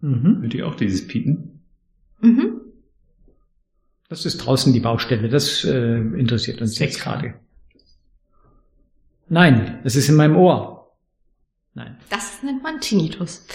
Mhm. 0.00 0.42
Hört 0.42 0.54
ihr 0.54 0.66
auch 0.66 0.74
dieses 0.74 1.06
Piepen? 1.06 1.60
Mhm. 2.20 2.60
Das 4.08 4.24
ist 4.24 4.38
draußen 4.38 4.72
die 4.72 4.80
Baustelle. 4.80 5.28
Das 5.28 5.64
äh, 5.64 5.98
interessiert 5.98 6.60
uns 6.60 6.78
jetzt 6.78 7.00
gerade. 7.00 7.34
Nein, 9.28 9.80
das 9.84 9.96
ist 9.96 10.08
in 10.08 10.16
meinem 10.16 10.36
Ohr. 10.36 10.96
Nein. 11.74 11.98
Das 12.08 12.42
nennt 12.42 12.62
man 12.62 12.80
Tinnitus. 12.80 13.46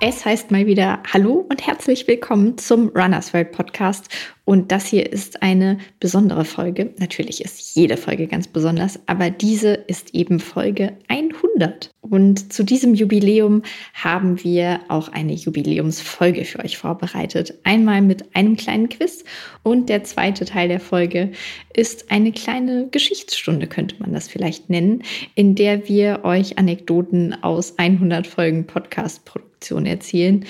Es 0.00 0.24
heißt 0.24 0.50
mal 0.50 0.66
wieder 0.66 1.02
Hallo 1.12 1.46
und 1.48 1.66
herzlich 1.66 2.06
willkommen 2.06 2.58
zum 2.58 2.88
Runners 2.90 3.32
World 3.32 3.52
Podcast. 3.52 4.08
Und 4.44 4.72
das 4.72 4.86
hier 4.86 5.10
ist 5.10 5.42
eine 5.42 5.78
besondere 6.00 6.44
Folge. 6.44 6.90
Natürlich 6.98 7.42
ist 7.42 7.74
jede 7.74 7.96
Folge 7.96 8.26
ganz 8.26 8.46
besonders, 8.46 9.00
aber 9.06 9.30
diese 9.30 9.72
ist 9.72 10.14
eben 10.14 10.38
Folge 10.38 10.92
100. 11.08 11.90
Und 12.02 12.52
zu 12.52 12.62
diesem 12.62 12.94
Jubiläum 12.94 13.62
haben 13.94 14.44
wir 14.44 14.80
auch 14.88 15.08
eine 15.08 15.32
Jubiläumsfolge 15.32 16.44
für 16.44 16.62
euch 16.62 16.76
vorbereitet. 16.76 17.54
Einmal 17.64 18.02
mit 18.02 18.36
einem 18.36 18.56
kleinen 18.56 18.90
Quiz 18.90 19.24
und 19.62 19.88
der 19.88 20.04
zweite 20.04 20.44
Teil 20.44 20.68
der 20.68 20.80
Folge 20.80 21.32
ist 21.72 22.10
eine 22.10 22.30
kleine 22.30 22.88
Geschichtsstunde, 22.90 23.66
könnte 23.66 23.96
man 23.98 24.12
das 24.12 24.28
vielleicht 24.28 24.68
nennen, 24.68 25.02
in 25.34 25.54
der 25.54 25.88
wir 25.88 26.20
euch 26.24 26.58
Anekdoten 26.58 27.42
aus 27.42 27.78
100 27.78 28.26
Folgen 28.26 28.66
Podcast-Produktion 28.66 29.86
erzählen 29.86 30.44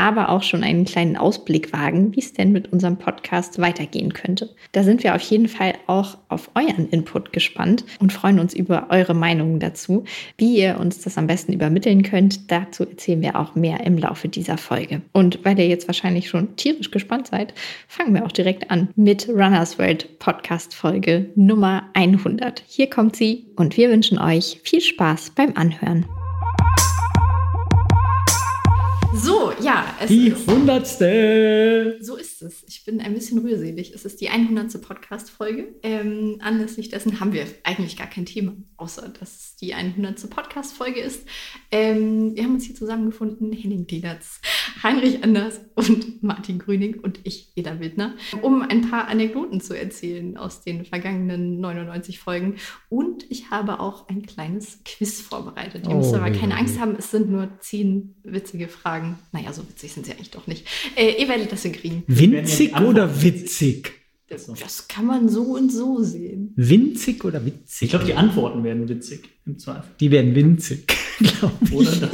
aber 0.00 0.30
auch 0.30 0.42
schon 0.42 0.64
einen 0.64 0.86
kleinen 0.86 1.18
Ausblick 1.18 1.74
wagen, 1.74 2.16
wie 2.16 2.20
es 2.20 2.32
denn 2.32 2.52
mit 2.52 2.72
unserem 2.72 2.96
Podcast 2.96 3.60
weitergehen 3.60 4.14
könnte. 4.14 4.48
Da 4.72 4.82
sind 4.82 5.04
wir 5.04 5.14
auf 5.14 5.20
jeden 5.20 5.46
Fall 5.46 5.74
auch 5.86 6.16
auf 6.28 6.50
euren 6.54 6.88
Input 6.88 7.34
gespannt 7.34 7.84
und 8.00 8.10
freuen 8.10 8.40
uns 8.40 8.54
über 8.54 8.86
eure 8.88 9.12
Meinungen 9.12 9.60
dazu. 9.60 10.04
Wie 10.38 10.56
ihr 10.56 10.80
uns 10.80 11.02
das 11.02 11.18
am 11.18 11.26
besten 11.26 11.52
übermitteln 11.52 12.02
könnt, 12.02 12.50
dazu 12.50 12.84
erzählen 12.84 13.20
wir 13.20 13.38
auch 13.38 13.54
mehr 13.54 13.80
im 13.84 13.98
Laufe 13.98 14.28
dieser 14.28 14.56
Folge. 14.56 15.02
Und 15.12 15.44
weil 15.44 15.58
ihr 15.58 15.68
jetzt 15.68 15.86
wahrscheinlich 15.86 16.30
schon 16.30 16.56
tierisch 16.56 16.90
gespannt 16.90 17.26
seid, 17.26 17.52
fangen 17.86 18.14
wir 18.14 18.24
auch 18.24 18.32
direkt 18.32 18.70
an 18.70 18.88
mit 18.96 19.28
Runners 19.28 19.78
World 19.78 20.18
Podcast 20.18 20.74
Folge 20.74 21.26
Nummer 21.34 21.90
100. 21.92 22.64
Hier 22.66 22.88
kommt 22.88 23.16
sie 23.16 23.44
und 23.56 23.76
wir 23.76 23.90
wünschen 23.90 24.18
euch 24.18 24.60
viel 24.62 24.80
Spaß 24.80 25.32
beim 25.36 25.52
Anhören. 25.56 26.06
So, 29.22 29.52
ja, 29.62 29.84
es 30.00 30.08
Die 30.08 30.32
hundertste. 30.34 31.98
so 32.00 32.16
ist 32.16 32.42
es. 32.42 32.64
Ich 32.68 32.84
bin 32.84 33.00
ein 33.00 33.14
bisschen 33.14 33.38
rührselig. 33.38 33.92
Es 33.94 34.04
ist 34.04 34.20
die 34.20 34.28
100. 34.30 34.80
Podcast-Folge. 34.80 35.74
Ähm, 35.82 36.38
anlässlich 36.40 36.88
dessen 36.88 37.20
haben 37.20 37.32
wir 37.32 37.44
eigentlich 37.64 37.96
gar 37.96 38.06
kein 38.06 38.24
Thema, 38.24 38.54
außer 38.76 39.08
dass 39.20 39.30
es 39.36 39.56
die 39.56 39.74
100. 39.74 40.28
Podcast-Folge 40.30 41.00
ist. 41.00 41.26
Ähm, 41.70 42.34
wir 42.34 42.44
haben 42.44 42.54
uns 42.54 42.64
hier 42.64 42.74
zusammengefunden, 42.74 43.52
Henning 43.52 43.86
Degertz, 43.86 44.40
Heinrich 44.82 45.22
Anders 45.22 45.60
und 45.74 46.22
Martin 46.22 46.58
Grüning 46.58 46.98
und 47.00 47.20
ich, 47.24 47.52
Eda 47.56 47.78
Wildner, 47.78 48.14
um 48.42 48.62
ein 48.62 48.90
paar 48.90 49.08
Anekdoten 49.08 49.60
zu 49.60 49.78
erzählen 49.78 50.36
aus 50.36 50.62
den 50.62 50.84
vergangenen 50.86 51.60
99 51.60 52.18
Folgen. 52.18 52.56
Und 52.88 53.30
ich 53.30 53.50
habe 53.50 53.80
auch 53.80 54.08
ein 54.08 54.22
kleines 54.22 54.80
Quiz 54.84 55.20
vorbereitet. 55.20 55.86
Ihr 55.86 55.94
müsst 55.94 56.12
Oh, 56.12 56.16
aber 56.16 56.30
keine 56.30 56.56
Angst 56.56 56.80
haben, 56.80 56.96
es 56.98 57.10
sind 57.10 57.30
nur 57.30 57.50
zehn 57.60 58.14
witzige 58.24 58.68
Fragen. 58.68 59.09
Naja, 59.32 59.52
so 59.52 59.62
witzig 59.68 59.92
sind 59.92 60.06
sie 60.06 60.12
eigentlich 60.12 60.30
doch 60.30 60.46
nicht. 60.46 60.66
Äh, 60.96 61.20
ihr 61.22 61.28
werdet 61.28 61.50
das 61.52 61.62
hinkriegen. 61.62 62.02
Winzig 62.06 62.74
oder 62.80 63.22
witzig? 63.22 63.92
Das, 64.28 64.46
das 64.46 64.86
kann 64.86 65.06
man 65.06 65.28
so 65.28 65.42
und 65.42 65.72
so 65.72 66.02
sehen. 66.02 66.52
Winzig 66.56 67.24
oder 67.24 67.44
witzig? 67.44 67.82
Ich 67.86 67.90
glaube, 67.90 68.04
die 68.04 68.14
Antworten 68.14 68.62
werden 68.62 68.88
witzig 68.88 69.28
im 69.44 69.58
Zweifel. 69.58 69.90
die 69.98 70.10
werden 70.12 70.34
winzig, 70.36 70.86
glaube 71.18 71.52
ich. 71.64 71.72
Oder 71.72 71.90
das? 71.96 72.10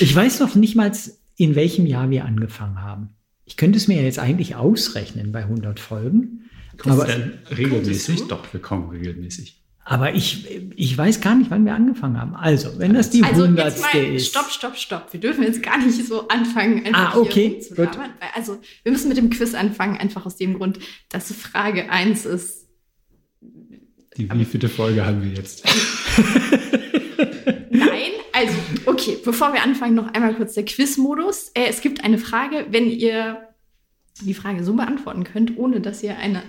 Ich 0.00 0.14
weiß 0.14 0.40
noch 0.40 0.54
nicht 0.54 0.74
mal, 0.74 0.90
in 1.36 1.54
welchem 1.54 1.86
Jahr 1.86 2.10
wir 2.10 2.24
angefangen 2.24 2.80
haben. 2.82 3.10
Ich 3.44 3.56
könnte 3.56 3.76
es 3.76 3.88
mir 3.88 4.02
jetzt 4.02 4.18
eigentlich 4.18 4.56
ausrechnen 4.56 5.30
bei 5.32 5.40
100 5.44 5.78
Folgen. 5.78 6.50
Aber, 6.84 7.08
Äh, 7.08 7.30
regelmäßig? 7.54 8.22
Doch, 8.28 8.52
wir 8.52 8.60
kommen 8.60 8.90
regelmäßig. 8.90 9.62
Aber 9.86 10.14
ich, 10.14 10.46
ich 10.76 10.96
weiß 10.96 11.20
gar 11.20 11.34
nicht, 11.34 11.50
wann 11.50 11.66
wir 11.66 11.74
angefangen 11.74 12.18
haben. 12.18 12.34
Also, 12.34 12.78
wenn 12.78 12.94
das 12.94 13.10
die 13.10 13.22
Also 13.22 13.42
jetzt 13.42 13.48
hundertste 13.48 13.82
mal, 13.98 14.14
ist. 14.14 14.28
stopp, 14.28 14.50
stopp, 14.50 14.76
stopp. 14.76 15.12
Wir 15.12 15.20
dürfen 15.20 15.44
jetzt 15.44 15.62
gar 15.62 15.76
nicht 15.78 16.06
so 16.06 16.26
anfangen, 16.28 16.86
einfach 16.86 17.14
Ah, 17.14 17.18
okay, 17.18 17.48
hier 17.48 17.76
rumzulabern. 17.76 18.10
Also 18.34 18.58
wir 18.82 18.92
müssen 18.92 19.08
mit 19.08 19.18
dem 19.18 19.28
Quiz 19.28 19.54
anfangen, 19.54 19.98
einfach 19.98 20.24
aus 20.24 20.36
dem 20.36 20.54
Grund, 20.54 20.78
dass 21.10 21.30
Frage 21.32 21.90
1 21.90 22.24
ist. 22.24 22.66
Die 24.16 24.30
wievielte 24.32 24.68
Folge 24.70 25.04
haben 25.04 25.22
wir 25.22 25.32
jetzt? 25.32 25.66
Nein, 27.70 28.12
also, 28.32 28.54
okay, 28.86 29.18
bevor 29.22 29.52
wir 29.52 29.62
anfangen, 29.62 29.94
noch 29.94 30.14
einmal 30.14 30.34
kurz 30.34 30.54
der 30.54 30.64
Quiz-Modus. 30.64 31.50
Äh, 31.54 31.66
es 31.68 31.80
gibt 31.80 32.04
eine 32.04 32.18
Frage, 32.18 32.66
wenn 32.70 32.88
ihr 32.88 33.48
die 34.22 34.34
Frage 34.34 34.64
so 34.64 34.74
beantworten 34.74 35.24
könnt, 35.24 35.58
ohne 35.58 35.80
dass 35.80 36.02
ihr 36.02 36.16
eine 36.16 36.42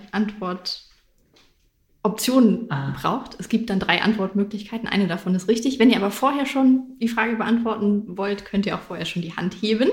Antwortoption 2.06 2.68
Ah. 2.70 2.94
braucht. 3.00 3.36
Es 3.40 3.50
gibt 3.50 3.70
dann 3.70 3.80
drei 3.80 4.02
Antwortmöglichkeiten. 4.02 4.88
Eine 4.88 5.08
davon 5.08 5.34
ist 5.36 5.48
richtig. 5.48 5.80
Wenn 5.80 5.90
ihr 5.90 5.98
aber 5.98 6.12
vorher 6.12 6.46
schon 6.46 6.84
die 7.02 7.08
Frage 7.08 7.36
beantworten 7.36 8.18
wollt, 8.18 8.46
könnt 8.46 8.66
ihr 8.66 8.76
auch 8.76 8.82
vorher 8.82 9.06
schon 9.06 9.22
die 9.24 9.36
Hand 9.36 9.56
heben. 9.62 9.90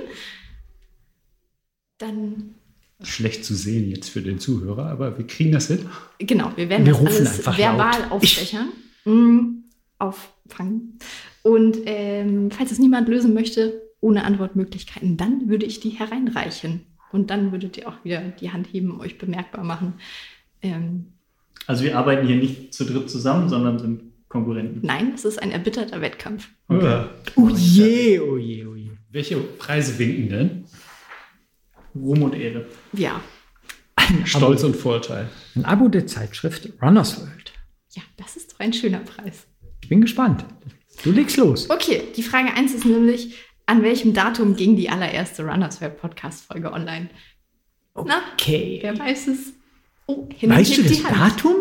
Dann, 1.98 2.54
Schlecht 3.02 3.44
zu 3.44 3.54
sehen 3.54 3.88
jetzt 3.90 4.08
für 4.10 4.22
den 4.22 4.38
Zuhörer, 4.38 4.86
aber 4.86 5.16
wir 5.18 5.26
kriegen 5.26 5.52
das 5.52 5.68
hin. 5.68 5.86
genau, 6.18 6.52
wir 6.56 6.68
werden 6.68 6.86
Wir 6.86 6.92
das 6.92 7.00
rufen 7.02 7.16
alles 7.16 7.38
einfach 7.38 7.58
verbal 7.58 8.00
laut. 8.02 8.10
aufspechern. 8.12 8.68
Mm, 9.04 9.64
auffangen. 9.98 10.98
Und 11.42 11.78
ähm, 11.86 12.50
falls 12.50 12.70
es 12.72 12.78
niemand 12.78 13.08
lösen 13.08 13.34
möchte, 13.34 13.82
ohne 14.00 14.24
Antwortmöglichkeiten, 14.24 15.16
dann 15.16 15.48
würde 15.48 15.66
ich 15.66 15.80
die 15.80 15.90
hereinreichen. 15.90 16.86
Und 17.12 17.30
dann 17.30 17.52
würdet 17.52 17.76
ihr 17.76 17.88
auch 17.88 18.04
wieder 18.04 18.20
die 18.20 18.50
Hand 18.52 18.68
heben, 18.72 19.00
euch 19.00 19.18
bemerkbar 19.18 19.64
machen. 19.64 19.94
Ähm, 20.62 21.06
Also 21.66 21.84
wir 21.84 21.96
arbeiten 21.96 22.26
hier 22.26 22.36
nicht 22.36 22.74
zu 22.74 22.84
dritt 22.84 23.08
zusammen, 23.10 23.48
sondern 23.48 23.78
sind 23.78 24.02
Konkurrenten. 24.28 24.80
nein, 24.86 25.12
es 25.14 25.24
ist 25.24 25.40
ein 25.42 25.50
erbitterter 25.50 26.00
Wettkampf. 26.00 26.48
Okay. 26.68 27.04
Oh 27.36 27.48
je, 27.54 28.18
oh 28.20 28.36
je, 28.38 28.64
oh 28.66 28.74
je. 28.74 28.90
Welche 29.10 29.36
Preise 29.36 29.98
winken 29.98 30.28
denn? 30.30 30.64
Ruhm 31.94 32.22
und 32.22 32.34
Ehre. 32.34 32.66
Ja, 32.94 33.20
Stolz 34.24 34.64
und 34.64 34.74
Vorteil. 34.74 35.28
Ein 35.54 35.64
Abo 35.66 35.88
der 35.88 36.06
Zeitschrift 36.06 36.68
Runners 36.82 37.20
World. 37.20 37.52
ja, 37.90 38.02
das 38.16 38.36
ist 38.36 38.52
doch 38.52 38.60
ein 38.60 38.72
schöner 38.72 39.00
Preis. 39.00 39.46
Ich 39.82 39.88
bin 39.88 40.00
gespannt. 40.00 40.44
Du 41.04 41.12
legst 41.12 41.36
los. 41.36 41.68
Okay, 41.70 42.02
die 42.16 42.22
Frage 42.22 42.52
1 42.54 42.74
ist 42.74 42.84
nämlich, 42.86 43.34
an 43.66 43.82
welchem 43.82 44.14
Datum 44.14 44.56
ging 44.56 44.76
die 44.76 44.88
allererste 44.88 45.44
Runners 45.44 45.80
World 45.80 45.98
Podcast 45.98 46.44
Folge 46.46 46.72
online? 46.72 47.10
Na, 47.94 48.22
Okay. 48.34 48.78
wer 48.82 48.98
weiß 48.98 49.28
es? 49.28 49.52
Oh, 50.06 50.28
Weißt 50.40 50.76
du 50.76 50.82
das. 50.82 51.02
Datum? 51.02 51.54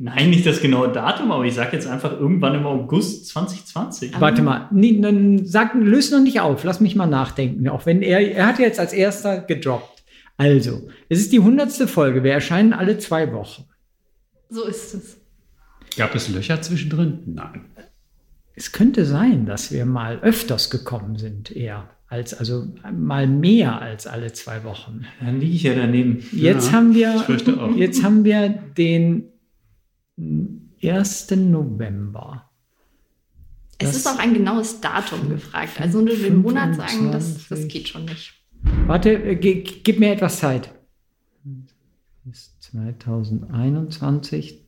Nein, 0.00 0.30
nicht 0.30 0.46
das 0.46 0.60
genaue 0.60 0.92
Datum, 0.92 1.32
aber 1.32 1.44
ich 1.44 1.54
sage 1.54 1.70
jetzt 1.72 1.88
einfach 1.88 2.12
irgendwann 2.12 2.54
im 2.54 2.66
August 2.66 3.26
2020. 3.28 4.14
Ah. 4.14 4.20
Warte 4.20 4.42
mal, 4.42 4.68
nee, 4.70 5.00
dann 5.00 5.44
sag, 5.44 5.74
löse 5.74 6.16
noch 6.16 6.22
nicht 6.22 6.40
auf. 6.40 6.62
Lass 6.62 6.80
mich 6.80 6.94
mal 6.94 7.06
nachdenken. 7.06 7.68
Auch 7.68 7.84
wenn 7.84 8.02
er, 8.02 8.20
er 8.20 8.46
hat 8.46 8.60
jetzt 8.60 8.78
als 8.78 8.92
erster 8.92 9.40
gedroppt. 9.40 10.04
Also, 10.36 10.88
es 11.08 11.18
ist 11.18 11.32
die 11.32 11.40
hundertste 11.40 11.88
Folge. 11.88 12.22
Wir 12.22 12.32
erscheinen 12.32 12.72
alle 12.72 12.98
zwei 12.98 13.32
Wochen. 13.32 13.64
So 14.48 14.64
ist 14.64 14.94
es. 14.94 15.16
Gab 15.96 16.14
es 16.14 16.28
Löcher 16.28 16.62
zwischendrin? 16.62 17.22
Nein. 17.26 17.64
Es 18.54 18.70
könnte 18.70 19.04
sein, 19.04 19.46
dass 19.46 19.72
wir 19.72 19.84
mal 19.84 20.20
öfters 20.20 20.70
gekommen 20.70 21.16
sind, 21.16 21.50
eher 21.50 21.90
als, 22.08 22.34
also 22.34 22.66
mal 22.92 23.26
mehr 23.26 23.80
als 23.80 24.06
alle 24.06 24.32
zwei 24.32 24.64
Wochen. 24.64 25.04
Dann 25.20 25.40
liege 25.40 25.54
ich 25.54 25.62
ja 25.62 25.74
daneben. 25.74 26.24
Jetzt 26.32 26.68
Ja, 26.68 26.72
haben 26.72 26.94
wir, 26.94 27.24
jetzt 27.76 28.02
haben 28.02 28.24
wir 28.24 28.48
den 28.48 29.24
1. 30.82 31.30
November. 31.36 32.50
Es 33.78 33.94
ist 33.94 34.08
auch 34.08 34.18
ein 34.18 34.34
genaues 34.34 34.80
Datum 34.80 35.28
gefragt. 35.28 35.80
Also 35.80 36.00
nur 36.00 36.16
den 36.16 36.42
Monat 36.42 36.74
sagen, 36.74 37.12
das, 37.12 37.46
das 37.48 37.68
geht 37.68 37.88
schon 37.88 38.06
nicht. 38.06 38.34
Warte, 38.86 39.10
äh, 39.10 39.36
gib 39.36 40.00
mir 40.00 40.12
etwas 40.12 40.40
Zeit. 40.40 40.74
Ist 42.28 42.60
2021, 42.62 44.66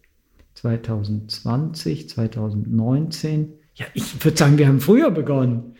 2020, 0.55 2.09
2019. 2.09 3.53
Ja, 3.75 3.87
ich 3.94 4.25
würde 4.25 4.37
sagen, 4.37 4.59
wir 4.59 4.69
haben 4.69 4.81
früher 4.81 5.11
begonnen. 5.11 5.75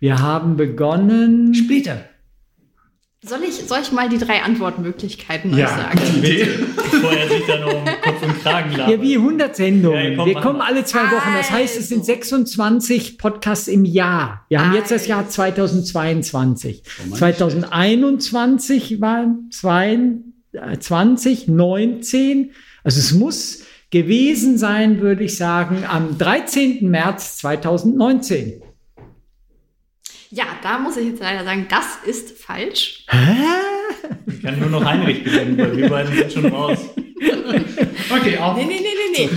Wir 0.00 0.18
haben 0.20 0.56
begonnen. 0.56 1.54
Später. 1.54 2.04
Soll 3.20 3.40
ich, 3.42 3.54
soll 3.66 3.80
ich 3.82 3.90
mal 3.90 4.08
die 4.08 4.18
drei 4.18 4.42
Antwortmöglichkeiten 4.42 5.56
Ja, 5.56 5.66
sagen? 5.68 5.98
bitte. 6.22 6.46
Bevor 6.76 7.12
er 7.12 7.28
sich 7.28 7.44
dann 7.46 7.64
um 7.64 7.84
Kopf 8.00 8.22
und 8.22 8.42
Kragen 8.42 8.70
labert. 8.76 8.90
Ja, 8.96 9.02
wie 9.02 9.16
100 9.16 9.56
Sendungen. 9.56 10.12
Ja, 10.12 10.16
komm, 10.16 10.26
wir 10.26 10.34
kommen 10.40 10.60
alle 10.60 10.84
zwei 10.84 11.02
Wochen. 11.10 11.34
Das 11.36 11.50
heißt, 11.50 11.76
es 11.78 11.88
sind 11.88 11.98
Also. 11.98 12.12
26 12.12 13.18
Podcasts 13.18 13.66
im 13.66 13.84
Jahr. 13.84 14.46
Wir 14.48 14.64
haben 14.64 14.72
jetzt 14.74 14.92
das 14.92 15.08
Jahr 15.08 15.18
Also. 15.24 15.32
2022. 15.32 16.82
Oh 17.04 17.08
Mann, 17.08 17.18
2021 17.18 19.00
waren 19.00 19.48
22, 19.50 21.48
19. 21.48 22.52
Also 22.84 23.00
es 23.00 23.12
muss 23.14 23.64
gewesen 23.90 24.58
sein, 24.58 25.00
würde 25.00 25.24
ich 25.24 25.36
sagen, 25.36 25.82
am 25.88 26.18
13. 26.18 26.88
März 26.88 27.38
2019. 27.38 28.62
Ja, 30.30 30.44
da 30.62 30.78
muss 30.78 30.96
ich 30.96 31.06
jetzt 31.06 31.20
leider 31.20 31.44
sagen, 31.44 31.66
das 31.68 31.98
ist 32.06 32.38
falsch. 32.38 33.04
Ich 34.26 34.42
kann 34.42 34.60
nur 34.60 34.68
noch 34.68 34.84
Heinrich 34.84 35.24
gewinnen, 35.24 35.56
weil 35.56 35.76
wir 35.76 35.88
beiden 35.88 36.14
sind 36.14 36.32
schon 36.32 36.46
raus. 36.46 36.78
Okay, 38.10 38.38
auf. 38.38 38.56
Nee, 38.56 38.64
nee, 38.64 38.80
nee, 38.80 38.86
nee, 39.12 39.26
nee. 39.26 39.28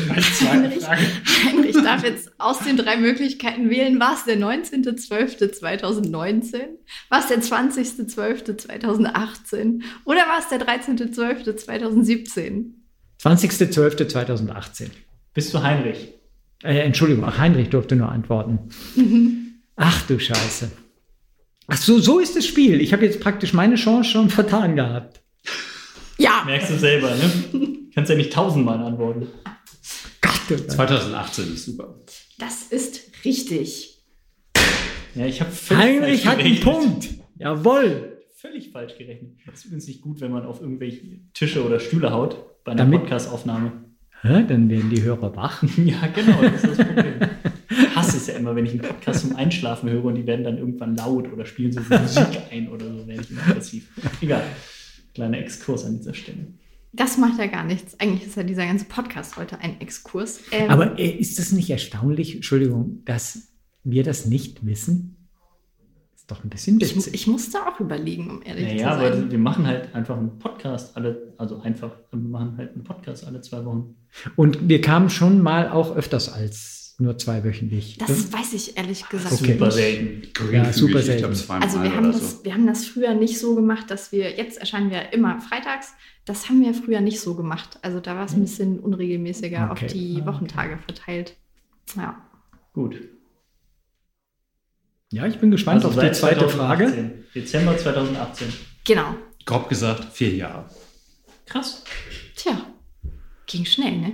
Heinrich. 0.47 0.87
Heinrich 0.87 1.75
darf 1.75 2.03
jetzt 2.03 2.31
aus 2.37 2.59
den 2.59 2.77
drei 2.77 2.95
Möglichkeiten 2.97 3.69
wählen. 3.69 3.99
War 3.99 4.13
es 4.13 4.23
der 4.23 4.37
19.12.2019? 4.37 6.59
War 7.09 7.19
es 7.19 7.27
der 7.27 7.41
20.12.2018? 7.41 9.81
Oder 10.05 10.21
war 10.21 10.39
es 10.39 10.47
der 10.49 10.59
13.12.2017? 10.59 12.71
20.12.2018. 13.21 14.87
Bist 15.33 15.53
du 15.53 15.61
Heinrich? 15.61 16.13
Äh, 16.63 16.79
Entschuldigung, 16.79 17.37
Heinrich 17.37 17.69
durfte 17.69 17.95
nur 17.95 18.09
antworten. 18.09 18.69
Ach 19.75 20.01
du 20.07 20.19
Scheiße. 20.19 20.71
Ach 21.73 21.77
so, 21.77 21.99
so 21.99 22.19
ist 22.19 22.35
das 22.35 22.45
Spiel. 22.45 22.81
Ich 22.81 22.91
habe 22.91 23.05
jetzt 23.05 23.21
praktisch 23.21 23.53
meine 23.53 23.75
Chance 23.75 24.09
schon 24.09 24.29
vertan 24.29 24.75
gehabt. 24.75 25.21
Ja, 26.17 26.43
Merkst 26.45 26.69
du 26.69 26.77
selber, 26.77 27.15
ne? 27.15 27.77
Kannst 27.95 28.09
ja 28.09 28.17
nicht 28.17 28.33
tausendmal 28.33 28.77
antworten. 28.83 29.27
Gott, 30.21 30.33
oh 30.51 30.55
Gott. 30.55 30.69
2018 30.71 31.53
ist 31.53 31.65
super. 31.65 31.95
das 32.39 32.63
ist 32.63 33.09
richtig. 33.23 34.03
Ja, 35.15 35.25
ich 35.25 35.39
habe 35.39 35.49
völlig 35.51 35.81
Heinrich 35.81 36.23
falsch 36.23 36.25
hat 36.25 36.39
einen 36.39 36.55
gerechnet. 36.55 36.63
Punkt. 36.63 37.09
Jawohl. 37.37 38.17
Völlig 38.35 38.71
falsch 38.71 38.97
gerechnet. 38.97 39.31
Das 39.45 39.59
ist 39.59 39.65
übrigens 39.65 39.87
nicht 39.87 40.01
gut, 40.01 40.19
wenn 40.19 40.31
man 40.31 40.45
auf 40.45 40.59
irgendwelche 40.59 41.21
Tische 41.33 41.65
oder 41.65 41.79
Stühle 41.79 42.11
haut 42.11 42.63
bei 42.65 42.73
einer 42.73 42.85
Podcast-Aufnahme. 42.85 43.71
Hä, 44.23 44.43
dann 44.45 44.69
werden 44.69 44.89
die 44.89 45.01
Hörer 45.01 45.33
wach. 45.37 45.63
Ja, 45.77 46.05
genau, 46.13 46.41
das 46.41 46.65
ist 46.65 46.79
das 46.79 46.85
Problem. 46.85 47.13
Ich 48.11 48.17
hasse 48.17 48.17
es 48.17 48.27
ja 48.27 48.39
immer, 48.39 48.55
wenn 48.55 48.65
ich 48.65 48.71
einen 48.73 48.81
Podcast 48.81 49.21
zum 49.21 49.35
Einschlafen 49.37 49.89
höre 49.89 50.03
und 50.03 50.15
die 50.15 50.25
werden 50.27 50.43
dann 50.43 50.57
irgendwann 50.57 50.95
laut 50.95 51.31
oder 51.31 51.45
spielen 51.45 51.71
so 51.71 51.79
Musik 51.79 52.27
ein 52.51 52.67
oder 52.69 52.85
so, 52.85 53.07
werde 53.07 53.21
ich 53.21 53.31
immer 53.31 53.41
aggressiv. 53.47 53.89
Egal. 54.21 54.43
Kleiner 55.13 55.37
Exkurs 55.39 55.85
an 55.85 55.97
dieser 55.97 56.13
Stelle. 56.13 56.47
Das 56.93 57.17
macht 57.17 57.39
ja 57.39 57.47
gar 57.47 57.63
nichts. 57.63 57.97
Eigentlich 58.01 58.27
ist 58.27 58.35
ja 58.35 58.43
dieser 58.43 58.65
ganze 58.65 58.83
Podcast 58.85 59.37
heute 59.37 59.59
ein 59.59 59.79
Exkurs. 59.79 60.41
Ähm, 60.51 60.69
Aber 60.69 60.99
äh, 60.99 61.09
ist 61.09 61.39
das 61.39 61.53
nicht 61.53 61.69
erstaunlich, 61.69 62.35
Entschuldigung, 62.35 63.01
dass 63.05 63.53
wir 63.85 64.03
das 64.03 64.25
nicht 64.25 64.65
wissen? 64.65 65.15
Ist 66.13 66.29
doch 66.29 66.43
ein 66.43 66.49
bisschen 66.49 66.81
ich, 66.81 66.93
witzig. 66.95 67.13
ich 67.13 67.27
musste 67.27 67.59
auch 67.65 67.79
überlegen, 67.79 68.29
um 68.29 68.41
ehrlich 68.43 68.65
Naja, 68.65 68.91
zu 68.91 68.99
sein. 69.03 69.13
aber 69.13 69.31
wir 69.31 69.39
machen 69.39 69.65
halt 69.67 69.95
einfach 69.95 70.17
einen 70.17 70.37
Podcast 70.37 70.97
alle, 70.97 71.33
also 71.37 71.61
einfach, 71.61 71.91
wir 72.11 72.19
machen 72.19 72.57
halt 72.57 72.73
einen 72.73 72.83
Podcast 72.83 73.25
alle 73.25 73.39
zwei 73.39 73.63
Wochen. 73.63 73.95
Und 74.35 74.67
wir 74.67 74.81
kamen 74.81 75.09
schon 75.09 75.41
mal 75.41 75.69
auch 75.69 75.95
öfters 75.95 76.27
als 76.31 76.80
nur 77.01 77.17
zweiwöchentlich. 77.17 77.97
Das 77.97 78.31
weiß 78.31 78.53
ich 78.53 78.77
ehrlich 78.77 79.07
gesagt 79.09 79.33
Okay. 79.33 79.53
Super 79.53 79.65
nicht. 79.65 79.73
selten. 79.75 80.53
Ja, 80.53 80.71
super 80.73 81.01
selten. 81.01 81.25
Also 81.25 81.81
wir 81.83 81.95
haben, 81.95 82.13
so. 82.13 82.19
das, 82.19 82.43
wir 82.43 82.53
haben 82.53 82.67
das 82.67 82.85
früher 82.85 83.13
nicht 83.13 83.37
so 83.39 83.55
gemacht, 83.55 83.89
dass 83.91 84.11
wir, 84.11 84.37
jetzt 84.37 84.57
erscheinen 84.59 84.91
wir 84.91 85.11
immer 85.13 85.39
freitags, 85.41 85.93
das 86.25 86.47
haben 86.49 86.61
wir 86.61 86.73
früher 86.73 87.01
nicht 87.01 87.19
so 87.19 87.35
gemacht. 87.35 87.79
Also 87.81 87.99
da 87.99 88.15
war 88.15 88.25
es 88.25 88.33
ein 88.33 88.41
bisschen 88.41 88.79
unregelmäßiger 88.79 89.69
Okay. 89.71 89.85
auf 89.85 89.91
die 89.91 90.15
Ah, 90.15 90.19
okay. 90.19 90.25
Wochentage 90.27 90.77
verteilt. 90.85 91.35
Ja. 91.95 92.21
Gut. 92.73 92.95
Ja, 95.11 95.25
ich 95.27 95.39
bin 95.39 95.51
gespannt 95.51 95.83
auf 95.83 95.97
die 95.97 96.11
zweite 96.11 96.47
Frage. 96.47 96.85
2018. 96.85 97.23
Dezember 97.35 97.77
2018. 97.77 98.47
Genau. 98.85 99.15
Grob 99.45 99.67
gesagt, 99.67 100.05
vier 100.13 100.33
Jahre. 100.35 100.69
Krass. 101.45 101.83
Tja, 102.35 102.65
ging 103.47 103.65
schnell, 103.65 103.97
ne? 103.97 104.13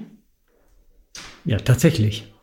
Ja, 1.45 1.57
tatsächlich. 1.57 2.33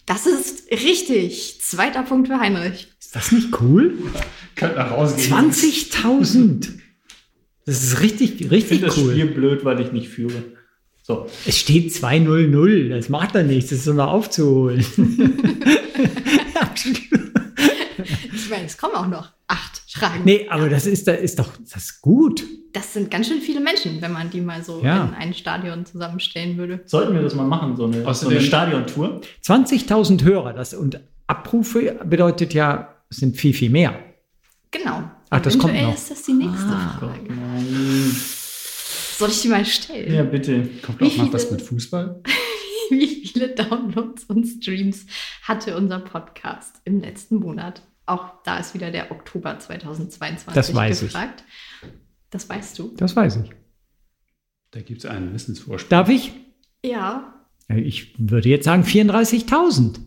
Das 0.06 0.26
ist 0.26 0.70
richtig. 0.72 1.60
Zweiter 1.62 2.04
Punkt 2.04 2.28
für 2.28 2.40
Heinrich. 2.40 2.88
Ist 3.00 3.16
das 3.16 3.32
nicht 3.32 3.50
cool? 3.62 3.94
Könnt 4.56 4.75
nach 4.75 4.92
Hause 4.92 5.16
gehen. 5.16 5.34
20.000. 5.51 6.70
Das 7.66 7.84
ist 7.84 8.00
richtig, 8.00 8.39
Ich 8.39 8.50
richtig 8.51 8.80
finde 8.80 8.86
das 8.88 8.98
cool. 8.98 9.12
Spiel 9.12 9.25
blöd, 9.25 9.66
weil 9.66 9.82
ich 9.82 9.92
nicht 9.92 10.08
führe. 10.10 10.44
So, 11.04 11.27
Es 11.46 11.58
steht 11.58 11.92
2-0-0. 11.92 12.89
Das 12.89 13.10
macht 13.10 13.36
doch 13.36 13.44
nichts. 13.44 13.70
Das 13.72 13.80
ist 13.80 13.88
noch 13.88 14.08
aufzuholen. 14.08 14.86
Ich 18.34 18.50
meine, 18.50 18.66
es 18.66 18.77
kommen 18.77 18.96
auch 18.96 19.08
noch 19.08 19.32
acht 19.48 19.82
Fragen. 20.00 20.22
nee, 20.25 20.48
aber 20.50 20.70
das 20.70 20.86
ist, 20.86 21.08
das 21.08 21.20
ist 21.20 21.39
doch 21.39 21.50
das 21.58 21.84
ist 21.84 22.01
gut. 22.01 22.44
Das 22.74 22.94
sind 22.94 23.10
ganz 23.10 23.27
schön 23.27 23.42
viele 23.42 23.60
Menschen, 23.60 24.01
wenn 24.01 24.12
man 24.12 24.30
die 24.30 24.42
mal 24.42 24.63
so 24.63 24.82
Ja. 24.84 25.06
in 25.06 25.13
ein 25.16 25.34
Stadion 25.34 25.86
zusammenstellen 25.86 26.58
würde. 26.58 26.82
sollten 26.86 27.13
wir 27.13 27.22
das 27.22 27.34
mal 27.36 27.48
machen, 27.48 27.75
so 27.75 27.86
eine, 27.86 28.04
so 28.04 28.08
Außerdem- 28.10 28.32
eine 28.32 28.42
Stadiontour. 28.42 29.22
20.000 29.44 30.24
Hörer. 30.24 30.54
Das, 30.54 30.74
und 30.74 31.00
Abrufe 31.27 32.00
bedeutet 32.06 32.54
ja, 32.54 32.94
es 33.10 33.18
sind 33.18 33.38
viel, 33.38 33.54
viel 33.54 33.70
mehr. 33.70 33.98
Genau. 34.72 35.04
Ach, 35.30 35.42
das 35.42 35.58
kommt 35.58 35.74
noch. 35.82 35.94
ist 35.94 36.12
das 36.12 36.24
die 36.24 36.34
nächste 36.34 36.68
Ah. 36.68 36.98
Frage. 37.00 37.20
Nein. 37.34 38.16
Soll 39.18 39.30
ich 39.30 39.42
die 39.42 39.48
mal 39.48 39.66
stellen? 39.66 40.13
Ja, 40.13 40.24
bitte. 40.24 40.70
Kommt 40.86 41.01
Wie 41.01 41.06
auch 41.20 41.34
was 41.34 41.46
viele- 41.46 41.58
mit 41.58 41.62
Fußball? 41.66 42.22
Wie 42.89 43.08
viele 43.27 43.50
Downloads 43.50 44.25
und 44.25 44.46
Streams 44.46 45.06
hatte 45.44 45.75
unser 45.75 46.00
Podcast 46.00 46.75
im 46.86 47.01
letzten 47.01 47.38
Monat? 47.38 47.82
Auch 48.08 48.42
da 48.44 48.58
ist 48.58 48.74
wieder 48.74 48.90
der 48.90 49.12
Oktober 49.12 49.60
2022 49.60 50.54
Das 50.54 50.74
weiß 50.74 51.02
ich. 51.04 51.08
gefragt. 51.10 51.44
Das 52.32 52.50
weißt 52.50 52.80
du. 52.80 52.94
Das 52.98 53.16
weiß 53.16 53.38
ich. 53.38 53.52
Da 54.72 54.82
gibt 54.82 55.00
es 55.04 55.06
einen 55.06 55.34
Wissensvorsprung. 55.34 55.90
Darf 55.90 56.10
ich? 56.10 56.34
Ja, 56.84 57.34
Ich 57.70 58.16
würde 58.18 58.50
jetzt 58.50 58.66
sagen 58.66 58.84
34.000. 58.84 60.00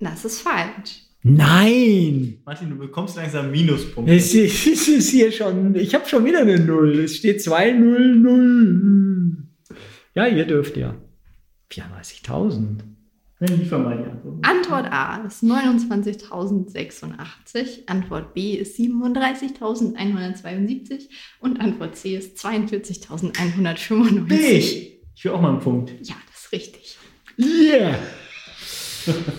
das 0.00 0.24
ist 0.24 0.40
falsch. 0.40 1.00
Nein! 1.26 2.42
Martin, 2.44 2.68
du 2.70 2.76
bekommst 2.76 3.16
langsam 3.16 3.50
Minuspunkte. 3.50 4.14
Es 4.14 4.34
ist, 4.34 4.66
es 4.66 4.88
ist 4.88 5.10
hier 5.10 5.32
schon, 5.32 5.74
ich 5.74 5.94
habe 5.94 6.06
schon 6.06 6.24
wieder 6.24 6.40
eine 6.40 6.58
Null. 6.60 6.98
Es 7.00 7.16
steht 7.16 7.40
2-0-0. 7.40 9.36
Ja, 10.14 10.26
ihr 10.26 10.44
dürft 10.46 10.76
ja. 10.76 10.94
34.000. 11.72 12.80
Dann 13.44 13.58
liefer 13.58 13.78
mal 13.78 13.98
die 13.98 14.04
Antwort. 14.04 14.38
Antwort 14.42 14.86
A 14.90 15.18
ist 15.26 15.42
29.086, 15.42 17.86
Antwort 17.86 18.32
B 18.32 18.54
ist 18.54 18.78
37.172 18.78 21.10
und 21.40 21.60
Antwort 21.60 21.94
C 21.96 22.16
ist 22.16 22.38
42.195. 22.38 24.92
Ich 25.14 25.24
will 25.24 25.32
auch 25.32 25.42
mal 25.42 25.50
einen 25.50 25.60
Punkt. 25.60 25.90
Ja, 26.02 26.14
das 26.30 26.44
ist 26.44 26.52
richtig. 26.52 26.96
Yeah! 27.38 27.98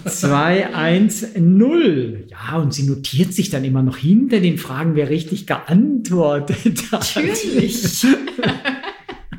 2, 0.06 0.76
1, 0.76 1.38
0. 1.40 2.28
Ja, 2.30 2.60
und 2.60 2.76
sie 2.76 2.84
notiert 2.84 3.34
sich 3.34 3.50
dann 3.50 3.64
immer 3.64 3.82
noch 3.82 3.98
hinter 3.98 4.40
den 4.40 4.60
Fragen, 4.60 4.94
wer 4.94 5.10
richtig 5.10 5.48
geantwortet 5.48 6.92
hat. 6.92 7.16
Natürlich. 7.16 8.06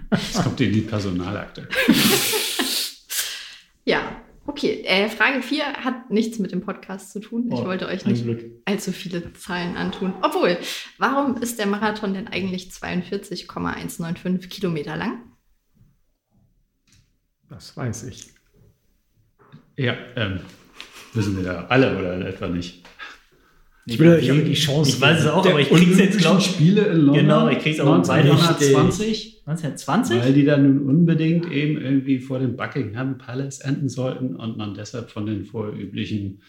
Das 0.08 0.44
kommt 0.44 0.60
in 0.60 0.72
die 0.72 0.82
Personalakte. 0.82 1.66
okay. 4.56 4.82
Äh, 4.84 5.08
Frage 5.08 5.42
4 5.42 5.64
hat 5.84 6.10
nichts 6.10 6.38
mit 6.38 6.52
dem 6.52 6.60
Podcast 6.62 7.12
zu 7.12 7.20
tun. 7.20 7.46
Ich 7.48 7.54
Oh, 7.54 7.64
wollte 7.66 7.86
euch 7.86 8.04
nicht 8.06 8.24
Glück. 8.24 8.44
allzu 8.64 8.92
viele 8.92 9.32
Zahlen 9.34 9.76
antun. 9.76 10.14
Obwohl, 10.22 10.56
warum 10.98 11.36
ist 11.42 11.58
der 11.58 11.66
Marathon 11.66 12.14
denn 12.14 12.28
eigentlich 12.28 12.70
42,195 12.72 14.48
Kilometer 14.50 14.96
lang? 14.96 15.18
Das 17.48 17.76
weiß 17.76 18.04
ich. 18.04 18.28
Ja, 19.76 19.94
ähm, 20.16 20.40
wissen 21.12 21.36
wir 21.36 21.44
da 21.44 21.66
alle 21.66 21.96
oder 21.98 22.26
etwa 22.26 22.48
nicht? 22.48 22.82
Ich 23.84 23.98
will 24.00 24.08
euch 24.14 24.26
die 24.44 24.54
Chance 24.54 24.90
Ich 24.90 25.00
weiß 25.00 25.20
es 25.20 25.26
auch, 25.28 25.42
Der 25.42 25.52
aber 25.52 25.60
ich 25.60 25.68
krieg's 25.68 25.98
jetzt, 25.98 26.18
glaube 26.18 26.40
ich. 26.40 26.46
Spiele 26.46 26.86
in 26.86 26.96
London. 27.02 27.14
Genau, 27.14 27.48
ich 27.48 27.58
krieg's 27.60 27.78
auch 27.78 28.04
beide 28.04 28.32
1920. 28.32 29.35
1920? 29.46 30.20
Weil 30.20 30.32
die 30.32 30.44
dann 30.44 30.64
nun 30.64 30.88
unbedingt 30.88 31.50
eben 31.52 31.80
irgendwie 31.80 32.18
vor 32.18 32.40
dem 32.40 32.56
Buckingham 32.56 33.16
Palace 33.16 33.60
enden 33.60 33.88
sollten 33.88 34.34
und 34.34 34.56
man 34.56 34.74
deshalb 34.74 35.10
von 35.10 35.24
den 35.26 35.44
vorüblichen, 35.44 36.42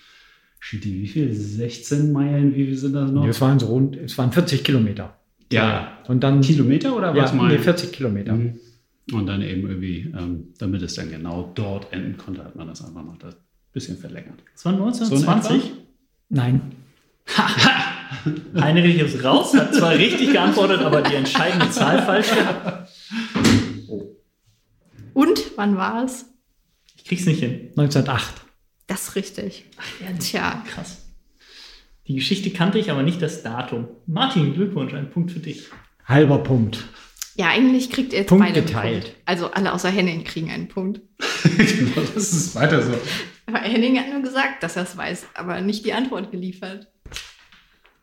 wie 0.71 1.07
viel? 1.07 1.31
16 1.33 2.11
Meilen, 2.11 2.55
wie 2.55 2.65
viel 2.65 2.77
sind 2.77 2.93
das 2.93 3.11
noch? 3.11 3.23
Nee, 3.23 3.29
es 3.29 3.39
waren 3.39 3.59
so 3.59 3.67
rund, 3.67 3.95
es 3.95 4.17
waren 4.17 4.31
40 4.31 4.63
Kilometer. 4.63 5.15
ja. 5.51 5.93
Und 6.07 6.23
dann 6.23 6.41
Kilometer 6.41 6.95
oder 6.95 7.13
ja, 7.15 7.23
was 7.23 7.33
mal? 7.33 7.51
nee, 7.51 7.59
40 7.59 7.91
Kilometer. 7.91 8.33
Mhm. 8.33 8.59
Und 9.13 9.27
dann 9.27 9.41
eben 9.41 9.67
irgendwie, 9.67 10.11
ähm, 10.17 10.53
damit 10.57 10.81
es 10.81 10.95
dann 10.95 11.09
genau 11.09 11.51
dort 11.55 11.93
enden 11.93 12.17
konnte, 12.17 12.43
hat 12.43 12.55
man 12.55 12.67
das 12.67 12.83
einfach 12.83 13.03
noch 13.03 13.13
ein 13.13 13.33
bisschen 13.71 13.97
verlängert. 13.97 14.39
Das 14.53 14.65
war 14.65 14.73
So 14.73 14.77
in 14.79 14.83
1920. 14.85 15.71
Nein. 16.29 16.61
Heinrich 18.59 18.99
ist 18.99 19.23
raus, 19.23 19.53
hat 19.53 19.73
zwar 19.75 19.91
richtig 19.91 20.31
geantwortet, 20.31 20.81
aber 20.81 21.01
die 21.01 21.15
entscheidende 21.15 21.69
Zahl 21.69 22.01
falsch 22.01 22.29
gehabt. 22.29 22.86
Und 25.13 25.39
wann 25.55 25.77
war 25.77 26.03
es? 26.03 26.25
Ich 26.95 27.05
krieg's 27.05 27.25
nicht 27.25 27.39
hin. 27.39 27.69
1908. 27.77 28.41
Das 28.87 29.09
ist 29.09 29.15
richtig. 29.15 29.65
Tja, 30.19 30.63
Krass. 30.67 31.03
Die 32.07 32.15
Geschichte 32.15 32.51
kannte 32.51 32.79
ich, 32.79 32.89
aber 32.89 33.03
nicht 33.03 33.21
das 33.21 33.43
Datum. 33.43 33.87
Martin, 34.05 34.53
Glückwunsch, 34.53 34.93
ein 34.93 35.09
Punkt 35.09 35.31
für 35.31 35.39
dich. 35.39 35.67
Halber 36.05 36.37
Punkt. 36.39 36.85
ja, 37.35 37.49
eigentlich 37.49 37.89
kriegt 37.89 38.13
ihr 38.13 38.19
jetzt 38.19 38.29
Punkt 38.29 38.45
beide 38.45 38.59
einen 38.59 38.67
geteilt. 38.67 39.03
Punkt. 39.03 39.21
Also 39.25 39.51
alle 39.51 39.73
außer 39.73 39.89
Henning 39.89 40.23
kriegen 40.23 40.49
einen 40.49 40.69
Punkt. 40.69 41.01
genau, 41.43 42.01
das 42.15 42.31
ist 42.31 42.55
weiter 42.55 42.81
so. 42.81 42.93
Aber 43.45 43.59
Henning 43.59 43.99
hat 43.99 44.09
nur 44.09 44.21
gesagt, 44.21 44.63
dass 44.63 44.77
er 44.77 44.83
es 44.83 44.95
weiß, 44.95 45.27
aber 45.33 45.59
nicht 45.59 45.83
die 45.85 45.91
Antwort 45.93 46.31
geliefert. 46.31 46.87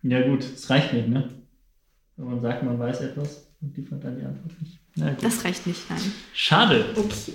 Ja 0.02 0.20
gut, 0.28 0.44
es 0.44 0.68
reicht 0.68 0.92
nicht, 0.92 1.08
ne? 1.08 1.30
Wenn 2.16 2.26
man 2.26 2.40
sagt, 2.42 2.62
man 2.62 2.78
weiß 2.78 3.00
etwas 3.00 3.48
und 3.62 3.74
liefert 3.74 4.04
dann 4.04 4.18
die 4.18 4.24
Antwort 4.24 4.52
nicht. 4.60 4.78
Na 4.96 5.10
gut. 5.10 5.24
Das 5.24 5.44
reicht 5.44 5.66
nicht, 5.66 5.90
nein. 5.90 6.00
Schade. 6.32 6.86
Okay. 6.94 7.32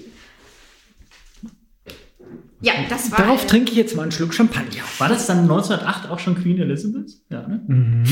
Ja, 2.61 2.73
das 2.89 3.11
war. 3.11 3.19
Darauf 3.19 3.43
äh, 3.43 3.47
trinke 3.47 3.71
ich 3.71 3.77
jetzt 3.77 3.95
mal 3.95 4.03
einen 4.03 4.11
Schluck 4.11 4.33
Champagner. 4.33 4.83
War 4.97 5.07
das 5.09 5.27
dann 5.27 5.39
1908 5.39 6.09
auch 6.09 6.19
schon 6.19 6.35
Queen 6.35 6.59
Elizabeth? 6.59 7.11
Ja, 7.29 7.47
ne? 7.47 7.61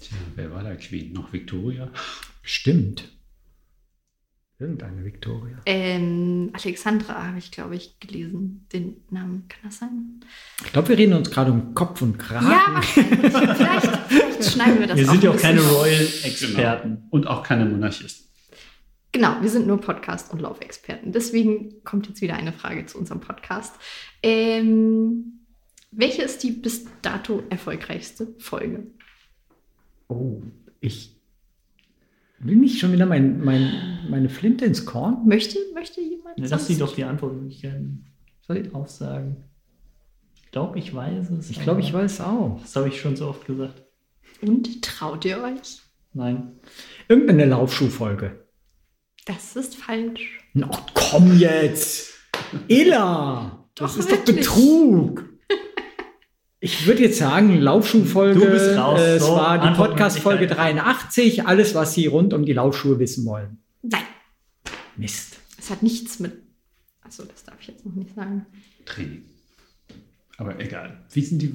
Tja, 0.00 0.16
wer 0.36 0.52
war 0.52 0.62
da 0.62 0.76
Queen? 0.76 1.12
Noch 1.12 1.32
Victoria? 1.32 1.90
Stimmt. 2.42 3.15
Irgendeine 4.58 5.04
Victoria. 5.04 5.58
Ähm, 5.66 6.50
Alexandra 6.54 7.26
habe 7.26 7.38
ich, 7.38 7.50
glaube 7.50 7.76
ich, 7.76 8.00
gelesen. 8.00 8.66
Den 8.72 9.02
Namen, 9.10 9.44
kann 9.48 9.60
das 9.64 9.80
sein? 9.80 10.20
Ich 10.64 10.72
glaube, 10.72 10.88
wir 10.88 10.98
reden 10.98 11.12
uns 11.12 11.30
gerade 11.30 11.52
um 11.52 11.74
Kopf 11.74 12.00
und 12.00 12.18
Kragen. 12.18 12.50
Ja, 12.50 12.80
vielleicht, 12.82 13.96
vielleicht 14.08 14.44
schneiden 14.44 14.80
wir 14.80 14.86
das 14.86 14.96
Wir 14.96 15.08
auch 15.08 15.12
sind 15.12 15.24
ja 15.24 15.30
auch 15.30 15.36
keine. 15.36 15.60
Royal-Experten. 15.60 16.88
Genau. 16.94 17.06
Und 17.10 17.26
auch 17.26 17.42
keine 17.42 17.66
Monarchisten. 17.66 18.26
Genau, 19.12 19.36
wir 19.42 19.48
sind 19.50 19.66
nur 19.66 19.78
Podcast- 19.78 20.32
und 20.32 20.40
Laufexperten. 20.40 21.12
Deswegen 21.12 21.82
kommt 21.84 22.08
jetzt 22.08 22.22
wieder 22.22 22.36
eine 22.36 22.52
Frage 22.52 22.86
zu 22.86 22.98
unserem 22.98 23.20
Podcast. 23.20 23.74
Ähm, 24.22 25.40
welche 25.90 26.22
ist 26.22 26.42
die 26.42 26.50
bis 26.50 26.86
dato 27.02 27.42
erfolgreichste 27.50 28.34
Folge? 28.38 28.86
Oh, 30.08 30.42
ich 30.80 31.15
will 32.38 32.56
nicht 32.56 32.78
schon 32.78 32.92
wieder 32.92 33.06
mein, 33.06 33.42
mein, 33.42 34.06
meine 34.08 34.28
Flinte 34.28 34.64
ins 34.64 34.84
Korn. 34.84 35.26
Möchte, 35.26 35.58
möchte 35.74 36.00
jemand? 36.00 36.38
Ja, 36.38 36.46
lass 36.48 36.66
sie 36.66 36.78
doch 36.78 36.94
die 36.94 37.04
Antwortmöglichkeiten 37.04 38.06
Soll 38.46 38.58
ich 38.58 38.74
aufsagen. 38.74 39.44
Ich 40.34 40.50
glaube, 40.50 40.78
ich 40.78 40.94
weiß 40.94 41.30
es. 41.30 41.50
ich 41.50 41.60
glaube, 41.60 41.80
ich 41.80 41.92
weiß 41.92 42.20
auch. 42.22 42.58
Das 42.62 42.76
habe 42.76 42.88
ich 42.88 43.00
schon 43.00 43.16
so 43.16 43.28
oft 43.28 43.46
gesagt. 43.46 43.82
Und 44.42 44.82
traut 44.82 45.24
ihr 45.24 45.42
euch? 45.42 45.80
Nein. 46.12 46.52
Irgendeine 47.08 47.46
Laufschuhfolge. 47.46 48.46
Das 49.26 49.56
ist 49.56 49.76
falsch. 49.76 50.38
Ach, 50.62 50.82
komm 50.94 51.38
jetzt. 51.38 52.14
Ella, 52.68 53.68
das 53.74 53.94
Doch, 53.94 53.98
ist 53.98 54.10
doch 54.10 54.16
wirklich. 54.18 54.36
Betrug. 54.36 55.35
Ich 56.66 56.84
würde 56.86 57.02
jetzt 57.04 57.18
sagen, 57.18 57.60
Laufschuhfolge. 57.60 58.76
Raus. 58.76 58.98
äh, 59.00 59.16
es 59.16 59.24
So, 59.24 59.36
war 59.36 59.58
die 59.70 59.76
Podcast-Folge 59.76 60.40
Möglichkeit. 60.42 60.74
83. 60.76 61.46
Alles, 61.46 61.76
was 61.76 61.94
Sie 61.94 62.06
rund 62.06 62.34
um 62.34 62.44
die 62.44 62.52
Laufschuhe 62.54 62.98
wissen 62.98 63.24
wollen. 63.24 63.58
Nein, 63.82 64.02
Mist. 64.96 65.36
es 65.58 65.70
hat 65.70 65.84
nichts 65.84 66.18
mit. 66.18 66.32
Achso, 67.02 67.22
das 67.24 67.44
darf 67.44 67.54
ich 67.60 67.68
jetzt 67.68 67.86
noch 67.86 67.94
nicht 67.94 68.14
sagen. 68.16 68.46
Training. 68.84 69.22
Aber 70.38 70.58
egal. 70.58 70.98
Wie 71.12 71.20
sind 71.22 71.40
die? 71.40 71.54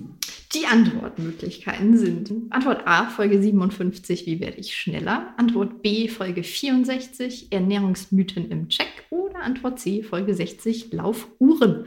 Die 0.54 0.66
Antwortmöglichkeiten 0.66 1.98
sind 1.98 2.32
Antwort 2.50 2.88
A, 2.88 3.10
Folge 3.10 3.42
57, 3.42 4.26
wie 4.26 4.40
werde 4.40 4.58
ich 4.58 4.76
schneller? 4.76 5.34
Antwort 5.38 5.82
B, 5.82 6.08
Folge 6.08 6.44
64, 6.44 7.52
Ernährungsmythen 7.52 8.50
im 8.50 8.70
Check. 8.70 8.88
Oder 9.10 9.42
Antwort 9.44 9.80
C, 9.80 10.04
Folge 10.04 10.34
60, 10.34 10.92
Laufuhren. 10.94 11.86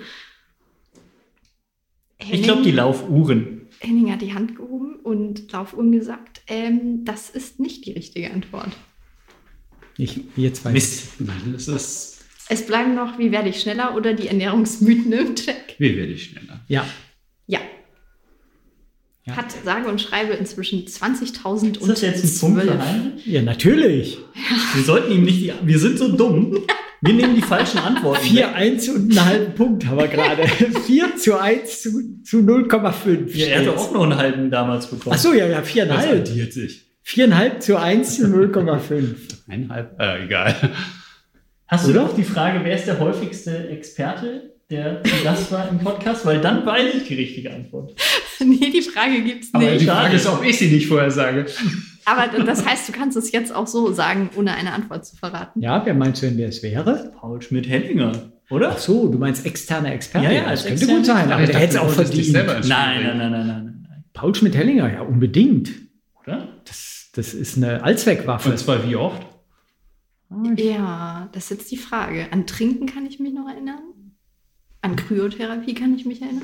Ich 2.19 2.43
glaube, 2.43 2.63
die 2.63 2.71
Laufuhren. 2.71 3.63
Henning 3.81 4.11
hat 4.11 4.23
die 4.23 4.35
Hand 4.35 4.57
gehoben 4.57 4.97
und 5.03 5.51
Laufuhren 5.53 5.93
gesagt. 5.93 6.43
Ähm, 6.47 7.05
das 7.05 7.31
ist 7.31 7.61
nicht 7.61 7.85
die 7.87 7.93
richtige 7.93 8.31
Antwort. 8.33 8.71
Ich, 9.97 10.21
jetzt 10.37 10.65
weiß 10.65 10.73
Mist. 10.73 11.21
Nein, 11.21 11.53
das 11.53 11.69
ist. 11.69 12.25
Es 12.49 12.67
bleiben 12.67 12.95
noch, 12.95 13.19
wie 13.19 13.33
werde 13.33 13.49
ich 13.49 13.61
schneller 13.61 13.95
oder 13.97 14.13
die 14.13 14.29
Ernährungsmythen 14.29 15.13
im 15.13 15.35
Check. 15.35 15.77
Wie 15.79 15.97
werde 15.97 16.13
ich 16.13 16.25
schneller? 16.25 16.61
ich. 16.69 16.75
Ja. 16.75 16.87
Ja. 17.47 17.61
Ja. 19.27 19.37
Hat 19.37 19.53
sage 19.65 19.89
und 19.89 20.01
schreibe 20.01 20.35
inzwischen 20.35 20.85
20.000 20.85 21.73
Ist 21.73 21.81
und 21.81 21.89
das 21.89 22.03
jetzt 22.03 22.25
ein 22.25 22.41
Punkt 22.41 22.61
für 22.61 22.67
12. 22.67 22.81
Heinrich? 22.81 23.27
ja, 23.27 23.43
natürlich. 23.43 24.19
Wir 24.75 24.83
sollten 24.85 25.13
ihm 25.13 25.25
nicht 25.25 25.41
die. 25.41 25.53
Wir 25.63 25.79
sind 25.79 25.99
so 25.99 26.15
dumm. 26.15 26.59
Wir 27.01 27.15
nehmen 27.15 27.35
die 27.35 27.43
falschen 27.43 27.79
Antworten. 27.79 28.23
4, 28.25 28.55
1 28.55 28.89
und 28.89 29.11
einen 29.11 29.25
halben 29.25 29.55
Punkt 29.55 29.87
haben 29.87 29.99
wir 29.99 30.09
gerade. 30.09 30.47
4 30.87 31.17
zu 31.17 31.39
1 31.41 31.83
zu, 31.83 31.91
zu 32.23 32.39
0,5. 32.39 33.35
Ja, 33.37 33.47
er 33.47 33.61
hatte 33.61 33.77
auch 33.77 33.93
noch 33.93 34.03
einen 34.05 34.17
halben 34.17 34.51
damals 34.51 34.87
bekommen. 34.87 35.15
Ach 35.15 35.21
so, 35.21 35.33
ja, 35.35 35.47
ja, 35.47 35.61
Das 35.61 35.69
4,5. 35.69 36.21
addiert 36.21 36.53
sich. 36.53 36.85
4,5 37.07 37.59
zu 37.59 37.79
1 37.79 38.17
zu 38.17 38.25
0,5. 38.27 39.05
Eineinhalb? 39.49 40.01
Äh, 40.01 40.25
egal. 40.25 40.55
Hast 41.67 41.87
du 41.87 41.91
Oder? 41.91 42.03
noch 42.03 42.15
die 42.17 42.25
Frage, 42.25 42.61
wer 42.63 42.75
ist 42.77 42.87
der 42.87 42.99
häufigste 42.99 43.69
Experte, 43.69 44.55
der 44.71 45.03
Gast 45.23 45.53
war 45.53 45.69
im 45.69 45.79
Podcast? 45.81 46.25
Weil 46.25 46.41
dann 46.41 46.65
weiß 46.65 46.95
ich 46.95 47.05
die 47.09 47.15
richtige 47.15 47.53
Antwort. 47.53 47.93
nee, 48.41 48.71
die 48.71 48.81
Frage 48.83 49.23
gibt's 49.23 49.49
Aber 49.53 49.65
nicht. 49.65 49.83
die 49.83 49.87
Frage 49.87 50.17
ist, 50.17 50.27
ob 50.27 50.43
ich 50.45 50.57
sie 50.59 50.69
nicht 50.69 50.87
vorher 50.87 51.11
sage. 51.11 51.45
Aber 52.05 52.27
das 52.45 52.67
heißt, 52.67 52.89
du 52.89 52.93
kannst 52.93 53.17
es 53.17 53.33
jetzt 53.33 53.55
auch 53.55 53.67
so 53.67 53.93
sagen, 53.93 54.31
ohne 54.37 54.55
eine 54.55 54.73
Antwort 54.73 55.07
zu 55.07 55.17
verraten. 55.17 55.61
Ja, 55.61 55.85
wer 55.85 55.95
meinst 55.95 56.23
du 56.23 56.27
denn, 56.27 56.37
wer 56.37 56.49
es 56.49 56.63
wäre? 56.63 57.13
Paul 57.19 57.41
Schmidt-Hellinger, 57.41 58.31
oder? 58.51 58.73
Ach 58.73 58.79
so, 58.79 59.09
du 59.09 59.19
meinst 59.19 59.47
externer 59.47 59.93
Experte? 59.93 60.27
Ja, 60.27 60.33
ja, 60.33 60.51
das 60.51 60.67
könnte 60.67 60.87
gut 60.87 61.07
sein, 61.07 61.31
aber 61.33 61.47
der 61.47 61.59
hätte 61.59 61.75
es 61.77 61.81
auch 61.81 61.91
verdient. 61.91 62.33
Nein, 62.33 62.65
nein, 62.67 63.03
nein, 63.03 63.19
nein, 63.19 63.31
nein, 63.33 63.87
nein. 63.89 64.05
Paul 64.13 64.35
Schmidt-Hellinger, 64.35 64.93
ja, 64.93 65.01
unbedingt. 65.03 65.71
Oder? 66.23 66.49
Das, 66.65 67.11
das 67.15 67.35
ist 67.35 67.57
eine 67.57 67.83
Allzweckwaffe. 67.83 68.51
Und 68.51 68.59
zwar 68.59 68.87
wie 68.89 68.97
oft? 68.97 69.27
Ja, 70.57 71.29
das 71.33 71.45
ist 71.45 71.51
jetzt 71.51 71.71
die 71.71 71.77
Frage. 71.77 72.27
An 72.33 72.47
Trinken 72.47 72.87
kann 72.87 73.07
ich 73.07 73.21
mich 73.21 73.33
noch 73.33 73.49
erinnern. 73.49 73.79
An 74.83 74.97
Kryotherapie 74.97 75.75
kann 75.75 75.95
ich 75.95 76.05
mich 76.07 76.21
erinnern. 76.21 76.43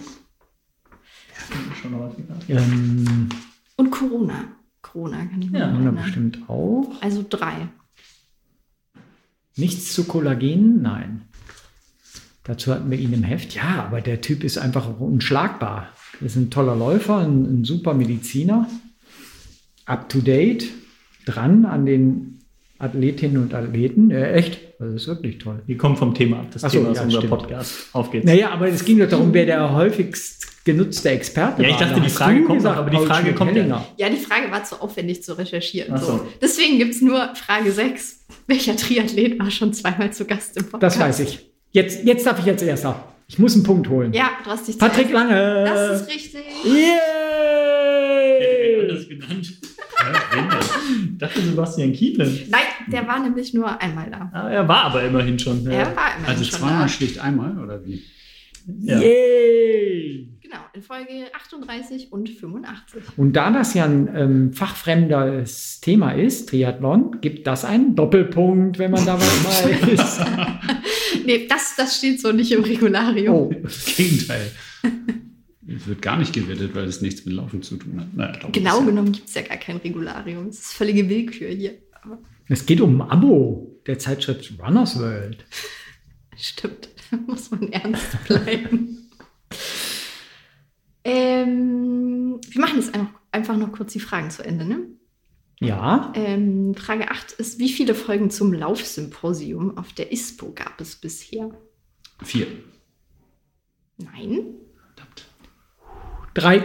Schon 1.81 1.95
häufiger. 1.99 2.35
Ähm, 2.49 3.29
Und 3.76 3.90
Corona. 3.90 4.45
Corona 4.82 5.18
kann 5.26 5.42
ich 5.42 5.50
mich 5.50 5.60
Ja, 5.60 5.68
wir 5.68 5.75
erinnern. 5.75 5.96
bestimmt 5.96 6.38
auch. 6.49 6.90
Also 7.00 7.25
drei. 7.28 7.68
Nichts 9.56 9.92
zu 9.92 10.04
Kollagen? 10.04 10.80
Nein. 10.82 11.22
Dazu 12.44 12.72
hatten 12.72 12.90
wir 12.90 12.99
ihn 12.99 13.12
im 13.12 13.22
Heft. 13.22 13.54
Ja, 13.54 13.84
aber 13.87 14.00
der 14.00 14.20
Typ 14.20 14.42
ist 14.44 14.58
einfach 14.58 14.99
unschlagbar. 14.99 15.88
Er 16.20 16.26
ist 16.26 16.37
ein 16.37 16.50
toller 16.50 16.75
Läufer, 16.76 17.18
ein, 17.18 17.60
ein 17.60 17.64
super 17.64 17.94
Mediziner. 17.94 18.68
Up 19.84 20.08
to 20.08 20.20
date, 20.20 20.68
dran 21.26 21.64
an 21.66 21.84
den 21.84 22.38
Athletinnen 22.78 23.42
und 23.42 23.52
Athleten. 23.54 24.10
Äh, 24.10 24.32
echt? 24.32 24.60
Das 24.78 24.94
ist 24.94 25.06
wirklich 25.08 25.38
toll. 25.38 25.62
Wir 25.66 25.76
kommen 25.76 25.96
vom 25.96 26.14
Thema 26.14 26.40
ab. 26.40 26.46
Das 26.52 26.64
Ach 26.64 26.70
so, 26.70 26.78
Thema 26.78 26.92
ist 26.92 26.96
ja, 26.99 27.04
unser 27.04 27.18
stimmt. 27.18 27.30
Podcast. 27.30 27.88
Auf 27.92 28.10
geht's. 28.10 28.25
Naja, 28.25 28.50
aber 28.50 28.68
es 28.68 28.84
ging 28.84 28.99
doch 28.99 29.08
darum, 29.08 29.34
wer 29.34 29.44
der 29.44 29.72
häufigst 29.75 30.46
genutzte 30.64 31.11
Experte 31.11 31.62
Ja, 31.62 31.69
ich 31.71 31.76
dachte, 31.76 31.95
Da 31.95 32.00
die 32.00 32.11
Frage 32.11 32.45
kommt 32.45 32.62
noch, 32.62 32.76
aber 32.76 32.90
die 32.90 32.97
Frage 33.07 33.35
kommt 33.35 33.57
ja. 33.57 33.87
Ja, 33.97 34.09
die 34.09 34.17
Frage 34.17 34.50
war 34.50 34.64
zu 34.64 34.81
aufwendig 34.81 35.23
zu 35.23 35.37
recherchieren. 35.38 35.97
So. 35.99 36.07
So. 36.07 36.26
Deswegen 36.40 36.79
gibt 36.79 36.95
es 36.95 37.02
nur 37.02 37.35
Frage 37.35 37.73
6. 37.73 38.26
Welcher 38.47 38.76
Triathlet 38.76 39.38
war 39.38 39.50
schon 39.50 39.73
zweimal 39.73 40.12
zu 40.12 40.25
Gast 40.26 40.57
im 40.57 40.64
Podcast? 40.69 40.97
Das 40.97 41.00
weiß 41.00 41.21
ich. 41.21 41.47
Jetzt, 41.73 42.05
jetzt 42.05 42.26
darf 42.26 42.38
ich 42.40 42.47
als 42.49 42.62
erster. 42.62 43.05
Ich 43.29 43.38
muss 43.38 43.55
einen 43.55 43.62
Punkt 43.62 43.88
holen. 43.88 44.12
Ja, 44.12 44.31
du 44.45 44.50
hast 44.50 44.67
dich 44.67 44.76
Patrick 44.76 45.09
zuerst- 45.11 45.31
Lange. 45.31 45.64
Das 45.64 46.00
ist 46.02 46.09
richtig. 46.11 46.40
Yay! 46.64 46.90
Alles 48.88 49.09
genannt. 49.09 49.52
Ich 51.12 51.19
dachte 51.19 51.40
Sebastian 51.40 51.93
Kielen. 51.93 52.40
Nein, 52.50 52.62
der 52.90 53.07
war 53.07 53.21
nämlich 53.21 53.55
nur 53.55 53.81
einmal 53.81 54.11
da. 54.11 54.31
Ah, 54.33 54.50
er 54.50 54.67
war 54.67 54.85
aber 54.87 55.05
immerhin 55.05 55.38
schon. 55.38 55.64
Er 55.67 55.73
Ja. 55.73 55.79
war 55.97 56.17
immerhin 56.17 56.26
Also 56.26 56.45
schon 56.45 56.59
zweimal 56.61 56.83
da. 56.83 56.88
schlicht 56.88 57.19
einmal, 57.21 57.57
oder 57.62 57.85
wie? 57.85 58.02
Ja. 58.81 58.99
Yay! 58.99 59.60
Folge 61.00 61.35
38 61.35 62.12
und 62.12 62.28
85. 62.28 63.02
Und 63.16 63.33
da 63.33 63.50
das 63.50 63.73
ja 63.75 63.85
ein 63.85 64.09
ähm, 64.14 64.52
fachfremdes 64.52 65.80
Thema 65.80 66.12
ist, 66.12 66.50
Triathlon, 66.50 67.21
gibt 67.21 67.47
das 67.47 67.64
einen 67.64 67.95
Doppelpunkt, 67.95 68.78
wenn 68.78 68.90
man 68.90 69.07
da 69.07 69.19
was 69.19 69.45
weiß. 69.64 71.25
Nee, 71.25 71.47
das, 71.47 71.75
das 71.76 71.97
steht 71.97 72.21
so 72.21 72.33
nicht 72.33 72.52
im 72.52 72.64
Regularium. 72.64 73.35
Oh, 73.35 73.52
Das 73.62 73.97
Gegenteil. 73.97 74.50
Es 75.66 75.87
wird 75.87 76.02
gar 76.02 76.19
nicht 76.19 76.35
gewettet, 76.35 76.75
weil 76.75 76.85
es 76.85 77.00
nichts 77.00 77.25
mit 77.25 77.35
Laufen 77.35 77.62
zu 77.62 77.76
tun 77.76 78.00
hat. 78.00 78.14
Naja, 78.14 78.33
doch, 78.33 78.52
Genau 78.52 78.83
genommen 78.83 79.12
gibt 79.12 79.28
es 79.28 79.35
ja 79.35 79.42
gar 79.42 79.57
kein 79.57 79.76
Regularium. 79.76 80.49
Es 80.49 80.59
ist 80.59 80.73
völlige 80.73 81.09
Willkür 81.09 81.49
hier. 81.49 81.78
Aber 82.02 82.19
es 82.49 82.66
geht 82.66 82.80
um 82.80 83.00
ein 83.00 83.09
Abo 83.11 83.80
der 83.87 83.99
Zeitschrift 83.99 84.52
Runners 84.61 84.99
World. 84.99 85.47
stimmt, 86.37 86.90
da 87.11 87.16
muss 87.26 87.50
man 87.50 87.73
ernst 87.73 88.23
bleiben. 88.26 89.00
Ähm, 91.04 92.40
wir 92.49 92.61
machen 92.61 92.76
jetzt 92.80 92.95
einfach, 92.95 93.12
einfach 93.33 93.57
noch 93.57 93.73
kurz 93.73 93.92
die 93.92 94.00
Fragen 94.00 94.30
zu 94.30 94.45
Ende. 94.45 94.64
Ne? 94.64 94.87
Ja, 95.61 96.12
Ähm, 96.14 96.75
Frage 96.75 97.11
8 97.11 97.33
ist, 97.33 97.59
wie 97.59 97.69
viele 97.69 97.95
Folgen 97.95 98.30
zum 98.30 98.52
Laufsymposium 98.52 99.76
auf 99.76 99.92
der 99.92 100.11
ISPO 100.11 100.52
gab 100.54 100.80
es 100.80 100.97
bisher? 100.97 101.50
Vier. 102.23 102.47
Nein. 103.99 104.54
Verdammt. 104.95 105.26
drei. 106.35 106.62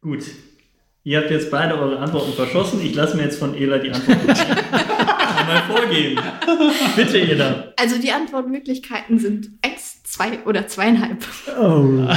Gut. 0.00 0.24
Ihr 1.04 1.20
habt 1.20 1.30
jetzt 1.30 1.50
beide 1.50 1.78
eure 1.78 2.00
Antworten 2.00 2.32
verschossen. 2.32 2.80
Ich 2.84 2.94
lasse 2.94 3.16
mir 3.16 3.22
jetzt 3.24 3.38
von 3.38 3.54
Ela 3.54 3.78
die 3.78 3.90
Antwort 3.92 4.18
einmal 5.48 5.76
vorgeben. 5.76 6.20
Bitte, 6.96 7.20
Ela. 7.20 7.72
Also 7.76 7.98
die 7.98 8.12
Antwortmöglichkeiten 8.12 9.18
sind 9.18 9.50
1, 9.62 10.02
2 10.04 10.44
oder 10.46 10.66
zweieinhalb. 10.66 11.24
Oh. 11.58 12.08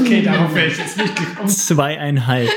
Okay, 0.00 0.22
darauf 0.22 0.54
wäre 0.54 0.68
ich 0.68 0.78
jetzt 0.78 0.96
nicht 0.96 1.16
gekommen. 1.16 1.48
Zweieinhalb. 1.48 2.50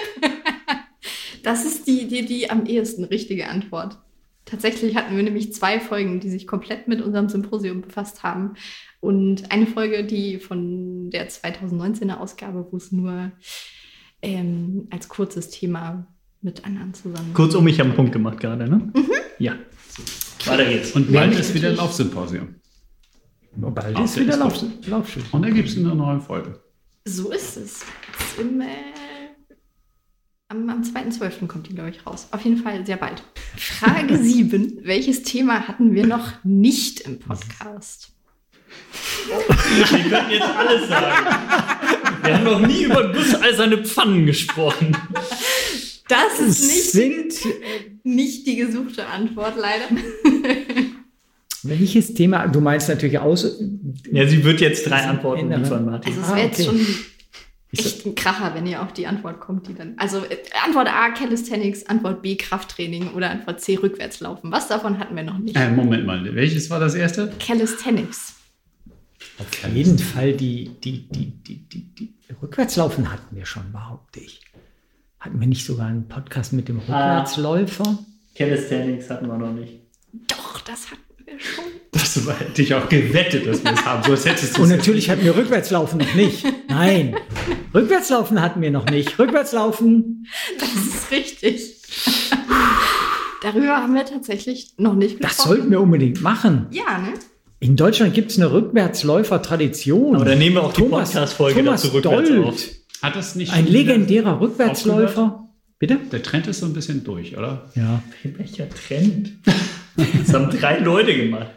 Das 1.43 1.65
ist 1.65 1.87
die, 1.87 2.07
die, 2.07 2.25
die 2.25 2.49
am 2.49 2.65
ehesten 2.65 3.05
richtige 3.05 3.47
Antwort. 3.47 3.97
Tatsächlich 4.45 4.95
hatten 4.95 5.15
wir 5.15 5.23
nämlich 5.23 5.53
zwei 5.53 5.79
Folgen, 5.79 6.19
die 6.19 6.29
sich 6.29 6.47
komplett 6.47 6.87
mit 6.87 7.01
unserem 7.01 7.29
Symposium 7.29 7.81
befasst 7.81 8.23
haben. 8.23 8.55
Und 8.99 9.51
eine 9.51 9.67
Folge, 9.67 10.03
die 10.03 10.39
von 10.39 11.09
der 11.11 11.29
2019er 11.29 12.17
Ausgabe, 12.17 12.67
wo 12.71 12.77
es 12.77 12.91
nur 12.91 13.31
ähm, 14.21 14.87
als 14.89 15.07
kurzes 15.07 15.49
Thema 15.49 16.07
mit 16.41 16.65
anderen 16.65 16.93
zusammen. 16.93 17.33
Kurzum, 17.33 17.67
ich 17.67 17.79
habe 17.79 17.89
einen 17.89 17.95
Punkt 17.95 18.11
gemacht 18.11 18.39
gerade, 18.39 18.67
ne? 18.67 18.91
Ja. 19.39 19.57
Weiter 20.45 20.65
geht's. 20.65 20.91
Und 20.91 21.11
bald 21.11 21.37
ist 21.37 21.53
wieder 21.53 21.71
Laufsymposium. 21.71 22.55
Bald 23.55 23.95
Auf 23.95 24.05
ist 24.05 24.15
der 24.15 24.23
wieder. 24.23 24.37
Lauf 24.37 24.61
Laufschild. 24.85 25.25
Und 25.31 25.41
da 25.41 25.49
gibt 25.49 25.69
es 25.69 25.77
eine 25.77 25.95
neue 25.95 26.19
Folge. 26.21 26.59
So 27.05 27.31
ist 27.31 27.57
es. 27.57 27.81
Jetzt 28.19 28.39
Im, 28.39 28.61
äh, 28.61 28.65
am 30.49 30.69
am 30.69 30.81
2.12. 30.83 31.47
kommt 31.47 31.67
die, 31.67 31.75
glaube 31.75 31.89
ich, 31.89 32.05
raus. 32.05 32.27
Auf 32.31 32.41
jeden 32.41 32.57
Fall 32.57 32.85
sehr 32.85 32.97
bald. 32.97 33.23
Frage 33.57 34.17
7. 34.21 34.79
Welches 34.83 35.23
Thema 35.23 35.67
hatten 35.67 35.93
wir 35.93 36.05
noch 36.05 36.43
nicht 36.43 37.01
im 37.01 37.19
Podcast? 37.19 38.11
Wir 39.27 39.85
können 40.09 40.31
jetzt 40.31 40.41
alles 40.43 40.87
sagen. 40.87 41.27
Wir 42.23 42.35
haben 42.37 42.43
noch 42.43 42.59
nie 42.59 42.83
über 42.83 43.11
gusseiserne 43.11 43.83
Pfannen 43.83 44.25
gesprochen. 44.25 44.95
Das 46.09 46.39
ist 46.39 46.61
nicht, 46.67 46.91
Sind, 46.91 47.33
nicht 48.03 48.45
die 48.47 48.57
gesuchte 48.57 49.05
Antwort, 49.07 49.53
leider. 49.57 49.85
welches 51.63 52.13
Thema? 52.13 52.47
Du 52.47 52.61
meinst 52.61 52.89
natürlich 52.89 53.19
aus. 53.19 53.61
Ja, 54.11 54.27
sie 54.27 54.43
wird 54.43 54.59
jetzt 54.61 54.87
drei 54.89 55.03
Antworten 55.07 55.45
Innere. 55.45 55.61
liefern, 55.61 55.85
Martin. 55.85 56.13
Also 56.13 56.21
es 56.25 56.29
Ah, 56.31 56.35
wäre 56.35 56.47
jetzt 56.47 56.59
okay. 56.67 56.69
schon 56.69 56.87
echt 57.85 58.05
ein 58.07 58.15
Kracher, 58.15 58.55
wenn 58.55 58.65
ihr 58.65 58.81
auf 58.81 58.93
die 58.93 59.05
Antwort 59.07 59.39
kommt, 59.39 59.67
die 59.67 59.75
dann. 59.75 59.93
Also 59.97 60.17
äh, 60.25 60.37
Antwort 60.65 60.87
A, 60.87 61.09
Calisthenics, 61.11 61.85
Antwort 61.85 62.21
B, 62.21 62.35
Krafttraining 62.35 63.09
oder 63.13 63.29
Antwort 63.29 63.61
C, 63.61 63.75
Rückwärtslaufen. 63.75 64.51
Was 64.51 64.67
davon 64.67 64.97
hatten 64.99 65.15
wir 65.15 65.23
noch 65.23 65.37
nicht? 65.37 65.55
Äh, 65.55 65.69
Moment 65.71 66.05
mal, 66.05 66.23
welches 66.35 66.69
war 66.69 66.79
das 66.79 66.95
erste? 66.95 67.31
Calisthenics. 67.39 68.33
Auf 69.37 69.47
jeden 69.73 69.99
Fall 69.99 70.33
die, 70.33 70.71
die, 70.83 71.07
die, 71.09 71.31
die, 71.43 71.55
die, 71.69 71.83
die 71.95 72.13
Rückwärtslaufen 72.41 73.11
hatten 73.11 73.35
wir 73.35 73.45
schon, 73.45 73.71
behaupte 73.71 74.19
ich. 74.21 74.41
Hatten 75.19 75.39
wir 75.39 75.47
nicht 75.47 75.65
sogar 75.65 75.87
einen 75.87 76.07
Podcast 76.07 76.53
mit 76.53 76.67
dem 76.69 76.79
Ah. 76.79 76.81
Rückwärtsläufer? 77.19 77.97
Calisthenics 78.35 79.09
hatten 79.09 79.27
wir 79.27 79.37
noch 79.37 79.51
nicht. 79.51 79.73
Doch, 80.27 80.61
das 80.61 80.89
hatten 80.91 81.01
wir 81.25 81.37
schon. 81.39 81.65
Das 81.91 82.25
war, 82.25 82.39
hätte 82.39 82.61
ich 82.61 82.73
auch 82.73 82.87
gewettet, 82.87 83.45
dass 83.45 83.63
wir 83.63 83.73
es 83.73 83.85
haben. 83.85 84.03
So 84.03 84.29
hättest 84.29 84.57
du 84.57 84.63
Und 84.63 84.69
natürlich 84.69 85.09
hatten 85.09 85.23
wir 85.23 85.35
Rückwärtslaufen 85.35 85.99
noch 85.99 86.13
nicht. 86.15 86.45
Nein. 86.69 87.15
Rückwärtslaufen 87.73 88.41
hatten 88.41 88.61
wir 88.61 88.71
noch 88.71 88.85
nicht. 88.85 89.19
Rückwärtslaufen. 89.19 90.25
Das 90.59 90.69
ist 90.73 91.11
richtig. 91.11 91.75
Darüber 93.43 93.77
haben 93.77 93.93
wir 93.95 94.05
tatsächlich 94.05 94.73
noch 94.77 94.95
nicht 94.95 95.21
Das 95.23 95.31
gesprochen. 95.31 95.47
sollten 95.49 95.71
wir 95.71 95.81
unbedingt 95.81 96.21
machen. 96.21 96.67
Ja, 96.71 96.97
ne? 96.99 97.13
In 97.59 97.75
Deutschland 97.75 98.13
gibt 98.13 98.31
es 98.31 98.37
eine 98.37 98.51
Rückwärtsläufer-Tradition. 98.51 100.15
Aber 100.15 100.25
dann 100.25 100.37
nehmen 100.39 100.55
wir 100.55 100.63
auch 100.63 100.73
die 100.73 100.81
Thomas- 100.81 101.09
Podcast-Folge 101.11 101.63
Thomas 101.63 101.81
dazu 101.83 101.93
rückwärts 101.95 102.29
Dold. 102.29 102.45
auf. 102.45 102.55
Hat 103.01 103.15
das 103.15 103.35
nicht 103.35 103.53
Ein 103.53 103.67
legendärer 103.67 104.39
Rückwärtsläufer. 104.39 105.47
Bitte? 105.79 105.97
Der 106.11 106.21
Trend 106.21 106.47
ist 106.47 106.59
so 106.59 106.65
ein 106.65 106.73
bisschen 106.73 107.03
durch, 107.03 107.37
oder? 107.37 107.69
Ja. 107.75 108.03
Welcher 108.23 108.69
Trend? 108.69 109.33
Das 109.95 110.33
haben 110.33 110.49
drei 110.49 110.79
Leute 110.79 111.13
gemacht. 111.13 111.47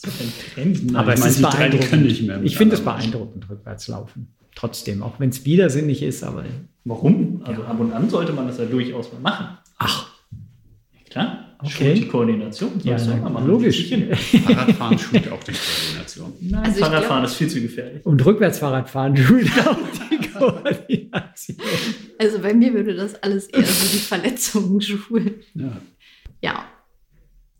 Das 0.00 0.14
ist 0.14 0.20
ein 0.20 0.32
Trend. 0.54 0.94
Aber 0.96 1.14
ich 1.14 1.18
es 1.18 1.20
meine, 1.20 1.32
ist 1.32 1.42
beeindruckend. 1.42 2.26
mehr 2.28 2.42
ich 2.44 2.56
finde 2.56 2.76
es 2.76 2.80
beeindruckend, 2.80 3.50
Rückwärtslaufen. 3.50 4.28
Trotzdem, 4.54 5.02
auch 5.02 5.18
wenn 5.18 5.30
es 5.30 5.44
widersinnig 5.44 6.02
ist, 6.02 6.22
aber 6.22 6.44
Warum? 6.84 7.42
Also 7.44 7.64
ab 7.64 7.80
und 7.80 7.92
an 7.92 8.08
sollte 8.08 8.32
man 8.32 8.46
das 8.46 8.58
ja 8.58 8.66
durchaus 8.66 9.12
mal 9.12 9.20
machen. 9.20 9.58
ach, 9.78 10.06
Ja. 10.06 10.07
Okay. 11.60 11.70
Schult 11.70 11.96
die 11.96 12.06
Koordination. 12.08 12.72
ja, 12.84 12.96
machen. 12.96 13.46
logisch. 13.46 13.88
Fahrradfahren 14.46 14.98
schult 14.98 15.32
auch 15.32 15.42
die 15.42 15.52
Koordination. 15.52 16.32
Nein, 16.40 16.62
Also 16.64 16.80
Fahrradfahren 16.80 17.22
glaub- 17.22 17.30
ist 17.32 17.36
viel 17.36 17.48
zu 17.48 17.60
gefährlich. 17.60 18.06
Und 18.06 18.24
Rückwärtsfahrradfahren 18.24 19.16
schult 19.16 19.50
auch 19.66 19.76
die 20.10 20.28
Koordination. 20.28 21.56
Also 22.18 22.38
bei 22.38 22.54
mir 22.54 22.72
würde 22.74 22.94
das 22.94 23.20
alles 23.22 23.46
eher 23.48 23.64
so 23.64 23.88
die 23.92 23.98
Verletzungen 24.02 24.80
schulen. 24.80 25.34
Ja. 25.54 25.72
Ja. 26.42 26.64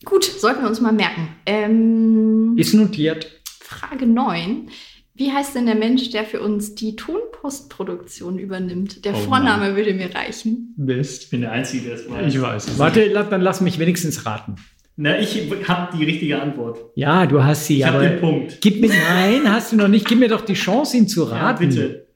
Gut, 0.04 0.24
sollten 0.24 0.62
wir 0.62 0.68
uns 0.68 0.80
mal 0.80 0.92
merken. 0.92 1.28
Ähm, 1.44 2.54
Ist 2.56 2.74
notiert. 2.74 3.26
Frage 3.60 4.06
9. 4.06 4.68
Wie 5.18 5.32
heißt 5.32 5.54
denn 5.56 5.66
der 5.66 5.74
Mensch, 5.74 6.10
der 6.10 6.24
für 6.24 6.40
uns 6.40 6.74
die 6.76 6.94
Tonpostproduktion 6.96 8.38
übernimmt? 8.38 9.04
Der 9.04 9.14
Oh 9.14 9.18
Vorname 9.18 9.74
würde 9.76 9.92
mir 9.92 10.14
reichen. 10.14 10.74
Mist. 10.76 11.24
Ich 11.24 11.30
bin 11.30 11.40
der 11.40 11.50
Einzige, 11.52 11.86
der 11.88 11.94
es 11.96 12.08
weiß. 12.08 12.34
Ich 12.34 12.40
weiß 12.40 12.68
es. 12.68 12.78
Warte, 12.78 13.10
dann 13.10 13.40
lass 13.40 13.60
mich 13.60 13.78
wenigstens 13.80 14.24
raten. 14.26 14.54
Na, 14.96 15.18
ich 15.18 15.50
habe 15.68 15.96
die 15.96 16.04
richtige 16.04 16.40
Antwort. 16.40 16.78
Ja, 16.94 17.26
du 17.26 17.42
hast 17.42 17.66
sie, 17.66 17.78
Ich 17.78 17.84
habe 17.86 18.00
den 18.08 18.20
Punkt. 18.20 18.60
gib 18.60 18.80
mir, 18.80 18.88
nein, 18.90 19.50
hast 19.52 19.72
du 19.72 19.76
noch 19.76 19.88
nicht. 19.88 20.06
Gib 20.06 20.18
mir 20.20 20.28
doch 20.28 20.40
die 20.44 20.54
Chance, 20.54 20.96
ihn 20.96 21.08
zu 21.08 21.24
Ja, 21.28 21.36
raten. 21.36 21.68
bitte. 21.68 22.06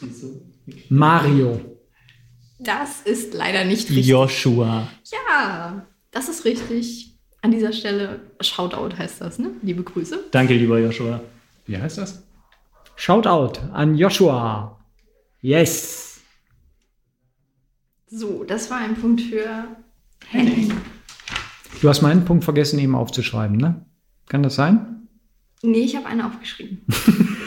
Wieso? 0.00 0.42
Mario. 0.88 1.60
Das 2.58 3.02
ist 3.04 3.34
leider 3.34 3.64
nicht 3.64 3.88
richtig. 3.88 4.06
Joshua. 4.06 4.88
Ja, 5.28 5.86
das 6.10 6.28
ist 6.28 6.44
richtig. 6.44 7.11
An 7.42 7.50
dieser 7.50 7.72
Stelle 7.72 8.20
Shoutout 8.40 8.96
heißt 8.96 9.20
das, 9.20 9.38
ne? 9.40 9.50
Liebe 9.62 9.82
Grüße. 9.82 10.26
Danke, 10.30 10.54
lieber 10.54 10.78
Joshua. 10.78 11.20
Wie 11.66 11.76
heißt 11.76 11.98
das? 11.98 12.22
Shoutout 12.94 13.60
an 13.72 13.96
Joshua. 13.96 14.78
Yes. 15.40 16.20
So, 18.06 18.44
das 18.44 18.70
war 18.70 18.78
ein 18.78 18.94
Punkt 18.94 19.22
für 19.22 19.64
Henning. 20.28 20.72
Du 21.80 21.88
hast 21.88 22.00
meinen 22.00 22.24
Punkt 22.24 22.44
vergessen, 22.44 22.78
eben 22.78 22.94
aufzuschreiben, 22.94 23.56
ne? 23.56 23.84
Kann 24.28 24.44
das 24.44 24.54
sein? 24.54 25.08
Nee, 25.62 25.80
ich 25.80 25.96
habe 25.96 26.06
eine 26.06 26.26
aufgeschrieben. 26.26 26.84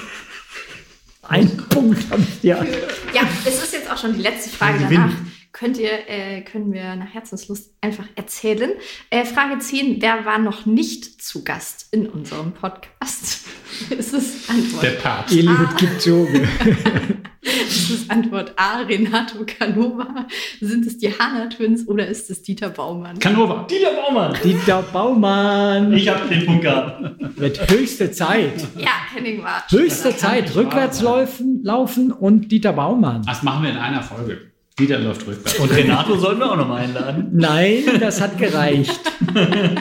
Ein 1.27 1.57
Punkt 1.57 2.11
habe 2.11 2.21
ich 2.21 2.41
dir. 2.41 2.65
Ja, 3.13 3.23
es 3.45 3.63
ist 3.63 3.73
jetzt 3.73 3.91
auch 3.91 3.97
schon 3.97 4.13
die 4.13 4.21
letzte 4.21 4.51
Frage 4.51 4.77
danach. 4.79 5.11
Könnt 5.55 5.77
ihr, 5.77 6.09
äh, 6.09 6.41
können 6.41 6.73
wir 6.73 6.95
nach 6.97 7.13
Herzenslust 7.13 7.73
einfach 7.79 8.05
erzählen. 8.15 8.71
Äh, 9.09 9.23
Frage 9.23 9.57
10, 9.57 10.01
wer 10.01 10.25
war 10.25 10.37
noch 10.37 10.65
nicht 10.65 11.21
zu 11.21 11.45
Gast 11.45 11.87
in 11.91 12.09
unserem 12.09 12.51
Podcast? 12.51 13.47
ist 13.89 14.13
es 14.13 14.49
Antwort 14.49 14.83
Der 14.83 14.89
Papst. 14.91 15.33
Eliud 15.33 15.77
Kipchoge. 15.77 16.47
Ist 17.45 17.91
es 17.91 18.09
Antwort 18.09 18.53
A, 18.55 18.79
Renato 18.79 19.45
Canova? 19.45 20.25
Sind 20.61 20.87
es 20.87 20.97
die 20.97 21.09
Hanna 21.09 21.45
Twins 21.45 21.87
oder 21.87 22.07
ist 22.07 22.31
es 22.31 22.41
Dieter 22.41 22.69
Baumann? 22.71 23.19
Canova. 23.19 23.67
Dieter 23.69 23.91
Baumann. 23.93 24.35
Dieter 24.43 24.81
Baumann. 24.81 25.93
Ich 25.93 26.09
habe 26.09 26.27
den 26.27 26.43
Punkt 26.43 26.63
gehabt. 26.63 27.03
Wird 27.37 27.69
höchste 27.69 28.11
Zeit. 28.11 28.67
ja, 28.75 28.89
Henning 29.13 29.43
war. 29.43 29.63
Höchste 29.69 30.17
Zeit. 30.17 30.55
Rückwärts 30.55 31.01
laufen, 31.03 31.63
laufen 31.63 32.11
und 32.11 32.51
Dieter 32.51 32.73
Baumann. 32.73 33.21
Das 33.27 33.43
machen 33.43 33.61
wir 33.61 33.69
in 33.69 33.77
einer 33.77 34.01
Folge. 34.01 34.54
Dieter 34.77 34.99
läuft 34.99 35.25
rückwärts. 35.25 35.59
Und 35.59 35.73
Renato 35.73 36.17
sollten 36.17 36.39
wir 36.39 36.51
auch 36.51 36.57
noch 36.57 36.67
mal 36.67 36.81
einladen. 36.81 37.29
Nein, 37.31 37.83
das 37.99 38.21
hat 38.21 38.37
gereicht. 38.37 38.99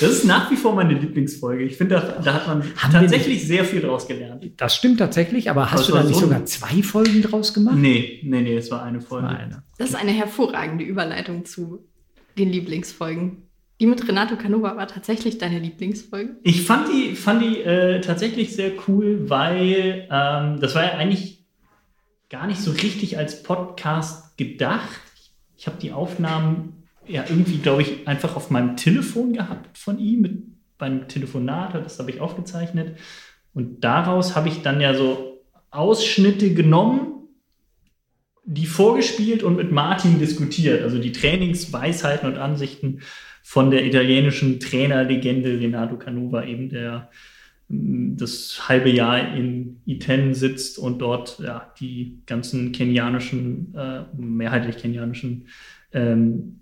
Das 0.00 0.10
ist 0.10 0.24
nach 0.24 0.50
wie 0.50 0.56
vor 0.56 0.74
meine 0.74 0.94
Lieblingsfolge. 0.94 1.64
Ich 1.64 1.76
finde, 1.76 1.96
da, 1.96 2.20
da 2.22 2.34
hat 2.34 2.46
man 2.46 2.62
Haben 2.76 2.92
tatsächlich 2.92 3.46
sehr 3.46 3.64
viel 3.64 3.80
draus 3.80 4.06
gelernt. 4.06 4.48
Das 4.56 4.76
stimmt 4.76 4.98
tatsächlich, 4.98 5.50
aber 5.50 5.72
hast 5.72 5.80
Aber 5.80 5.86
du 5.88 5.92
war 5.94 6.02
da 6.02 6.08
nicht 6.08 6.14
so 6.14 6.26
sogar 6.26 6.44
zwei 6.44 6.82
Folgen 6.82 7.22
draus 7.22 7.52
gemacht? 7.52 7.76
Nee, 7.76 8.20
nee, 8.22 8.42
nee, 8.42 8.56
es 8.56 8.70
war 8.70 8.84
eine 8.84 9.00
Folge. 9.00 9.26
Nein. 9.26 9.62
Das 9.76 9.90
ist 9.90 9.94
eine 9.96 10.12
hervorragende 10.12 10.84
Überleitung 10.84 11.44
zu 11.44 11.84
den 12.38 12.50
Lieblingsfolgen. 12.50 13.48
Die 13.80 13.86
mit 13.86 14.06
Renato 14.08 14.36
Canova 14.36 14.76
war 14.76 14.88
tatsächlich 14.88 15.38
deine 15.38 15.58
Lieblingsfolge. 15.58 16.36
Ich 16.42 16.62
fand 16.62 16.88
die, 16.92 17.14
fand 17.14 17.42
die 17.42 17.60
äh, 17.60 18.00
tatsächlich 18.00 18.54
sehr 18.54 18.72
cool, 18.86 19.28
weil 19.28 20.08
ähm, 20.10 20.60
das 20.60 20.74
war 20.74 20.84
ja 20.84 20.92
eigentlich 20.92 21.44
gar 22.28 22.46
nicht 22.46 22.60
so 22.60 22.72
richtig 22.72 23.18
als 23.18 23.42
Podcast 23.42 24.27
gedacht. 24.38 25.00
Ich 25.58 25.66
habe 25.66 25.76
die 25.78 25.92
Aufnahmen 25.92 26.84
ja 27.06 27.24
irgendwie, 27.28 27.58
glaube 27.58 27.82
ich, 27.82 28.08
einfach 28.08 28.36
auf 28.36 28.50
meinem 28.50 28.76
Telefon 28.76 29.34
gehabt 29.34 29.76
von 29.76 29.98
ihm, 29.98 30.22
mit, 30.22 30.42
beim 30.78 31.08
Telefonat, 31.08 31.74
das 31.74 31.98
habe 31.98 32.10
ich 32.10 32.20
aufgezeichnet. 32.20 32.96
Und 33.52 33.82
daraus 33.82 34.36
habe 34.36 34.48
ich 34.48 34.62
dann 34.62 34.80
ja 34.80 34.94
so 34.94 35.42
Ausschnitte 35.70 36.54
genommen, 36.54 37.28
die 38.44 38.66
vorgespielt 38.66 39.42
und 39.42 39.56
mit 39.56 39.72
Martin 39.72 40.18
diskutiert. 40.18 40.82
Also 40.82 40.98
die 40.98 41.12
Trainingsweisheiten 41.12 42.30
und 42.30 42.38
Ansichten 42.38 43.00
von 43.42 43.70
der 43.70 43.84
italienischen 43.84 44.60
Trainerlegende 44.60 45.60
Renato 45.60 45.98
Canova, 45.98 46.44
eben 46.44 46.70
der 46.70 47.10
das 47.68 48.68
halbe 48.68 48.88
Jahr 48.90 49.34
in 49.34 49.80
Iten 49.84 50.34
sitzt 50.34 50.78
und 50.78 51.00
dort 51.00 51.38
ja, 51.38 51.72
die 51.78 52.22
ganzen 52.26 52.72
kenianischen, 52.72 53.74
äh, 53.74 54.04
mehrheitlich 54.16 54.78
kenianischen 54.78 55.48
ähm, 55.92 56.60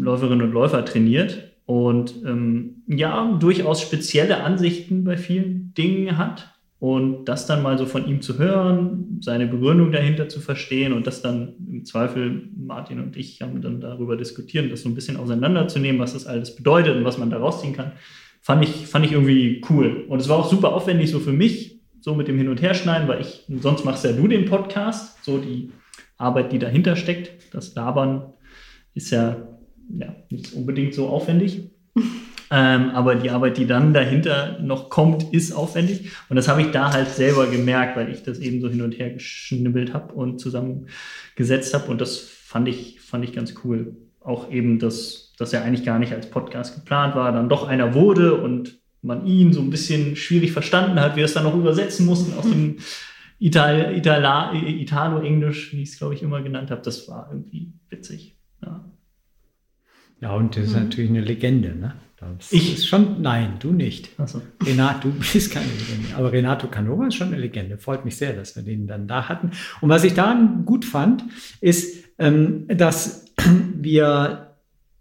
Läuferinnen 0.00 0.42
und 0.46 0.52
Läufer 0.52 0.84
trainiert 0.84 1.52
und 1.66 2.16
ähm, 2.26 2.82
ja, 2.88 3.36
durchaus 3.38 3.80
spezielle 3.80 4.42
Ansichten 4.42 5.04
bei 5.04 5.16
vielen 5.16 5.72
Dingen 5.74 6.18
hat. 6.18 6.48
Und 6.80 7.26
das 7.26 7.46
dann 7.46 7.62
mal 7.62 7.76
so 7.76 7.84
von 7.84 8.08
ihm 8.08 8.22
zu 8.22 8.38
hören, 8.38 9.20
seine 9.20 9.46
Begründung 9.46 9.92
dahinter 9.92 10.30
zu 10.30 10.40
verstehen 10.40 10.94
und 10.94 11.06
das 11.06 11.20
dann 11.20 11.52
im 11.70 11.84
Zweifel, 11.84 12.48
Martin 12.56 13.00
und 13.00 13.18
ich 13.18 13.42
haben 13.42 13.60
dann 13.60 13.82
darüber 13.82 14.16
diskutiert, 14.16 14.72
das 14.72 14.82
so 14.82 14.88
ein 14.88 14.94
bisschen 14.94 15.18
auseinanderzunehmen, 15.18 16.00
was 16.00 16.14
das 16.14 16.26
alles 16.26 16.56
bedeutet 16.56 16.96
und 16.96 17.04
was 17.04 17.18
man 17.18 17.28
da 17.28 17.36
rausziehen 17.36 17.74
kann, 17.74 17.92
fand 18.40 18.64
ich, 18.64 18.86
fand 18.86 19.04
ich 19.04 19.12
irgendwie 19.12 19.62
cool. 19.70 20.04
Und 20.08 20.20
es 20.20 20.28
war 20.28 20.38
auch 20.38 20.50
super 20.50 20.72
aufwendig 20.72 21.10
so 21.10 21.20
für 21.20 21.32
mich, 21.32 21.80
so 22.00 22.14
mit 22.14 22.28
dem 22.28 22.38
Hin- 22.38 22.48
und 22.48 22.62
Herschneiden, 22.62 23.08
weil 23.08 23.20
ich, 23.20 23.44
sonst 23.60 23.84
machst 23.84 24.04
ja 24.04 24.12
du 24.12 24.26
den 24.26 24.46
Podcast, 24.46 25.22
so 25.24 25.38
die 25.38 25.70
Arbeit, 26.16 26.52
die 26.52 26.58
dahinter 26.58 26.96
steckt, 26.96 27.54
das 27.54 27.74
Labern 27.74 28.32
ist 28.94 29.10
ja, 29.10 29.48
ja 29.98 30.14
nicht 30.30 30.52
unbedingt 30.54 30.94
so 30.94 31.08
aufwendig. 31.08 31.70
Ähm, 32.52 32.90
aber 32.90 33.14
die 33.14 33.30
Arbeit, 33.30 33.58
die 33.58 33.66
dann 33.66 33.94
dahinter 33.94 34.58
noch 34.60 34.90
kommt, 34.90 35.32
ist 35.32 35.52
aufwendig. 35.52 36.10
Und 36.28 36.34
das 36.34 36.48
habe 36.48 36.62
ich 36.62 36.72
da 36.72 36.92
halt 36.92 37.08
selber 37.08 37.46
gemerkt, 37.46 37.96
weil 37.96 38.10
ich 38.10 38.24
das 38.24 38.40
eben 38.40 38.60
so 38.60 38.68
hin 38.68 38.82
und 38.82 38.98
her 38.98 39.10
geschnibbelt 39.10 39.94
habe 39.94 40.12
und 40.14 40.40
zusammengesetzt 40.40 41.74
habe. 41.74 41.88
Und 41.88 42.00
das 42.00 42.18
fand 42.18 42.66
ich, 42.66 43.00
fand 43.00 43.22
ich 43.22 43.32
ganz 43.32 43.54
cool. 43.62 43.96
Auch 44.18 44.50
eben, 44.50 44.80
dass, 44.80 45.29
dass 45.40 45.52
er 45.52 45.64
eigentlich 45.64 45.84
gar 45.84 45.98
nicht 45.98 46.12
als 46.12 46.28
Podcast 46.30 46.74
geplant 46.74 47.14
war, 47.14 47.32
dann 47.32 47.48
doch 47.48 47.66
einer 47.66 47.94
wurde 47.94 48.34
und 48.34 48.78
man 49.02 49.26
ihn 49.26 49.52
so 49.52 49.60
ein 49.60 49.70
bisschen 49.70 50.14
schwierig 50.16 50.52
verstanden 50.52 51.00
hat, 51.00 51.16
wir 51.16 51.24
es 51.24 51.32
dann 51.34 51.44
noch 51.44 51.54
übersetzen 51.56 52.04
mussten 52.06 52.34
aus 52.38 52.44
dem 52.48 52.76
Ital 53.38 53.96
Itala 53.96 54.52
Italo-Englisch, 54.54 55.72
wie 55.72 55.82
ich 55.82 55.88
es, 55.90 55.98
glaube 55.98 56.12
ich, 56.14 56.22
immer 56.22 56.42
genannt 56.42 56.70
habe. 56.70 56.82
Das 56.82 57.08
war 57.08 57.28
irgendwie 57.30 57.72
witzig. 57.88 58.36
Ja. 58.62 58.84
Ja, 60.20 60.34
und 60.34 60.54
das 60.56 60.66
ist 60.66 60.74
natürlich 60.74 61.08
eine 61.08 61.22
Legende, 61.22 61.74
ne? 61.74 61.94
Das 62.18 62.52
Ich- 62.52 62.74
ist 62.74 62.86
schon, 62.86 63.22
nein, 63.22 63.54
du 63.60 63.72
nicht. 63.72 64.10
Achso. 64.20 64.42
Renato, 64.62 65.08
du 65.08 65.18
bist 65.32 65.50
keine 65.50 65.64
Legende. 65.64 66.14
Aber 66.16 66.30
Renato 66.30 66.66
Canova 66.68 67.06
ist 67.06 67.14
schon 67.14 67.28
eine 67.28 67.38
Legende. 67.38 67.78
Freut 67.78 68.04
mich 68.04 68.16
sehr, 68.16 68.34
dass 68.34 68.54
wir 68.56 68.62
den 68.62 68.86
dann 68.86 69.08
da 69.08 69.26
hatten. 69.30 69.52
Und 69.80 69.88
was 69.88 70.04
ich 70.04 70.12
daran 70.12 70.66
gut 70.66 70.84
fand, 70.84 71.24
ist, 71.62 72.04
ähm, 72.18 72.66
dass 72.68 73.24
wir 73.74 74.49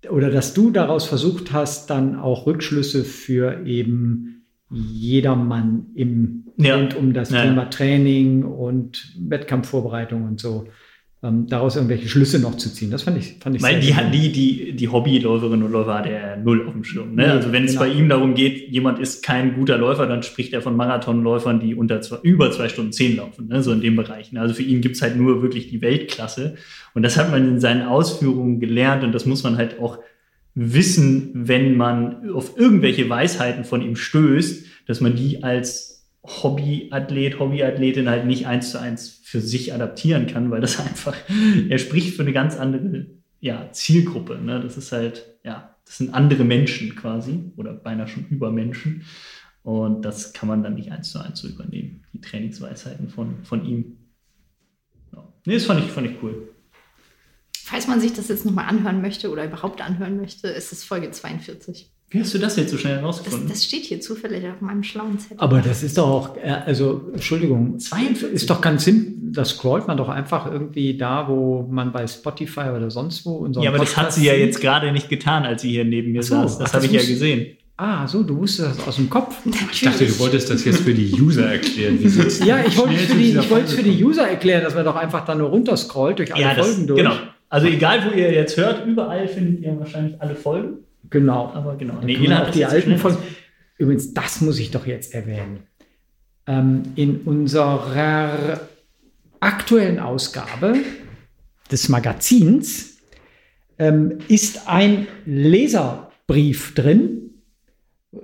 oder 0.09 0.29
dass 0.29 0.53
du 0.53 0.71
daraus 0.71 1.05
versucht 1.05 1.51
hast, 1.51 1.89
dann 1.89 2.15
auch 2.17 2.45
Rückschlüsse 2.45 3.03
für 3.03 3.65
eben 3.65 4.45
jedermann 4.71 5.88
im 5.95 6.45
Ja. 6.57 6.75
rund 6.75 6.95
um 6.95 7.13
das 7.13 7.31
Ja, 7.31 7.43
Thema. 7.43 7.69
Training 7.69 8.43
und 8.43 9.13
Wettkampfvorbereitung 9.19 10.23
und 10.23 10.39
so. 10.39 10.67
Ähm, 11.21 11.47
daraus 11.47 11.75
irgendwelche 11.75 12.08
Schlüsse 12.08 12.39
noch 12.39 12.55
zu 12.55 12.73
ziehen. 12.73 12.91
Das 12.91 13.03
fand 13.03 13.17
ich, 13.17 13.36
fand 13.41 13.53
ich 13.58 13.62
Weil 13.62 13.82
sehr 13.82 13.93
die, 13.95 14.03
gut. 14.03 14.13
die, 14.13 14.32
die, 14.32 14.73
die 14.73 14.88
Hobbyläuferinnen 14.88 15.63
und 15.65 15.71
Läufer 15.73 15.95
hat 15.95 16.05
er 16.05 16.38
null 16.38 16.65
auf 16.65 16.71
dem 16.71 16.86
Schirm. 16.86 17.13
Ne? 17.13 17.23
Nee, 17.23 17.29
also 17.32 17.51
wenn 17.51 17.65
es 17.65 17.71
genau. 17.71 17.84
bei 17.84 17.89
ihm 17.89 18.08
darum 18.08 18.36
geht, 18.36 18.69
jemand 18.69 18.99
ist 18.99 19.21
kein 19.21 19.53
guter 19.55 19.77
Läufer, 19.77 20.08
dann 20.08 20.23
spricht 20.23 20.53
er 20.53 20.62
von 20.62 20.77
Marathonläufern, 20.77 21.60
die 21.60 21.75
unter 21.75 21.99
zwei, 21.99 22.19
über 22.23 22.51
zwei 22.51 22.69
Stunden 22.69 22.93
zehn 22.93 23.17
laufen, 23.17 23.49
ne? 23.49 23.62
so 23.62 23.73
in 23.73 23.82
dem 23.82 23.97
Bereich. 23.97 24.32
Ne? 24.32 24.39
Also 24.39 24.53
für 24.53 24.63
ihn 24.63 24.79
gibt's 24.79 25.01
halt 25.01 25.17
nur 25.17 25.41
wirklich 25.41 25.67
die 25.67 25.82
Weltklasse. 25.82 26.55
Und 26.93 27.03
das 27.03 27.17
hat 27.17 27.32
man 27.32 27.45
in 27.49 27.60
seinen 27.60 27.82
Ausführungen 27.82 28.62
gelernt 28.62 29.03
und 29.03 29.12
das 29.12 29.25
muss 29.25 29.43
man 29.43 29.58
halt 29.58 29.77
auch 29.77 29.99
wissen, 30.55 31.32
wenn 31.34 31.75
man 31.75 32.32
auf 32.32 32.58
irgendwelche 32.58 33.10
Weisheiten 33.10 33.65
von 33.65 33.82
ihm 33.82 33.97
stößt, 33.97 34.65
dass 34.88 35.01
man 35.01 35.17
die 35.17 35.43
als 35.43 35.98
Hobbyathlet, 36.30 37.39
Hobbyathletin 37.39 38.10
halt 38.10 38.26
nicht 38.26 38.46
eins 38.46 38.72
zu 38.72 38.80
eins 38.80 39.20
für 39.24 39.42
sich 39.42 39.74
adaptieren 39.74 40.28
kann, 40.28 40.52
weil 40.52 40.62
das 40.62 40.80
einfach, 40.86 41.15
er 41.70 41.78
spricht 41.78 42.15
für 42.15 42.22
eine 42.22 42.34
ganz 42.34 42.56
andere 42.56 43.08
ja, 43.39 43.72
Zielgruppe. 43.72 44.38
Ne? 44.38 44.62
Das 44.62 44.78
ist 44.78 44.92
halt, 44.92 45.39
ja, 45.44 45.76
das 45.86 45.98
sind 45.98 46.13
andere 46.13 46.44
Menschen 46.44 46.96
quasi 46.96 47.52
oder 47.58 47.74
beinahe 47.74 48.08
schon 48.08 48.28
Übermenschen. 48.28 49.06
Und 49.63 50.04
das 50.04 50.34
kann 50.34 50.48
man 50.48 50.63
dann 50.63 50.76
nicht 50.76 50.92
eins 50.92 51.12
zu 51.12 51.20
eins 51.20 51.39
so 51.39 51.48
übernehmen, 51.48 52.06
die 52.13 52.22
Trainingsweisheiten 52.22 53.10
von, 53.10 53.44
von 53.44 53.65
ihm. 53.65 53.98
Ja. 55.13 55.28
Nee, 55.46 55.56
das 55.56 55.65
fand 55.65 55.84
ich, 55.84 55.92
fand 55.92 56.08
ich 56.08 56.24
cool. 56.24 56.50
Falls 57.54 57.88
man 57.88 58.00
sich 58.00 58.13
das 58.13 58.30
jetzt 58.30 58.46
nochmal 58.46 58.65
anhören 58.65 59.02
möchte 59.02 59.30
oder 59.30 59.46
überhaupt 59.46 59.82
anhören 59.82 60.18
möchte, 60.18 60.48
ist 60.48 60.72
es 60.72 60.84
Folge 60.84 61.12
42. 61.12 61.92
Wie 62.12 62.19
hast 62.22 62.34
du 62.34 62.39
das 62.39 62.56
jetzt 62.56 62.72
so 62.72 62.78
schnell 62.78 62.93
Das, 62.95 63.02
herausgefunden? 63.02 63.50
das 63.50 63.63
steht 63.65 63.84
hier 63.84 64.02
zufällig 64.02 64.43
auf 64.48 64.62
meinem 64.62 64.84
schlauen 64.84 65.19
Zettel. 65.19 65.38
Aber 65.39 65.62
das 65.62 65.84
ist 65.84 65.98
doch 65.98 66.08
auch, 66.08 66.38
äh, 66.38 66.50
also 66.65 67.02
Entschuldigung, 67.13 67.78
42? 67.78 68.32
ist 68.34 68.50
doch 68.50 68.62
ganz 68.62 68.84
simpel. 68.86 69.13
Das 69.32 69.50
scrollt 69.52 69.88
man 69.88 69.95
doch 69.95 70.10
einfach 70.10 70.52
irgendwie 70.52 70.98
da, 70.98 71.28
wo 71.28 71.67
man 71.69 71.91
bei 71.91 72.08
Spotify 72.08 72.69
oder 72.76 72.89
sonst 72.89 73.26
wo 73.28 73.34
unseren 73.36 73.63
ja, 73.63 73.69
aber 73.69 73.78
das 73.78 73.89
hat 73.95 74.06
Podcast 74.06 74.17
sie 74.19 74.26
ja 74.26 74.34
jetzt 74.34 74.60
gerade 74.60 74.91
nicht 74.91 75.08
getan, 75.08 75.43
als 75.45 75.62
sie 75.62 75.69
hier 75.69 75.86
neben 75.86 76.12
mir 76.13 76.24
so, 76.24 76.34
saß. 76.34 76.58
Das 76.58 76.74
habe 76.74 76.88
das 76.88 76.93
ich 76.93 77.00
ja 77.02 77.08
gesehen. 77.08 77.56
Ah, 77.78 78.08
so, 78.08 78.24
du 78.24 78.38
wusstest 78.39 78.72
das 78.80 78.88
aus 78.88 78.95
dem 78.95 79.10
Kopf. 79.10 79.38
Ich 79.72 79.82
dachte, 79.82 80.06
du 80.06 80.19
wolltest 80.19 80.50
das 80.50 80.65
jetzt 80.65 80.82
für 80.82 80.93
die 80.93 81.13
User 81.13 81.45
erklären. 81.50 81.98
Ja, 82.43 82.60
ich 82.65 82.76
wollte 82.78 82.95
es 82.95 83.06
für 83.06 83.15
die, 83.15 83.38
ich 83.38 83.50
wollte 83.52 83.67
für 83.74 83.84
die 83.84 84.04
User 84.04 84.28
erklären, 84.28 84.63
dass 84.63 84.74
man 84.76 84.84
doch 84.84 84.95
einfach 84.98 85.24
da 85.26 85.36
nur 85.36 85.50
runterscrollt 85.50 86.17
durch 86.19 86.34
alle 86.34 86.43
Ja, 86.43 86.56
das, 86.56 86.67
Folgen 86.67 86.88
durch. 86.88 86.98
genau. 86.98 87.13
Also 87.50 87.67
egal, 87.67 88.04
wo 88.06 88.17
ihr 88.17 88.34
jetzt 88.34 88.58
hört, 88.58 88.86
überall 88.86 89.28
findet 89.28 89.62
ihr 89.63 89.80
wahrscheinlich 89.80 90.19
alle 90.22 90.36
Folgen. 90.36 90.80
Genau. 91.09 91.51
Aber 91.53 91.75
genau. 91.75 91.99
Nee, 92.03 92.25
das 92.27 92.51
die 92.51 92.65
alten 92.65 92.97
Folgen. 92.97 93.17
Übrigens, 93.77 94.13
das 94.13 94.41
muss 94.41 94.59
ich 94.59 94.71
doch 94.71 94.85
jetzt 94.85 95.13
erwähnen. 95.13 95.63
Ähm, 96.45 96.83
in 96.95 97.21
unserer 97.21 98.62
aktuellen 99.39 99.99
Ausgabe 99.99 100.75
des 101.71 101.89
Magazins 101.89 102.97
ähm, 103.77 104.19
ist 104.27 104.67
ein 104.67 105.07
Leserbrief 105.25 106.73
drin, 106.75 107.31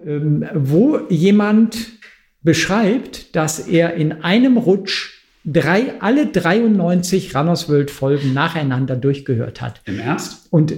ähm, 0.05 0.45
wo 0.53 0.99
jemand 1.09 1.93
beschreibt, 2.41 3.35
dass 3.35 3.59
er 3.59 3.95
in 3.95 4.23
einem 4.23 4.57
Rutsch 4.57 5.15
drei, 5.45 5.99
alle 6.01 6.27
93 6.27 7.35
Runners 7.35 7.69
World 7.69 7.91
Folgen 7.91 8.33
nacheinander 8.33 8.95
durchgehört 8.95 9.61
hat. 9.61 9.81
Im 9.85 9.99
Ernst? 9.99 10.47
Und 10.51 10.73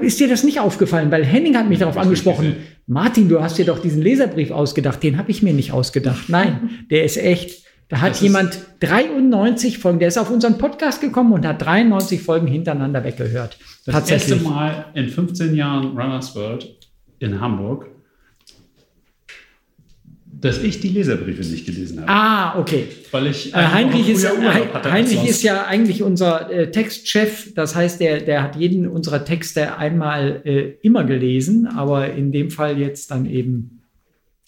ist 0.00 0.20
dir 0.20 0.28
das 0.28 0.44
nicht 0.44 0.60
aufgefallen? 0.60 1.10
Weil 1.10 1.24
Henning 1.24 1.56
hat 1.56 1.68
mich 1.68 1.78
darauf 1.78 1.98
angesprochen. 1.98 2.56
Martin, 2.86 3.28
du 3.28 3.40
hast 3.42 3.58
dir 3.58 3.66
doch 3.66 3.80
diesen 3.80 4.02
Leserbrief 4.02 4.50
ausgedacht. 4.50 5.02
Den 5.02 5.18
habe 5.18 5.30
ich 5.30 5.42
mir 5.42 5.52
nicht 5.52 5.72
ausgedacht. 5.72 6.28
Nein, 6.28 6.86
der 6.90 7.04
ist 7.04 7.16
echt. 7.16 7.62
Da 7.88 8.00
hat 8.00 8.12
Das 8.12 8.22
jemand 8.22 8.58
93 8.80 9.76
Folgen, 9.76 9.98
der 9.98 10.08
ist 10.08 10.16
auf 10.16 10.30
unseren 10.30 10.56
Podcast 10.56 11.02
gekommen 11.02 11.32
und 11.32 11.46
hat 11.46 11.60
93 11.60 12.22
Folgen 12.22 12.46
hintereinander 12.46 13.04
weggehört. 13.04 13.58
Das 13.84 14.08
erste 14.08 14.36
Mal 14.36 14.86
in 14.94 15.08
15 15.10 15.54
Jahren 15.54 15.88
Runners 15.88 16.34
World 16.34 16.74
in 17.18 17.38
Hamburg, 17.38 17.88
dass 20.42 20.58
ich 20.58 20.80
die 20.80 20.88
Leserbriefe 20.88 21.48
nicht 21.48 21.66
gelesen 21.66 22.00
habe. 22.00 22.10
Ah, 22.10 22.58
okay. 22.58 22.88
Weil 23.12 23.28
ich 23.28 23.54
Äh, 23.54 23.58
Heinrich, 23.58 24.08
ist, 24.08 24.28
hatte 24.28 24.90
Heinrich 24.90 25.24
ist 25.24 25.42
ja 25.44 25.66
eigentlich 25.66 26.02
unser 26.02 26.50
äh, 26.50 26.70
Textchef. 26.70 27.54
Das 27.54 27.76
heißt, 27.76 28.00
der, 28.00 28.20
der 28.20 28.42
hat 28.42 28.56
jeden 28.56 28.88
unserer 28.88 29.24
Texte 29.24 29.78
einmal 29.78 30.42
äh, 30.44 30.74
immer 30.82 31.04
gelesen, 31.04 31.68
aber 31.68 32.12
in 32.12 32.32
dem 32.32 32.50
Fall 32.50 32.78
jetzt 32.78 33.12
dann 33.12 33.26
eben 33.26 33.82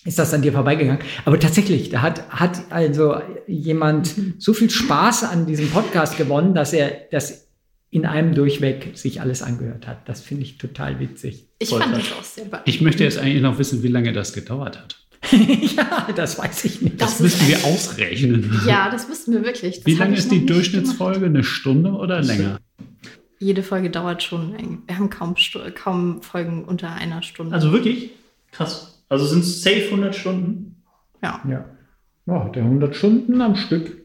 ist 0.04 0.18
das 0.18 0.34
an 0.34 0.42
dir 0.42 0.52
vorbeigegangen. 0.52 1.02
Aber 1.24 1.38
tatsächlich, 1.38 1.88
da 1.90 2.02
hat, 2.02 2.28
hat 2.28 2.60
also 2.70 3.16
jemand 3.46 4.14
so 4.38 4.52
viel 4.52 4.70
Spaß 4.70 5.24
an 5.24 5.46
diesem 5.46 5.70
Podcast 5.70 6.18
gewonnen, 6.18 6.54
dass 6.54 6.72
er 6.72 6.90
das 7.10 7.48
in 7.90 8.04
einem 8.04 8.34
Durchweg 8.34 8.98
sich 8.98 9.20
alles 9.20 9.42
angehört 9.42 9.86
hat. 9.86 10.08
Das 10.08 10.20
finde 10.20 10.42
ich 10.42 10.58
total 10.58 10.98
witzig. 10.98 11.46
Ich 11.60 11.68
Voll 11.68 11.80
fand 11.80 11.96
das 11.96 12.12
auch 12.12 12.24
sehr. 12.24 12.46
Ich 12.64 12.80
möchte 12.80 13.04
jetzt 13.04 13.18
eigentlich 13.18 13.40
noch 13.40 13.58
wissen, 13.58 13.84
wie 13.84 13.88
lange 13.88 14.12
das 14.12 14.32
gedauert 14.32 14.78
hat. 14.78 15.03
ja, 15.76 16.08
das 16.14 16.38
weiß 16.38 16.64
ich 16.64 16.82
nicht. 16.82 17.00
Das 17.00 17.12
Das, 17.12 17.20
müssten 17.20 17.48
wir 17.48 17.64
ausrechnen. 17.64 18.60
Ja, 18.66 18.90
das 18.90 19.08
wüssten 19.08 19.32
wir 19.32 19.44
wirklich. 19.44 19.76
Das 19.78 19.86
Wie 19.86 19.94
lange 19.94 20.16
ist 20.16 20.30
die 20.30 20.44
Durchschnittsfolge? 20.46 21.26
Eine 21.26 21.44
Stunde 21.44 21.92
oder 21.92 22.20
länger? 22.22 22.42
gemacht. 22.44 22.62
Jede 23.38 23.62
Folge 23.62 23.90
dauert 23.90 24.22
schon. 24.22 24.54
Wir 24.86 24.96
haben 24.98 25.10
kaum, 25.10 25.34
kaum 25.74 26.22
Folgen 26.22 26.64
unter 26.64 26.90
einer 26.92 27.22
Stunde. 27.22 27.54
Also 27.54 27.72
wirklich? 27.72 28.10
Krass. 28.52 29.02
Also 29.08 29.26
sind 29.26 29.40
es 29.40 29.62
safe 29.62 29.86
100 29.90 30.14
Stunden? 30.14 30.82
ja. 31.22 31.40
Ja. 31.48 31.64
Ja, 32.26 32.48
der 32.48 32.62
100 32.62 32.96
Stunden 32.96 33.38
am 33.42 33.54
Stück. 33.54 34.03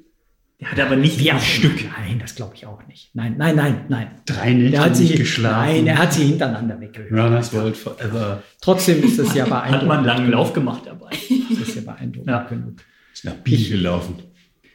Der 0.62 0.72
hat 0.72 0.80
aber 0.82 0.98
nicht 0.98 1.22
Ja, 1.22 1.36
am 1.36 1.40
Stück. 1.40 1.86
Nein, 1.98 2.20
das 2.20 2.36
glaube 2.36 2.54
ich 2.56 2.66
auch 2.66 2.86
nicht. 2.88 3.12
Nein, 3.16 3.36
nein, 3.38 3.56
nein, 3.56 3.86
nein. 3.88 4.08
Drei 4.26 4.54
Nächte 4.54 4.72
Der 4.72 4.82
hat 4.86 4.96
sie, 4.98 5.04
nicht 5.06 5.16
geschlafen. 5.18 5.56
Nein, 5.58 5.88
er 5.88 5.98
hat 5.98 6.12
sie 6.14 6.26
hintereinander 6.26 6.80
weggehört. 6.82 7.12
Runners 7.12 7.54
World 7.54 7.78
Forever. 7.78 8.44
Trotzdem 8.62 9.02
ist 9.04 9.18
das 9.20 9.34
ja 9.34 9.44
Hat 9.50 9.50
beeindruckend. 9.50 9.88
man 9.88 9.98
einen 10.00 10.06
langen 10.08 10.32
Lauf 10.32 10.52
gemacht 10.52 10.82
dabei. 10.86 11.12
Das 11.12 11.68
ist 11.70 11.76
ja 11.76 11.82
beeindruckend 11.82 12.28
Ja. 12.30 12.44
genug. 12.44 12.82
Ist 13.14 13.24
nach 13.26 13.36
Biel 13.36 13.70
gelaufen. 13.70 14.16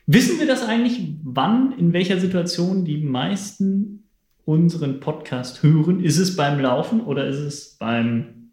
Wissen 0.06 0.38
wir 0.38 0.46
das 0.46 0.66
eigentlich, 0.66 1.00
wann, 1.22 1.72
in 1.78 1.92
welcher 1.92 2.18
Situation 2.18 2.84
die 2.86 2.98
meisten 2.98 4.08
unseren 4.46 5.00
Podcast 5.00 5.62
hören? 5.62 6.02
Ist 6.02 6.18
es 6.18 6.34
beim 6.36 6.60
Laufen 6.60 7.00
oder 7.02 7.26
ist 7.26 7.38
es 7.38 7.76
beim 7.78 8.43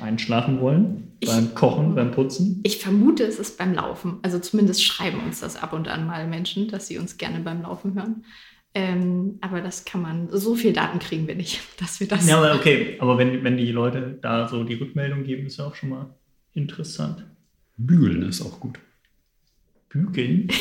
Einschlafen 0.00 0.60
wollen? 0.60 1.12
Ich- 1.20 1.28
beim 1.28 1.54
Kochen, 1.54 1.94
beim 1.94 2.10
Putzen? 2.12 2.60
Ich 2.62 2.78
vermute, 2.78 3.24
es 3.24 3.38
ist 3.38 3.58
beim 3.58 3.74
Laufen. 3.74 4.18
Also 4.22 4.38
zumindest 4.38 4.84
schreiben 4.84 5.20
uns 5.20 5.40
das 5.40 5.56
ab 5.56 5.72
und 5.72 5.88
an 5.88 6.06
mal 6.06 6.26
Menschen, 6.26 6.68
dass 6.68 6.86
sie 6.86 6.98
uns 6.98 7.18
gerne 7.18 7.40
beim 7.40 7.62
Laufen 7.62 7.94
hören. 7.94 8.24
Ähm, 8.72 9.38
aber 9.40 9.60
das 9.60 9.84
kann 9.84 10.00
man, 10.00 10.28
so 10.30 10.54
viel 10.54 10.72
Daten 10.72 11.00
kriegen 11.00 11.26
wir 11.26 11.34
nicht, 11.34 11.60
dass 11.80 11.98
wir 12.00 12.06
das. 12.06 12.28
Ja, 12.28 12.38
aber 12.38 12.54
okay. 12.54 12.96
Aber 13.00 13.18
wenn, 13.18 13.42
wenn 13.42 13.56
die 13.56 13.72
Leute 13.72 14.18
da 14.22 14.48
so 14.48 14.62
die 14.64 14.74
Rückmeldung 14.74 15.24
geben, 15.24 15.46
ist 15.46 15.58
ja 15.58 15.66
auch 15.66 15.74
schon 15.74 15.88
mal 15.88 16.14
interessant. 16.54 17.24
Bügeln 17.76 18.22
ist 18.22 18.42
auch 18.42 18.60
gut. 18.60 18.78
Bügeln? 19.88 20.48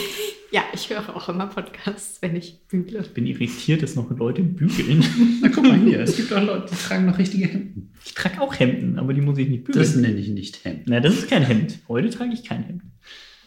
Ja, 0.51 0.63
ich 0.73 0.89
höre 0.89 1.15
auch 1.15 1.29
immer 1.29 1.45
Podcasts, 1.45 2.21
wenn 2.21 2.35
ich 2.35 2.67
bügle. 2.67 3.01
Ich 3.01 3.13
bin 3.13 3.27
irritiert, 3.27 3.83
dass 3.83 3.95
noch 3.95 4.09
Leute 4.09 4.41
bügeln. 4.41 5.03
Na 5.41 5.49
guck 5.49 5.63
mal 5.63 5.77
hier, 5.77 5.99
es 5.99 6.15
gibt 6.15 6.33
auch 6.33 6.43
Leute, 6.43 6.69
die 6.71 6.75
tragen 6.75 7.05
noch 7.05 7.19
richtige 7.19 7.47
Hemden. 7.47 7.91
Ich 8.03 8.15
trage 8.15 8.41
auch 8.41 8.57
Hemden, 8.57 8.97
aber 8.97 9.13
die 9.13 9.21
muss 9.21 9.37
ich 9.37 9.47
nicht 9.47 9.65
bügeln. 9.65 9.83
Das 9.83 9.95
nenne 9.95 10.17
ich 10.17 10.29
nicht 10.29 10.65
Hemden. 10.65 10.85
Na, 10.87 10.99
das 10.99 11.13
ist 11.13 11.29
kein 11.29 11.43
Hemd. 11.43 11.79
Heute 11.87 12.09
trage 12.09 12.33
ich 12.33 12.43
kein 12.43 12.63
Hemd. 12.63 12.81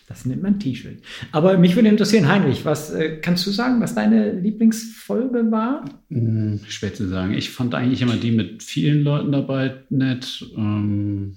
Das 0.06 0.26
nennt 0.26 0.42
man 0.42 0.60
T-Shirt. 0.60 0.98
Aber 1.32 1.56
mich 1.58 1.74
würde 1.74 1.88
interessieren, 1.88 2.28
Heinrich, 2.28 2.64
was 2.64 2.92
äh, 2.92 3.16
kannst 3.16 3.46
du 3.46 3.50
sagen, 3.50 3.80
was 3.80 3.94
deine 3.94 4.38
Lieblingsfolge 4.38 5.50
war? 5.50 5.84
Hm, 6.10 6.60
schwer 6.68 6.92
zu 6.92 7.08
sagen. 7.08 7.34
Ich 7.34 7.50
fand 7.50 7.74
eigentlich 7.74 8.02
immer 8.02 8.16
die 8.16 8.30
mit 8.30 8.62
vielen 8.62 9.02
Leuten 9.02 9.32
dabei 9.32 9.82
nett. 9.90 10.44
Ähm, 10.56 11.36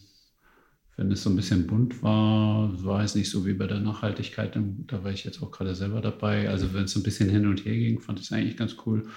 wenn 0.97 1.11
es 1.11 1.23
so 1.23 1.29
ein 1.29 1.35
bisschen 1.35 1.67
bunt 1.67 2.01
war, 2.01 2.71
war 2.83 3.03
es 3.03 3.15
nicht 3.15 3.29
so 3.29 3.45
wie 3.45 3.53
bei 3.53 3.67
der 3.67 3.79
Nachhaltigkeit. 3.79 4.57
Da 4.87 5.03
war 5.03 5.11
ich 5.11 5.25
jetzt 5.25 5.43
auch 5.43 5.51
gerade 5.51 5.75
selber 5.75 5.99
dabei. 5.99 6.49
Also 6.49 6.73
wenn 6.73 6.85
es 6.85 6.91
so 6.91 7.01
ein 7.01 7.03
bisschen 7.03 7.29
hin 7.29 7.47
und 7.47 7.65
her 7.65 7.75
ging, 7.75 7.99
fand 7.99 8.19
ich 8.19 8.25
es 8.25 8.31
eigentlich 8.31 8.55
ganz 8.55 8.77
cool. 8.85 9.07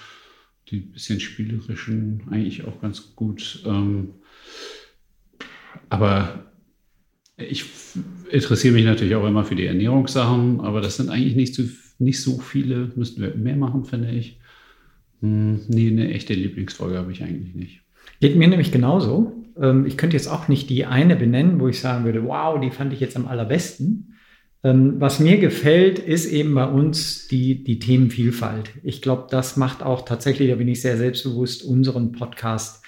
Die 0.69 0.81
bisschen 0.81 1.19
spielerischen 1.19 2.23
eigentlich 2.29 2.65
auch 2.65 2.81
ganz 2.81 3.15
gut. 3.15 3.63
Ähm, 3.65 4.15
aber 5.89 6.51
ich 7.37 7.65
interessiere 8.29 8.73
mich 8.73 8.85
natürlich 8.85 9.15
auch 9.15 9.25
immer 9.25 9.45
für 9.45 9.55
die 9.55 9.65
Ernährungssachen, 9.65 10.59
aber 10.59 10.81
das 10.81 10.97
sind 10.97 11.09
eigentlich 11.09 11.35
nicht 11.35 11.55
so, 11.55 11.63
nicht 11.97 12.21
so 12.21 12.39
viele. 12.39 12.91
Müssten 12.95 13.21
wir 13.21 13.35
mehr 13.35 13.55
machen, 13.55 13.85
finde 13.85 14.11
ich. 14.11 14.39
Hm, 15.21 15.61
nee, 15.69 15.87
eine 15.87 16.11
echte 16.11 16.33
Lieblingsfolge 16.33 16.97
habe 16.97 17.11
ich 17.13 17.23
eigentlich 17.23 17.55
nicht. 17.55 17.81
Geht 18.19 18.35
mir 18.35 18.47
nämlich 18.47 18.71
genauso. 18.71 19.45
Ähm, 19.59 19.85
ich 19.85 19.97
könnte 19.97 20.15
jetzt 20.17 20.27
auch 20.27 20.47
nicht 20.47 20.69
die 20.69 20.85
eine 20.85 21.15
benennen, 21.15 21.59
wo 21.59 21.67
ich 21.67 21.79
sagen 21.79 22.05
würde, 22.05 22.23
wow, 22.25 22.59
die 22.59 22.71
fand 22.71 22.93
ich 22.93 22.99
jetzt 22.99 23.15
am 23.15 23.27
allerbesten. 23.27 24.15
Ähm, 24.63 24.99
was 24.99 25.19
mir 25.19 25.37
gefällt, 25.37 25.99
ist 25.99 26.25
eben 26.25 26.53
bei 26.53 26.65
uns 26.65 27.27
die, 27.27 27.63
die 27.63 27.79
Themenvielfalt. 27.79 28.71
Ich 28.83 29.01
glaube, 29.01 29.27
das 29.29 29.55
macht 29.55 29.83
auch 29.83 30.03
tatsächlich, 30.03 30.49
da 30.49 30.55
bin 30.55 30.67
ich 30.67 30.81
sehr 30.81 30.97
selbstbewusst, 30.97 31.63
unseren 31.63 32.11
Podcast 32.11 32.83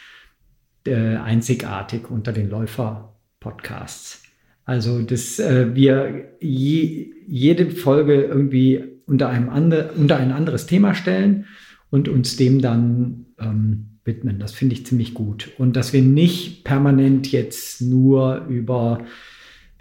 äh, 0.86 1.16
einzigartig 1.16 2.10
unter 2.10 2.34
den 2.34 2.50
Läufer-Podcasts. 2.50 4.24
Also, 4.66 5.02
dass 5.02 5.40
äh, 5.40 5.74
wir 5.74 6.36
je, 6.40 7.12
jede 7.28 7.72
Folge 7.72 8.24
irgendwie 8.24 8.84
unter, 9.06 9.30
einem 9.30 9.50
andre, 9.50 9.92
unter 9.96 10.18
ein 10.18 10.32
anderes 10.32 10.66
Thema 10.66 10.94
stellen 10.94 11.46
und 11.90 12.10
uns 12.10 12.36
dem 12.36 12.62
dann 12.62 13.28
ähm, 13.40 13.91
widmen. 14.04 14.40
Das 14.40 14.52
finde 14.52 14.76
ich 14.76 14.86
ziemlich 14.86 15.14
gut. 15.14 15.52
Und 15.58 15.76
dass 15.76 15.94
wir 15.94 16.02
nicht 16.02 16.64
permanent 16.64 17.32
jetzt 17.32 17.82
nur 17.82 18.46
über 18.48 19.06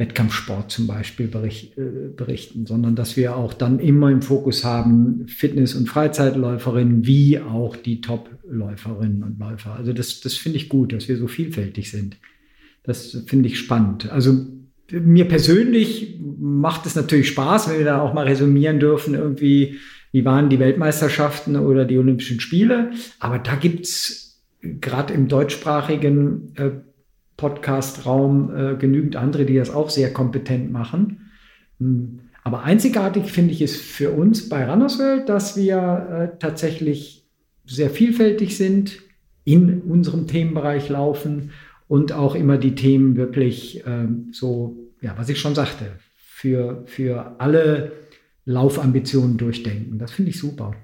Wettkampfsport 0.00 0.70
zum 0.70 0.86
Beispiel 0.86 1.26
bericht, 1.26 1.76
äh, 1.76 2.08
berichten, 2.16 2.64
sondern 2.66 2.96
dass 2.96 3.18
wir 3.18 3.36
auch 3.36 3.52
dann 3.52 3.78
immer 3.78 4.10
im 4.10 4.22
Fokus 4.22 4.64
haben 4.64 5.26
Fitness- 5.28 5.74
und 5.74 5.88
Freizeitläuferinnen 5.88 7.06
wie 7.06 7.38
auch 7.38 7.76
die 7.76 8.00
Top-Läuferinnen 8.00 9.22
und 9.22 9.38
Läufer. 9.38 9.74
Also 9.74 9.92
das, 9.92 10.20
das 10.20 10.34
finde 10.34 10.56
ich 10.56 10.70
gut, 10.70 10.94
dass 10.94 11.08
wir 11.08 11.18
so 11.18 11.26
vielfältig 11.26 11.90
sind. 11.90 12.16
Das 12.82 13.24
finde 13.26 13.48
ich 13.48 13.58
spannend. 13.58 14.10
Also 14.10 14.46
mir 14.90 15.28
persönlich 15.28 16.18
macht 16.40 16.86
es 16.86 16.96
natürlich 16.96 17.28
Spaß, 17.28 17.68
wenn 17.68 17.78
wir 17.78 17.84
da 17.84 18.00
auch 18.00 18.14
mal 18.14 18.26
resümieren 18.26 18.80
dürfen, 18.80 19.14
irgendwie, 19.14 19.76
wie 20.12 20.24
waren 20.24 20.50
die 20.50 20.58
Weltmeisterschaften 20.58 21.56
oder 21.56 21.84
die 21.84 21.98
Olympischen 21.98 22.40
Spiele. 22.40 22.90
Aber 23.18 23.38
da 23.38 23.54
gibt 23.54 23.86
es 23.86 24.42
gerade 24.62 25.14
im 25.14 25.28
deutschsprachigen 25.28 26.52
äh, 26.56 26.70
Podcast-Raum 27.36 28.54
äh, 28.54 28.76
genügend 28.76 29.16
andere, 29.16 29.46
die 29.46 29.56
das 29.56 29.70
auch 29.70 29.90
sehr 29.90 30.12
kompetent 30.12 30.70
machen. 30.70 31.30
Hm. 31.78 32.20
Aber 32.42 32.64
einzigartig 32.64 33.30
finde 33.30 33.52
ich 33.52 33.60
es 33.60 33.76
für 33.76 34.10
uns 34.10 34.48
bei 34.48 34.68
Runners 34.68 34.98
World, 34.98 35.28
dass 35.28 35.56
wir 35.56 36.32
äh, 36.32 36.38
tatsächlich 36.38 37.26
sehr 37.66 37.90
vielfältig 37.90 38.56
sind, 38.56 38.98
in 39.44 39.82
unserem 39.82 40.26
Themenbereich 40.26 40.88
laufen 40.88 41.50
und 41.88 42.12
auch 42.12 42.34
immer 42.34 42.58
die 42.58 42.74
Themen 42.74 43.16
wirklich 43.16 43.82
ähm, 43.86 44.28
so, 44.32 44.76
ja, 45.00 45.14
was 45.16 45.28
ich 45.28 45.38
schon 45.38 45.54
sagte, 45.54 45.86
für, 46.14 46.82
für 46.86 47.36
alle 47.38 47.92
Laufambitionen 48.44 49.36
durchdenken. 49.36 49.98
Das 49.98 50.10
finde 50.12 50.30
ich 50.30 50.38
super. 50.38 50.74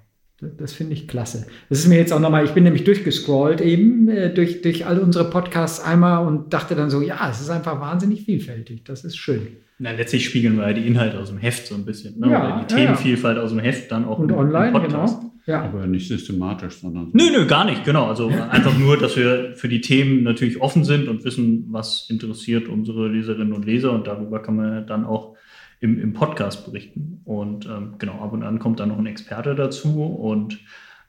Das, 0.58 0.74
finde 0.74 0.92
ich 0.92 1.08
klasse. 1.08 1.46
Das 1.70 1.78
ist 1.78 1.88
mir 1.88 1.96
jetzt 1.96 2.12
auch 2.12 2.20
nochmal, 2.20 2.44
ich 2.44 2.50
bin 2.50 2.64
nämlich 2.64 2.84
durchgescrollt 2.84 3.62
eben 3.62 4.06
äh, 4.08 4.32
durch, 4.34 4.60
durch 4.60 4.84
alle 4.84 5.00
unsere 5.00 5.30
Podcasts 5.30 5.80
einmal 5.82 6.26
und 6.26 6.52
dachte 6.52 6.74
dann 6.74 6.90
so, 6.90 7.00
ja, 7.00 7.28
es 7.30 7.40
ist 7.40 7.48
einfach 7.48 7.80
wahnsinnig 7.80 8.24
vielfältig. 8.26 8.84
Das 8.84 9.02
ist 9.04 9.16
schön. 9.16 9.46
Na, 9.78 9.92
letztlich 9.92 10.26
spiegeln 10.26 10.56
wir 10.58 10.68
ja 10.68 10.74
die 10.74 10.86
Inhalte 10.86 11.18
aus 11.18 11.30
dem 11.30 11.38
Heft 11.38 11.66
so 11.66 11.74
ein 11.74 11.86
bisschen. 11.86 12.20
Ne? 12.20 12.30
Ja, 12.30 12.38
Oder 12.58 12.66
die 12.66 12.74
ja, 12.74 12.78
ja. 12.80 12.86
Themenvielfalt 12.92 13.38
aus 13.38 13.50
dem 13.50 13.60
Heft 13.60 13.90
dann 13.90 14.04
auch 14.04 14.18
Und 14.18 14.28
im- 14.28 14.34
im 14.34 14.40
online, 14.40 14.72
Podcast. 14.72 15.20
genau. 15.20 15.32
Ja. 15.46 15.62
Aber 15.62 15.86
nicht 15.86 16.08
systematisch, 16.08 16.74
sondern. 16.80 17.10
Nö, 17.12 17.22
nö, 17.32 17.46
gar 17.46 17.64
nicht, 17.64 17.84
genau. 17.84 18.06
Also 18.06 18.26
einfach 18.28 18.76
nur, 18.76 18.98
dass 18.98 19.16
wir 19.16 19.52
für 19.54 19.68
die 19.68 19.80
Themen 19.80 20.22
natürlich 20.24 20.60
offen 20.60 20.82
sind 20.84 21.08
und 21.08 21.24
wissen, 21.24 21.66
was 21.70 22.08
interessiert 22.10 22.68
unsere 22.68 23.08
Leserinnen 23.08 23.52
und 23.52 23.64
Leser 23.64 23.92
und 23.92 24.06
darüber 24.08 24.42
kann 24.42 24.56
man 24.56 24.86
dann 24.88 25.04
auch 25.04 25.35
im, 25.80 26.00
im 26.00 26.12
Podcast 26.12 26.64
berichten. 26.64 27.20
Und 27.24 27.66
ähm, 27.66 27.94
genau, 27.98 28.20
ab 28.20 28.32
und 28.32 28.42
an 28.42 28.58
kommt 28.58 28.80
dann 28.80 28.88
noch 28.90 28.98
ein 28.98 29.06
Experte 29.06 29.54
dazu 29.54 30.04
und 30.04 30.58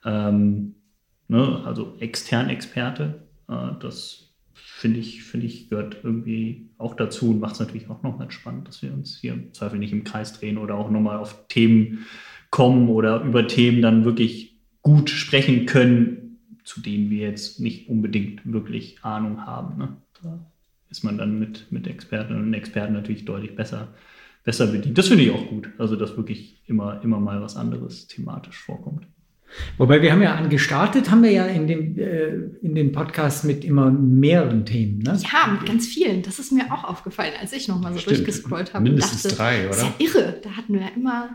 ähm, 0.04 0.74
ne, 1.28 1.62
also 1.64 1.96
extern 2.00 2.50
Experte. 2.50 3.22
Äh, 3.48 3.70
das 3.80 4.28
finde 4.54 5.00
ich, 5.00 5.24
finde 5.24 5.46
ich, 5.46 5.70
gehört 5.70 5.98
irgendwie 6.02 6.70
auch 6.78 6.94
dazu 6.94 7.30
und 7.30 7.40
macht 7.40 7.54
es 7.54 7.60
natürlich 7.60 7.88
auch 7.88 8.02
nochmal 8.02 8.30
spannend, 8.30 8.68
dass 8.68 8.82
wir 8.82 8.92
uns 8.92 9.18
hier 9.18 9.32
im 9.32 9.52
Zweifel 9.52 9.78
nicht 9.78 9.92
im 9.92 10.04
Kreis 10.04 10.32
drehen 10.32 10.58
oder 10.58 10.74
auch 10.74 10.90
nochmal 10.90 11.18
auf 11.18 11.46
Themen 11.48 12.06
kommen 12.50 12.88
oder 12.88 13.22
über 13.22 13.46
Themen 13.46 13.82
dann 13.82 14.04
wirklich 14.04 14.56
gut 14.82 15.10
sprechen 15.10 15.66
können, 15.66 16.38
zu 16.64 16.80
denen 16.80 17.10
wir 17.10 17.28
jetzt 17.28 17.60
nicht 17.60 17.88
unbedingt 17.88 18.50
wirklich 18.50 19.02
Ahnung 19.02 19.44
haben. 19.46 19.78
Ne? 19.78 19.96
Da 20.22 20.38
ist 20.90 21.04
man 21.04 21.18
dann 21.18 21.38
mit, 21.38 21.70
mit 21.70 21.86
Expertinnen 21.86 22.42
und 22.42 22.54
Experten 22.54 22.94
natürlich 22.94 23.24
deutlich 23.24 23.54
besser, 23.54 23.88
besser 24.48 24.66
bedient. 24.66 24.96
Das 24.96 25.08
finde 25.08 25.24
ich 25.24 25.30
auch 25.30 25.46
gut. 25.46 25.68
Also, 25.76 25.94
dass 25.94 26.16
wirklich 26.16 26.62
immer, 26.64 27.02
immer 27.04 27.20
mal 27.20 27.42
was 27.42 27.54
anderes 27.54 28.06
thematisch 28.06 28.56
vorkommt. 28.56 29.06
Wobei 29.76 30.00
wir 30.00 30.10
haben 30.10 30.22
ja 30.22 30.40
gestartet, 30.46 31.10
haben 31.10 31.22
wir 31.22 31.30
ja 31.30 31.44
in 31.44 31.66
dem, 31.66 31.98
äh, 31.98 32.28
in 32.62 32.74
den 32.74 32.92
Podcasts 32.92 33.44
mit 33.44 33.62
immer 33.62 33.90
mehreren 33.90 34.64
Themen. 34.64 35.00
Ne? 35.00 35.18
Ja, 35.30 35.52
mit 35.52 35.66
ganz 35.66 35.86
vielen. 35.86 36.22
Das 36.22 36.38
ist 36.38 36.50
mir 36.50 36.72
auch 36.72 36.84
aufgefallen, 36.84 37.34
als 37.38 37.52
ich 37.52 37.68
nochmal 37.68 37.92
so 37.92 37.98
Stimmt. 37.98 38.16
durchgescrollt 38.20 38.72
habe. 38.72 38.84
Mindestens 38.84 39.24
dachte, 39.24 39.36
drei, 39.36 39.66
Das 39.66 39.76
ist 39.76 39.82
oder? 39.82 39.92
ja 39.98 40.06
irre. 40.06 40.40
Da 40.42 40.50
hatten 40.52 40.72
wir 40.72 40.80
ja 40.80 40.88
immer 40.96 41.28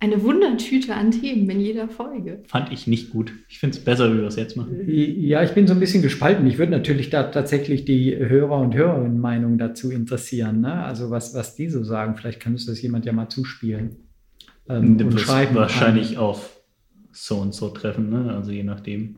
eine 0.00 0.22
Wundertüte 0.22 0.94
an 0.94 1.10
Themen 1.10 1.48
in 1.50 1.60
jeder 1.60 1.86
Folge. 1.88 2.42
Fand 2.46 2.72
ich 2.72 2.86
nicht 2.86 3.10
gut. 3.10 3.34
Ich 3.48 3.58
finde 3.58 3.76
es 3.76 3.84
besser, 3.84 4.12
wie 4.12 4.18
wir 4.18 4.26
es 4.26 4.36
jetzt 4.36 4.56
machen. 4.56 4.80
Ja, 4.86 5.42
ich 5.42 5.50
bin 5.50 5.66
so 5.66 5.74
ein 5.74 5.80
bisschen 5.80 6.02
gespalten. 6.02 6.46
Ich 6.46 6.56
würde 6.56 6.72
natürlich 6.72 7.10
da 7.10 7.24
tatsächlich 7.24 7.84
die 7.84 8.16
Hörer 8.16 8.58
und 8.58 8.74
Hörerinnen-Meinung 8.74 9.58
dazu 9.58 9.90
interessieren. 9.90 10.62
Ne? 10.62 10.72
Also 10.72 11.10
was, 11.10 11.34
was 11.34 11.54
die 11.54 11.68
so 11.68 11.84
sagen. 11.84 12.16
Vielleicht 12.16 12.40
kann 12.40 12.52
uns 12.52 12.64
das 12.64 12.80
jemand 12.80 13.04
ja 13.04 13.12
mal 13.12 13.28
zuspielen. 13.28 13.96
Ähm, 14.70 14.96
und 14.98 15.20
schreiben. 15.20 15.54
wahrscheinlich 15.54 16.16
auf 16.16 16.60
so 17.12 17.36
und 17.36 17.54
so 17.54 17.68
treffen, 17.68 18.08
ne? 18.08 18.32
Also 18.34 18.52
je 18.52 18.62
nachdem. 18.62 19.16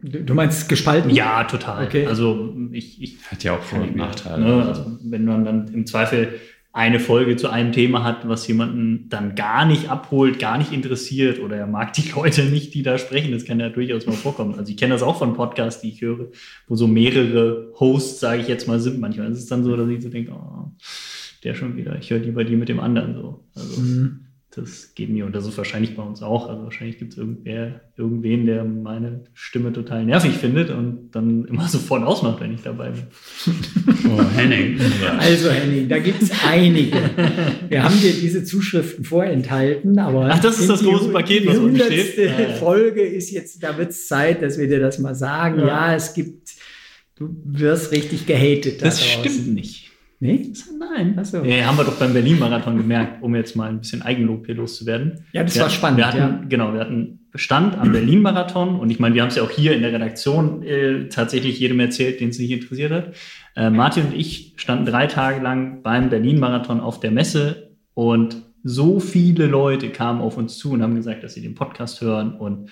Du, 0.00 0.22
du 0.22 0.34
meinst 0.34 0.68
gespalten? 0.68 1.10
Ja, 1.10 1.44
total. 1.44 1.84
Okay. 1.86 2.06
Also 2.06 2.56
ich, 2.72 3.02
ich 3.02 3.22
Hat 3.30 3.42
ja 3.44 3.56
auch 3.56 3.62
Vor- 3.62 3.82
und 3.82 3.96
Nachteile. 3.96 4.42
Ne? 4.42 4.66
Also 4.66 4.98
wenn 5.02 5.24
man 5.24 5.44
dann 5.44 5.68
im 5.74 5.86
Zweifel 5.86 6.40
eine 6.74 6.98
Folge 6.98 7.36
zu 7.36 7.48
einem 7.48 7.70
Thema 7.70 8.02
hat, 8.02 8.28
was 8.28 8.48
jemanden 8.48 9.08
dann 9.08 9.36
gar 9.36 9.64
nicht 9.64 9.90
abholt, 9.90 10.40
gar 10.40 10.58
nicht 10.58 10.72
interessiert 10.72 11.38
oder 11.38 11.56
er 11.56 11.68
mag 11.68 11.92
die 11.92 12.10
Leute 12.16 12.46
nicht, 12.46 12.74
die 12.74 12.82
da 12.82 12.98
sprechen, 12.98 13.30
das 13.30 13.44
kann 13.44 13.60
ja 13.60 13.68
durchaus 13.68 14.06
mal 14.06 14.12
vorkommen. 14.16 14.56
Also 14.58 14.72
ich 14.72 14.76
kenne 14.76 14.92
das 14.92 15.04
auch 15.04 15.16
von 15.16 15.34
Podcasts, 15.34 15.82
die 15.82 15.90
ich 15.90 16.00
höre, 16.00 16.32
wo 16.66 16.74
so 16.74 16.88
mehrere 16.88 17.72
Hosts, 17.78 18.18
sage 18.18 18.42
ich 18.42 18.48
jetzt 18.48 18.66
mal, 18.66 18.80
sind. 18.80 19.00
Manchmal 19.00 19.30
ist 19.30 19.38
es 19.38 19.46
dann 19.46 19.62
so, 19.62 19.76
dass 19.76 19.88
ich 19.88 20.02
so 20.02 20.08
denke, 20.08 20.32
oh, 20.32 20.72
der 21.44 21.54
schon 21.54 21.76
wieder, 21.76 21.96
ich 21.96 22.10
höre 22.10 22.18
lieber 22.18 22.42
die 22.42 22.56
mit 22.56 22.68
dem 22.68 22.80
anderen 22.80 23.14
so. 23.14 23.44
Also 23.54 23.80
Mhm. 23.80 24.23
Das 24.56 24.94
geht 24.94 25.10
mir 25.10 25.26
und 25.26 25.34
das 25.34 25.46
ist 25.46 25.56
wahrscheinlich 25.58 25.96
bei 25.96 26.02
uns 26.02 26.22
auch. 26.22 26.48
Also 26.48 26.62
wahrscheinlich 26.64 26.98
gibt 26.98 27.12
es 27.12 27.18
irgendwer, 27.18 27.80
irgendwen, 27.96 28.46
der 28.46 28.64
meine 28.64 29.24
Stimme 29.34 29.72
total 29.72 30.04
nervig 30.04 30.32
findet 30.34 30.70
und 30.70 31.10
dann 31.12 31.44
immer 31.46 31.66
sofort 31.68 32.02
ausmacht, 32.04 32.40
wenn 32.40 32.54
ich 32.54 32.62
dabei 32.62 32.90
bin. 32.90 33.02
Oh, 34.10 34.22
Henning. 34.36 34.78
Also 35.18 35.50
Henning, 35.50 35.88
da 35.88 35.98
gibt 35.98 36.22
es 36.22 36.30
einige. 36.46 36.98
Wir 37.68 37.82
haben 37.82 38.00
dir 38.00 38.12
diese 38.12 38.44
Zuschriften 38.44 39.04
vorenthalten, 39.04 39.98
aber 39.98 40.28
Ach, 40.32 40.38
das 40.40 40.60
ist 40.60 40.68
das 40.70 40.80
die- 40.80 40.86
große 40.86 41.08
Paket, 41.10 41.44
die 41.44 41.48
was 41.48 41.58
unten 41.58 41.80
steht? 41.80 42.16
ja. 42.18 42.48
Folge 42.54 43.02
ist 43.02 43.30
jetzt, 43.30 43.62
da 43.62 43.76
wird 43.76 43.90
es 43.90 44.06
Zeit, 44.06 44.42
dass 44.42 44.58
wir 44.58 44.68
dir 44.68 44.80
das 44.80 44.98
mal 44.98 45.14
sagen. 45.14 45.60
Ja, 45.60 45.66
Ja. 45.90 45.94
es 45.96 46.14
gibt, 46.14 46.50
du 47.16 47.34
wirst 47.44 47.92
richtig 47.92 48.26
gehatet. 48.26 48.80
da 48.82 48.86
Das 48.86 48.98
draußen. 49.00 49.20
stimmt 49.30 49.54
nicht. 49.54 49.90
Nee? 50.24 50.50
Nein. 50.78 51.18
Ach 51.20 51.24
so. 51.26 51.44
Ja, 51.44 51.66
haben 51.66 51.76
wir 51.76 51.84
doch 51.84 51.98
beim 51.98 52.14
Berlin-Marathon 52.14 52.78
gemerkt, 52.78 53.22
um 53.22 53.34
jetzt 53.36 53.56
mal 53.56 53.68
ein 53.68 53.80
bisschen 53.80 54.00
Eigenlob 54.00 54.46
hier 54.46 54.54
loszuwerden. 54.54 55.26
Ja, 55.32 55.44
das 55.44 55.54
wir, 55.54 55.60
war 55.60 55.68
spannend. 55.68 55.98
Wir 55.98 56.06
hatten, 56.06 56.18
ja. 56.18 56.42
Genau, 56.48 56.72
wir 56.72 56.80
hatten 56.80 57.28
Stand 57.34 57.76
am 57.76 57.92
Berlin-Marathon 57.92 58.80
und 58.80 58.88
ich 58.88 58.98
meine, 58.98 59.14
wir 59.14 59.20
haben 59.20 59.28
es 59.28 59.36
ja 59.36 59.42
auch 59.42 59.50
hier 59.50 59.76
in 59.76 59.82
der 59.82 59.92
Redaktion 59.92 60.62
äh, 60.62 61.08
tatsächlich 61.10 61.60
jedem 61.60 61.78
erzählt, 61.78 62.20
den 62.20 62.30
es 62.30 62.38
nicht 62.38 62.52
interessiert 62.52 62.90
hat. 62.90 63.14
Äh, 63.54 63.68
Martin 63.68 64.06
und 64.06 64.14
ich 64.14 64.54
standen 64.56 64.86
drei 64.86 65.08
Tage 65.08 65.42
lang 65.42 65.82
beim 65.82 66.08
Berlin-Marathon 66.08 66.80
auf 66.80 67.00
der 67.00 67.10
Messe 67.10 67.72
und 67.92 68.36
so 68.62 69.00
viele 69.00 69.46
Leute 69.46 69.90
kamen 69.90 70.22
auf 70.22 70.38
uns 70.38 70.56
zu 70.56 70.72
und 70.72 70.82
haben 70.82 70.94
gesagt, 70.94 71.22
dass 71.22 71.34
sie 71.34 71.42
den 71.42 71.54
Podcast 71.54 72.00
hören 72.00 72.32
und 72.32 72.70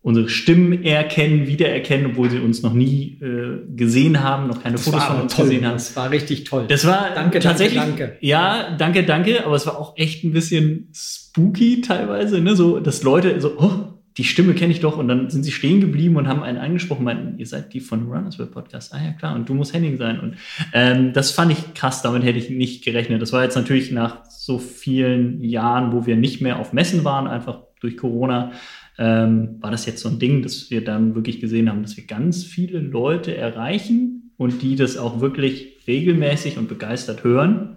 unsere 0.00 0.28
Stimmen 0.28 0.84
erkennen, 0.84 1.46
wiedererkennen, 1.46 2.06
obwohl 2.12 2.30
sie 2.30 2.38
uns 2.38 2.62
noch 2.62 2.72
nie 2.72 3.18
äh, 3.20 3.66
gesehen 3.76 4.22
haben, 4.22 4.46
noch 4.46 4.62
keine 4.62 4.76
Das 4.76 4.84
Fotos 4.84 5.04
von 5.04 5.20
uns 5.22 5.34
toll. 5.34 5.46
gesehen 5.46 5.66
haben. 5.66 5.74
Das 5.74 5.96
war 5.96 6.10
richtig 6.10 6.44
toll. 6.44 6.66
Das 6.68 6.86
war 6.86 7.10
Danke, 7.14 7.40
tatsächlich. 7.40 7.78
danke, 7.80 7.98
danke. 8.04 8.16
Ja, 8.20 8.76
danke, 8.76 9.02
danke. 9.04 9.44
Aber 9.44 9.56
es 9.56 9.66
war 9.66 9.76
auch 9.78 9.96
echt 9.96 10.24
ein 10.24 10.32
bisschen 10.32 10.88
spooky 10.94 11.80
teilweise, 11.80 12.40
ne? 12.40 12.54
So, 12.56 12.78
dass 12.80 13.02
Leute 13.02 13.40
so, 13.40 13.58
oh, 13.58 13.70
die 14.16 14.24
Stimme 14.24 14.54
kenne 14.54 14.72
ich 14.72 14.80
doch. 14.80 14.96
Und 14.98 15.08
dann 15.08 15.30
sind 15.30 15.42
sie 15.42 15.52
stehen 15.52 15.80
geblieben 15.80 16.16
und 16.16 16.26
haben 16.28 16.42
einen 16.42 16.58
angesprochen, 16.58 17.04
meinten, 17.04 17.38
ihr 17.38 17.46
seid 17.46 17.72
die 17.74 17.80
von 17.80 18.06
Runners 18.08 18.38
World 18.38 18.52
Podcast. 18.52 18.94
Ah 18.94 19.02
ja, 19.04 19.12
klar. 19.12 19.34
Und 19.34 19.48
du 19.48 19.54
musst 19.54 19.74
Henning 19.74 19.96
sein. 19.96 20.20
Und 20.20 20.36
ähm, 20.72 21.12
das 21.12 21.32
fand 21.32 21.52
ich 21.52 21.74
krass. 21.74 22.02
Damit 22.02 22.22
hätte 22.24 22.38
ich 22.38 22.50
nicht 22.50 22.84
gerechnet. 22.84 23.20
Das 23.20 23.32
war 23.32 23.42
jetzt 23.42 23.56
natürlich 23.56 23.90
nach 23.90 24.24
so 24.28 24.58
vielen 24.58 25.42
Jahren, 25.42 25.92
wo 25.92 26.06
wir 26.06 26.16
nicht 26.16 26.40
mehr 26.40 26.58
auf 26.58 26.72
Messen 26.72 27.04
waren, 27.04 27.26
einfach 27.26 27.62
durch 27.80 27.96
Corona. 27.96 28.52
Ähm, 28.98 29.56
war 29.60 29.70
das 29.70 29.86
jetzt 29.86 30.00
so 30.00 30.08
ein 30.08 30.18
Ding, 30.18 30.42
dass 30.42 30.70
wir 30.70 30.84
dann 30.84 31.14
wirklich 31.14 31.40
gesehen 31.40 31.70
haben, 31.70 31.82
dass 31.82 31.96
wir 31.96 32.06
ganz 32.06 32.44
viele 32.44 32.80
Leute 32.80 33.36
erreichen 33.36 34.32
und 34.36 34.60
die 34.62 34.76
das 34.76 34.96
auch 34.96 35.20
wirklich 35.20 35.78
regelmäßig 35.86 36.58
und 36.58 36.68
begeistert 36.68 37.22
hören 37.24 37.76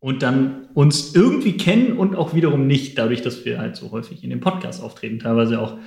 und 0.00 0.22
dann 0.22 0.66
uns 0.74 1.14
irgendwie 1.14 1.56
kennen 1.56 1.96
und 1.96 2.14
auch 2.14 2.34
wiederum 2.34 2.66
nicht, 2.66 2.98
dadurch, 2.98 3.22
dass 3.22 3.44
wir 3.44 3.58
halt 3.58 3.76
so 3.76 3.90
häufig 3.90 4.22
in 4.22 4.30
dem 4.30 4.40
Podcast 4.40 4.82
auftreten, 4.82 5.18
teilweise 5.18 5.60
auch 5.60 5.78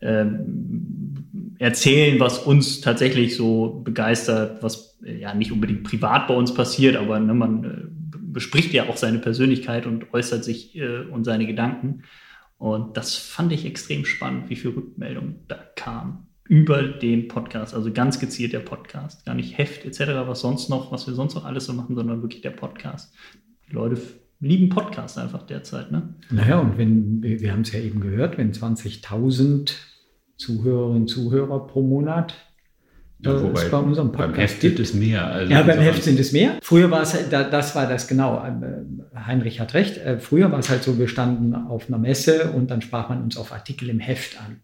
ähm, 0.00 1.54
erzählen, 1.58 2.18
was 2.20 2.38
uns 2.38 2.80
tatsächlich 2.80 3.36
so 3.36 3.82
begeistert, 3.84 4.62
was 4.62 4.98
äh, 5.04 5.18
ja 5.20 5.34
nicht 5.34 5.52
unbedingt 5.52 5.84
privat 5.84 6.26
bei 6.26 6.34
uns 6.34 6.54
passiert, 6.54 6.96
aber 6.96 7.20
ne, 7.20 7.34
man 7.34 7.64
äh, 7.64 7.68
bespricht 8.32 8.72
ja 8.72 8.88
auch 8.88 8.96
seine 8.96 9.18
Persönlichkeit 9.18 9.86
und 9.86 10.14
äußert 10.14 10.42
sich 10.42 10.76
äh, 10.76 11.00
und 11.00 11.24
seine 11.24 11.46
Gedanken. 11.46 12.04
Und 12.60 12.98
das 12.98 13.16
fand 13.16 13.52
ich 13.52 13.64
extrem 13.64 14.04
spannend, 14.04 14.50
wie 14.50 14.54
viel 14.56 14.72
Rückmeldung 14.72 15.36
da 15.48 15.56
kam 15.76 16.26
über 16.46 16.82
den 16.82 17.26
Podcast, 17.26 17.74
also 17.74 17.90
ganz 17.90 18.20
gezielt 18.20 18.52
der 18.52 18.60
Podcast, 18.60 19.24
gar 19.24 19.34
nicht 19.34 19.56
Heft 19.56 19.86
etc., 19.86 20.00
was 20.26 20.40
sonst 20.40 20.68
noch, 20.68 20.92
was 20.92 21.06
wir 21.06 21.14
sonst 21.14 21.34
noch 21.34 21.46
alles 21.46 21.64
so 21.64 21.72
machen, 21.72 21.94
sondern 21.94 22.20
wirklich 22.20 22.42
der 22.42 22.50
Podcast. 22.50 23.14
Die 23.66 23.72
Leute 23.72 23.98
lieben 24.40 24.68
Podcast 24.68 25.16
einfach 25.16 25.46
derzeit, 25.46 25.90
ne? 25.90 26.14
Naja, 26.28 26.58
und 26.58 26.76
wenn, 26.76 27.22
wir 27.22 27.50
haben 27.50 27.62
es 27.62 27.72
ja 27.72 27.80
eben 27.80 28.00
gehört, 28.00 28.36
wenn 28.36 28.52
20.000 28.52 29.72
Zuhörerinnen 30.36 31.02
und 31.02 31.08
Zuhörer 31.08 31.66
pro 31.66 31.80
Monat 31.80 32.34
Ja, 33.24 33.32
äh, 33.32 33.42
wobei 33.42 33.68
bei 33.68 33.76
unserem 33.78 34.12
beim 34.12 34.28
Podcast 34.32 34.54
Heft 34.54 34.60
gibt. 34.60 34.80
es 34.80 34.94
mehr. 34.94 35.26
Also 35.26 35.52
Ja, 35.52 35.62
beim 35.62 35.78
Heft 35.80 36.02
sind 36.02 36.18
es 36.18 36.32
mehr. 36.32 36.58
Früher 36.62 36.90
war 36.90 37.02
es, 37.02 37.14
halt- 37.14 37.32
da, 37.32 37.44
das 37.44 37.74
war 37.74 37.86
das 37.86 38.08
genau. 38.08 38.42
äh, 38.44 39.18
Heinrich 39.26 39.60
hat 39.60 39.74
recht. 39.74 39.98
Äh, 39.98 40.18
Früher 40.18 40.50
war 40.52 40.58
es 40.58 40.68
halt 40.70 40.82
so, 40.82 40.98
wir 40.98 41.08
standen 41.08 41.54
auf 41.54 41.88
einer 41.88 41.98
Messe 41.98 42.50
und 42.52 42.70
dann 42.70 42.80
sprach 42.82 43.08
man 43.08 43.22
uns 43.22 43.36
auf 43.36 43.52
Artikel 43.52 43.88
im 43.90 44.00
Heft 44.00 44.38
an. 44.40 44.60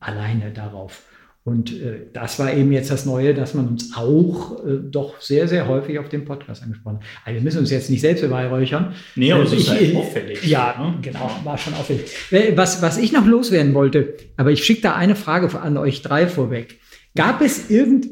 Alleine 0.00 0.50
darauf. 0.52 1.02
Und 1.42 1.72
äh, 1.80 2.06
das 2.12 2.40
war 2.40 2.52
eben 2.52 2.72
jetzt 2.72 2.90
das 2.90 3.06
Neue, 3.06 3.32
dass 3.32 3.54
man 3.54 3.68
uns 3.68 3.94
auch 3.96 4.64
äh, 4.66 4.78
doch 4.90 5.20
sehr, 5.20 5.46
sehr 5.46 5.68
häufig 5.68 5.96
auf 6.00 6.08
dem 6.08 6.24
Podcast 6.24 6.62
angesprochen 6.64 6.96
hat. 6.98 7.04
Also 7.24 7.36
wir 7.36 7.42
müssen 7.44 7.58
uns 7.60 7.70
jetzt 7.70 7.88
nicht 7.88 8.00
selbst 8.00 8.20
beweihräuchern. 8.22 8.94
Nee, 9.14 9.30
aber 9.32 9.44
es 9.44 9.52
ist 9.52 9.70
halt 9.70 9.94
auffällig. 9.94 10.44
Ja, 10.44 10.74
ne? 10.76 10.94
genau, 11.02 11.30
war 11.44 11.56
schon 11.56 11.74
auffällig. 11.74 12.10
Was, 12.56 12.82
was 12.82 12.98
ich 12.98 13.12
noch 13.12 13.24
loswerden 13.26 13.74
wollte, 13.74 14.14
aber 14.36 14.50
ich 14.50 14.64
schicke 14.64 14.82
da 14.82 14.96
eine 14.96 15.14
Frage 15.14 15.60
an 15.60 15.76
euch 15.76 16.02
drei 16.02 16.26
vorweg. 16.26 16.80
Gab 17.16 17.40
es 17.42 17.68
irgend... 17.70 18.06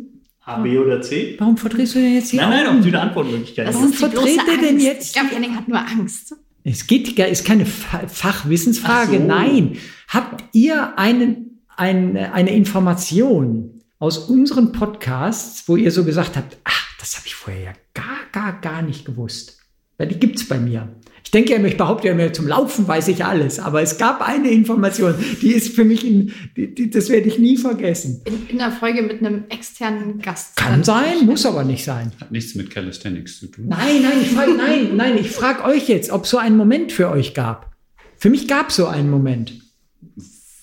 A, 0.47 0.61
B 0.61 0.77
oder 0.77 1.01
C? 1.01 1.37
Warum 1.39 1.57
verdrehst 1.57 1.95
du 1.95 2.01
denn 2.01 2.15
jetzt 2.17 2.31
die 2.33 2.37
Nein, 2.37 2.51
nein, 2.51 2.79
auf 2.79 2.85
die 2.85 2.95
Antwortmöglichkeit. 2.95 3.67
Warum 3.73 3.91
bloße 3.93 4.11
vertrete 4.11 4.59
denn 4.61 4.79
jetzt- 4.79 5.07
Ich 5.07 5.13
glaube, 5.15 5.29
Henning 5.35 5.55
hat 5.57 5.69
nur 5.69 5.79
Angst. 5.79 6.35
Es 6.65 6.87
geht, 6.87 7.19
ist 7.19 7.45
keine 7.47 7.65
Fa- 7.65 8.07
Fachwissensfrage. 8.09 9.17
Ach 9.17 9.21
so. 9.21 9.27
Nein. 9.27 9.77
Habt 10.09 10.45
ihr 10.53 10.99
einen, 10.99 11.61
eine, 11.77 12.33
eine 12.35 12.55
Information 12.55 13.81
aus 13.99 14.19
unseren 14.19 14.73
Podcasts, 14.73 15.67
wo 15.67 15.77
ihr 15.77 15.91
so 15.91 16.05
gesagt 16.05 16.37
habt, 16.37 16.59
ach, 16.65 16.89
das 16.99 17.17
habe 17.17 17.27
ich 17.27 17.35
vorher 17.35 17.63
ja 17.63 17.73
gar, 17.95 18.19
gar, 18.33 18.61
gar 18.61 18.83
nicht 18.83 19.07
gewusst? 19.07 19.61
Weil 19.99 20.09
die 20.09 20.19
gibt's 20.19 20.47
bei 20.49 20.59
mir. 20.59 20.89
Ich 21.25 21.31
denke 21.31 21.53
ja, 21.53 21.65
ich 21.65 21.77
behaupte 21.77 22.09
ja 22.09 22.13
immer, 22.13 22.33
zum 22.33 22.47
Laufen 22.47 22.87
weiß 22.87 23.09
ich 23.09 23.25
alles, 23.25 23.59
aber 23.59 23.83
es 23.83 23.97
gab 23.99 24.21
eine 24.21 24.51
Information, 24.51 25.15
die 25.41 25.53
ist 25.53 25.75
für 25.75 25.85
mich, 25.85 26.07
in, 26.07 26.33
die, 26.57 26.73
die, 26.75 26.91
das 26.91 27.09
werde 27.09 27.27
ich 27.29 27.39
nie 27.39 27.57
vergessen. 27.57 28.23
In, 28.25 28.49
in 28.49 28.61
einer 28.61 28.71
Folge 28.71 29.03
mit 29.03 29.21
einem 29.21 29.45
externen 29.49 30.21
Gast. 30.21 30.57
Kann 30.57 30.85
sein, 30.85 31.25
muss 31.25 31.47
aber 31.47 31.65
nicht 31.65 31.85
sein. 31.85 32.13
Hat 32.21 32.31
nichts 32.31 32.55
mit 32.55 32.71
Calisthenics 32.71 33.41
zu 33.41 33.47
tun. 33.47 33.67
Nein, 33.69 34.03
nein, 34.03 34.19
ich 34.21 34.29
frage, 34.29 34.53
nein, 34.55 34.97
nein, 34.97 35.19
ich 35.19 35.31
frage 35.31 35.65
euch 35.65 35.89
jetzt, 35.89 36.11
ob 36.11 36.25
es 36.25 36.31
so 36.31 36.39
einen 36.39 36.57
Moment 36.57 36.93
für 36.93 37.11
euch 37.11 37.35
gab. 37.35 37.75
Für 38.17 38.31
mich 38.31 38.47
gab 38.47 38.69
es 38.69 38.77
so 38.77 38.87
einen 38.87 39.11
Moment. 39.11 39.55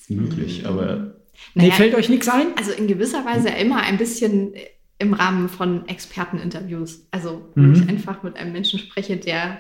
Möglich, 0.08 0.66
aber 0.66 1.16
Nee, 1.54 1.64
Naja, 1.64 1.74
fällt 1.74 1.96
euch 1.96 2.08
nichts 2.08 2.30
ein? 2.30 2.48
Also 2.56 2.72
in 2.72 2.88
gewisser 2.88 3.26
Weise 3.26 3.50
immer 3.50 3.82
ein 3.82 3.98
bisschen 3.98 4.54
im 5.02 5.14
Rahmen 5.14 5.50
von 5.50 5.88
Experteninterviews. 5.88 7.08
Also 7.12 7.50
wo 7.56 7.62
Mhm. 7.62 7.74
ich 7.74 7.90
einfach 7.90 8.24
mit 8.24 8.38
einem 8.38 8.54
Menschen 8.54 8.80
spreche, 8.80 9.18
der 9.18 9.58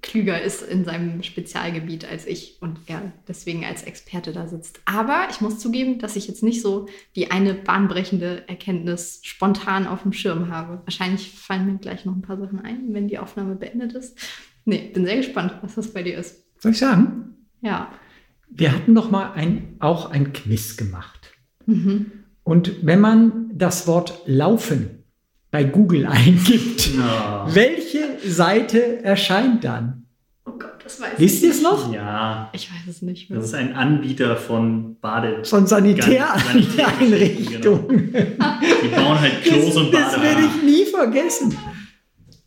klüger 0.00 0.40
ist 0.40 0.62
in 0.62 0.84
seinem 0.84 1.22
Spezialgebiet 1.22 2.06
als 2.10 2.26
ich 2.26 2.56
und 2.60 2.78
er 2.86 3.12
deswegen 3.28 3.64
als 3.64 3.82
Experte 3.82 4.32
da 4.32 4.46
sitzt. 4.46 4.80
Aber 4.86 5.26
ich 5.30 5.40
muss 5.42 5.58
zugeben, 5.58 5.98
dass 5.98 6.16
ich 6.16 6.26
jetzt 6.26 6.42
nicht 6.42 6.62
so 6.62 6.86
die 7.16 7.30
eine 7.30 7.52
bahnbrechende 7.54 8.48
Erkenntnis 8.48 9.20
spontan 9.24 9.86
auf 9.86 10.02
dem 10.02 10.12
Schirm 10.12 10.48
habe. 10.50 10.80
Wahrscheinlich 10.84 11.30
fallen 11.32 11.66
mir 11.66 11.78
gleich 11.78 12.04
noch 12.06 12.14
ein 12.14 12.22
paar 12.22 12.38
Sachen 12.38 12.60
ein, 12.60 12.94
wenn 12.94 13.08
die 13.08 13.18
Aufnahme 13.18 13.56
beendet 13.56 13.92
ist. 13.92 14.18
Nee, 14.64 14.90
bin 14.94 15.04
sehr 15.04 15.16
gespannt, 15.18 15.54
was 15.60 15.74
das 15.74 15.92
bei 15.92 16.02
dir 16.02 16.16
ist. 16.16 16.44
Soll 16.60 16.72
ich 16.72 16.78
sagen? 16.78 17.34
Ja. 17.60 17.92
Wir 18.48 18.72
hatten 18.72 18.94
doch 18.94 19.10
mal 19.10 19.32
ein, 19.32 19.76
auch 19.80 20.10
ein 20.10 20.32
Quiz 20.32 20.76
gemacht. 20.78 21.30
Mhm. 21.66 22.23
Und 22.44 22.84
wenn 22.86 23.00
man 23.00 23.50
das 23.54 23.86
Wort 23.86 24.20
laufen 24.26 25.04
bei 25.50 25.64
Google 25.64 26.06
eingibt, 26.06 26.90
Ja. 26.96 27.46
welche 27.50 28.18
Seite 28.26 29.02
erscheint 29.04 29.64
dann? 29.64 30.00
Oh 30.46 30.52
Gott, 30.58 30.74
das 30.84 31.00
weiß 31.00 31.12
Wisst 31.16 31.42
ihr 31.42 31.50
es 31.52 31.62
noch? 31.62 31.90
Ja, 31.92 32.50
Ich 32.52 32.68
weiß 32.70 32.86
es 32.96 33.00
nicht 33.02 33.30
mehr. 33.30 33.38
das 33.38 33.48
ist 33.48 33.54
ein 33.54 33.72
Anbieter 33.74 34.36
von 34.36 34.96
Bade. 35.00 35.42
Von 35.44 35.66
Sanitäreinrichtungen. 35.66 38.12
Die 38.12 38.88
bauen 38.94 39.18
halt 39.20 39.42
Klos 39.42 39.74
und 39.76 39.92
Das 39.92 40.20
werde 40.20 40.42
ich 40.42 40.62
nie 40.62 40.84
vergessen. 40.84 41.56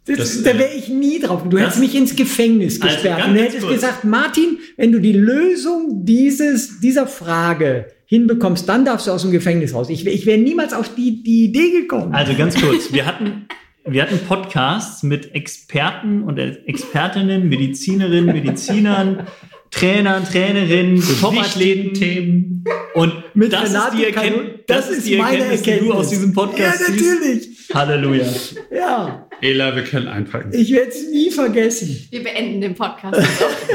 Das, 0.06 0.18
Das, 0.20 0.44
da 0.44 0.52
äh, 0.52 0.60
wäre 0.60 0.74
ich 0.74 0.88
nie 0.90 1.20
drauf. 1.20 1.42
Du 1.44 1.50
das- 1.58 1.62
hättest 1.62 1.80
mich 1.80 1.96
ins 1.96 2.16
Gefängnis 2.16 2.80
Also, 2.82 2.94
gesperrt 2.94 3.18
ganz 3.20 3.30
und 3.32 3.36
hättest 3.38 3.62
kurz. 3.62 3.74
gesagt, 3.74 4.04
Martin, 4.06 4.60
wenn 4.78 4.92
du 4.94 5.02
die 5.02 5.12
Lösung 5.14 6.06
dieses, 6.06 6.80
dieser 6.80 7.08
Frage 7.08 7.88
hinbekommst, 8.08 8.68
dann 8.68 8.86
darfst 8.86 9.08
du 9.08 9.12
aus 9.12 9.22
dem 9.22 9.32
Gefängnis 9.32 9.74
raus. 9.74 9.90
Ich, 9.90 10.06
ich 10.08 10.26
wäre 10.26 10.38
niemals 10.38 10.74
auf 10.74 10.96
die, 10.96 11.22
die 11.24 11.46
Idee 11.46 11.72
gekommen. 11.82 12.14
Also 12.14 12.34
ganz 12.34 12.60
kurz, 12.62 12.92
wir 12.92 13.06
hatten, 13.06 13.48
wir 13.86 14.02
hatten 14.02 14.20
Podcasts 14.28 15.04
mit 15.04 15.36
Experten 15.36 16.24
und 16.24 16.38
Expertinnen, 16.38 17.48
Medizinerinnen, 17.50 18.34
Medizinern, 18.34 19.28
Trainern, 19.72 20.24
Trainerinnen, 20.24 21.04
Topathleten. 21.20 21.94
Themen. 21.94 22.64
Und 22.94 23.14
Mit 23.34 23.52
das, 23.52 23.74
ist 23.74 23.94
die 23.98 24.06
Erkenntnis, 24.06 24.62
das, 24.68 24.90
ist 24.90 25.06
die 25.08 25.18
meine 25.18 25.40
Erkenntnis, 25.40 25.80
die 25.80 25.86
du 25.86 25.94
aus 25.94 26.10
diesem 26.10 26.34
Podcast 26.34 26.80
Ja, 26.80 26.90
natürlich. 26.90 27.50
Halleluja. 27.74 28.26
Ja, 28.74 29.28
Ela, 29.42 29.76
wir 29.76 29.84
können 29.84 30.08
einpacken. 30.08 30.52
ich 30.54 30.72
werde 30.72 30.90
es 30.90 31.10
nie 31.12 31.30
vergessen. 31.30 32.08
Wir 32.10 32.24
beenden 32.24 32.62
den 32.62 32.76
Podcast 32.76 33.20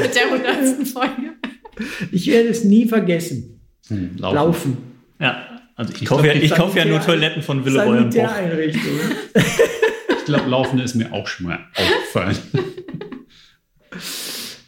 mit 0.01 0.15
der 0.15 0.25
100. 0.25 0.87
Folge. 0.93 1.33
Ich 2.11 2.27
werde 2.27 2.49
es 2.49 2.63
nie 2.63 2.87
vergessen. 2.87 3.52
Hm, 3.87 4.17
laufen. 4.17 4.35
Laufen. 4.35 4.77
Ja, 5.19 5.59
also 5.75 5.93
ich, 5.93 6.01
Ich 6.03 6.07
kaufe 6.07 6.23
glaub, 6.23 6.35
ja, 6.35 6.41
ich 6.41 6.55
kaufe 6.55 6.79
ja 6.79 6.85
nur 6.85 7.01
Toiletten 7.01 7.41
von 7.41 7.65
Willeroy 7.65 7.97
und 7.99 8.13
Boch. 8.15 8.31
Ich 8.65 10.25
glaube, 10.25 10.49
Laufen 10.49 10.79
ist 10.79 10.95
mir 10.95 11.11
auch 11.11 11.27
schon 11.27 11.47
mal 11.47 11.59
aufgefallen. 11.75 12.37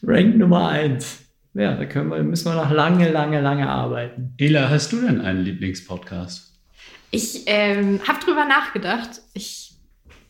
Rank 0.03 0.38
Nummer 0.38 0.70
eins. 0.70 1.20
Ja, 1.53 1.76
da 1.76 1.86
können 1.86 2.09
wir, 2.09 2.22
müssen 2.22 2.51
wir 2.51 2.55
noch 2.55 2.72
lange, 2.72 3.09
lange, 3.09 3.39
lange 3.39 3.70
arbeiten. 3.70 4.34
Ela, 4.38 4.70
hast 4.70 4.91
du 4.91 4.99
denn 5.01 5.22
einen 5.22 5.43
Lieblingspodcast? 5.43 6.51
Ich 7.11 7.43
ähm, 7.45 8.01
habe 8.05 8.20
drüber 8.20 8.43
nachgedacht. 8.45 9.22
Ich, 9.34 9.64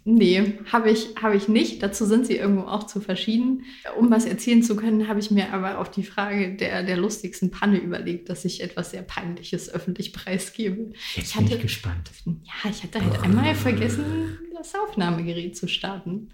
nee, 0.05 0.53
habe 0.71 0.89
ich, 0.91 1.09
hab 1.21 1.33
ich 1.33 1.47
nicht. 1.49 1.83
Dazu 1.83 2.05
sind 2.05 2.25
sie 2.25 2.37
irgendwo 2.37 2.61
auch 2.67 2.83
zu 2.85 3.01
verschieden. 3.01 3.63
Um 3.97 4.09
was 4.11 4.25
erzählen 4.25 4.63
zu 4.63 4.75
können, 4.75 5.07
habe 5.07 5.19
ich 5.19 5.31
mir 5.31 5.51
aber 5.51 5.79
auf 5.79 5.91
die 5.91 6.03
Frage 6.03 6.55
der, 6.55 6.83
der 6.83 6.95
lustigsten 6.95 7.51
Panne 7.51 7.79
überlegt, 7.79 8.29
dass 8.29 8.45
ich 8.45 8.61
etwas 8.63 8.91
sehr 8.91 9.01
Peinliches 9.01 9.69
öffentlich 9.69 10.13
preisgebe. 10.13 10.93
Jetzt 11.15 11.29
Ich 11.29 11.33
bin 11.35 11.45
hatte- 11.45 11.55
ich 11.55 11.61
gespannt. 11.63 12.11
Ja, 12.25 12.69
ich 12.69 12.83
hatte 12.83 13.03
halt 13.03 13.21
einmal 13.23 13.53
vergessen, 13.55 14.37
das 14.55 14.73
Aufnahmegerät 14.75 15.57
zu 15.57 15.67
starten. 15.67 16.29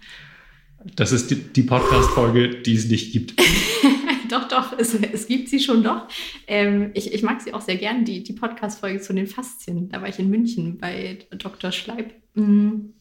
Das 0.96 1.12
ist 1.12 1.30
die, 1.30 1.36
die 1.36 1.62
Podcast-Folge, 1.62 2.60
die 2.62 2.74
es 2.74 2.88
nicht 2.88 3.12
gibt. 3.12 3.40
doch, 4.30 4.48
doch, 4.48 4.76
es, 4.78 4.94
es 4.94 5.28
gibt 5.28 5.48
sie 5.48 5.60
schon 5.60 5.82
doch. 5.84 6.08
Ähm, 6.48 6.90
ich, 6.94 7.12
ich 7.14 7.22
mag 7.22 7.40
sie 7.40 7.54
auch 7.54 7.60
sehr 7.60 7.76
gern, 7.76 8.04
die, 8.04 8.22
die 8.24 8.32
Podcast-Folge 8.32 9.00
zu 9.00 9.12
den 9.12 9.28
Faszien. 9.28 9.88
Da 9.90 10.00
war 10.02 10.08
ich 10.08 10.18
in 10.18 10.28
München 10.28 10.78
bei 10.78 11.20
Dr. 11.30 11.70
Schleib. 11.72 12.12
Mm. 12.34 12.92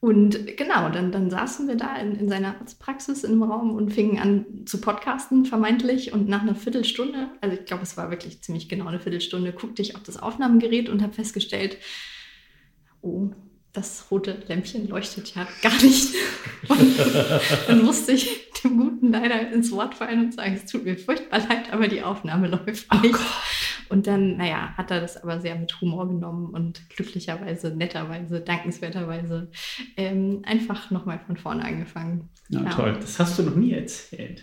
Und 0.00 0.56
genau, 0.56 0.90
dann, 0.90 1.10
dann 1.10 1.28
saßen 1.28 1.66
wir 1.66 1.74
da 1.74 1.96
in, 1.96 2.14
in 2.14 2.28
seiner 2.28 2.60
Arztpraxis 2.60 3.24
im 3.24 3.42
Raum 3.42 3.72
und 3.72 3.92
fingen 3.92 4.18
an 4.20 4.46
zu 4.64 4.80
podcasten, 4.80 5.44
vermeintlich. 5.44 6.12
Und 6.12 6.28
nach 6.28 6.42
einer 6.42 6.54
Viertelstunde, 6.54 7.30
also 7.40 7.56
ich 7.56 7.64
glaube, 7.64 7.82
es 7.82 7.96
war 7.96 8.10
wirklich 8.10 8.40
ziemlich 8.42 8.68
genau 8.68 8.86
eine 8.86 9.00
Viertelstunde, 9.00 9.52
guckte 9.52 9.82
ich 9.82 9.96
auf 9.96 10.04
das 10.04 10.16
Aufnahmegerät 10.16 10.88
und 10.88 11.02
habe 11.02 11.14
festgestellt, 11.14 11.78
oh, 13.02 13.30
das 13.72 14.06
rote 14.10 14.42
Lämpchen 14.46 14.88
leuchtet 14.88 15.34
ja 15.34 15.46
gar 15.62 15.82
nicht. 15.82 16.14
Und 16.68 16.98
dann 17.66 17.84
musste 17.84 18.12
ich 18.12 18.50
dem 18.62 18.78
Guten 18.78 19.12
leider 19.12 19.50
ins 19.50 19.72
Wort 19.72 19.96
fallen 19.96 20.26
und 20.26 20.34
sagen, 20.34 20.54
es 20.54 20.70
tut 20.70 20.84
mir 20.84 20.96
furchtbar 20.96 21.40
leid, 21.40 21.72
aber 21.72 21.88
die 21.88 22.02
Aufnahme 22.02 22.46
läuft 22.48 22.92
nicht. 23.02 23.18
Und 23.90 24.06
dann, 24.06 24.36
naja, 24.36 24.74
hat 24.76 24.90
er 24.90 25.00
das 25.00 25.16
aber 25.22 25.40
sehr 25.40 25.56
mit 25.56 25.80
Humor 25.80 26.08
genommen 26.08 26.50
und 26.50 26.88
glücklicherweise, 26.90 27.70
netterweise, 27.74 28.40
dankenswerterweise 28.40 29.50
ähm, 29.96 30.42
einfach 30.44 30.90
nochmal 30.90 31.20
von 31.26 31.36
vorne 31.36 31.64
angefangen. 31.64 32.28
Ja, 32.48 32.62
Ja. 32.64 32.70
toll. 32.70 32.96
Das 33.00 33.18
hast 33.18 33.38
du 33.38 33.42
noch 33.44 33.56
nie 33.56 33.72
erzählt. 33.72 34.42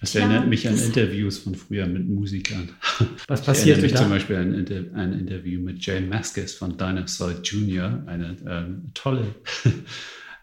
Das 0.00 0.14
Ja, 0.14 0.22
erinnert 0.22 0.48
mich 0.48 0.66
an 0.66 0.78
Interviews 0.78 1.38
von 1.40 1.54
früher 1.54 1.86
mit 1.86 2.08
Musikern. 2.08 2.70
Was 3.28 3.42
passierte 3.42 3.82
mich 3.82 3.94
zum 3.94 4.06
da? 4.08 4.14
Beispiel 4.14 4.36
an 4.36 4.54
ein, 4.54 4.54
Inter 4.54 4.96
ein 4.98 5.12
Interview 5.12 5.60
mit 5.60 5.84
Jay 5.84 6.00
Maskis 6.00 6.54
von 6.54 6.78
Dinosaur 6.78 7.32
Jr., 7.42 8.02
eine 8.06 8.34
ähm, 8.48 8.90
tolle 8.94 9.26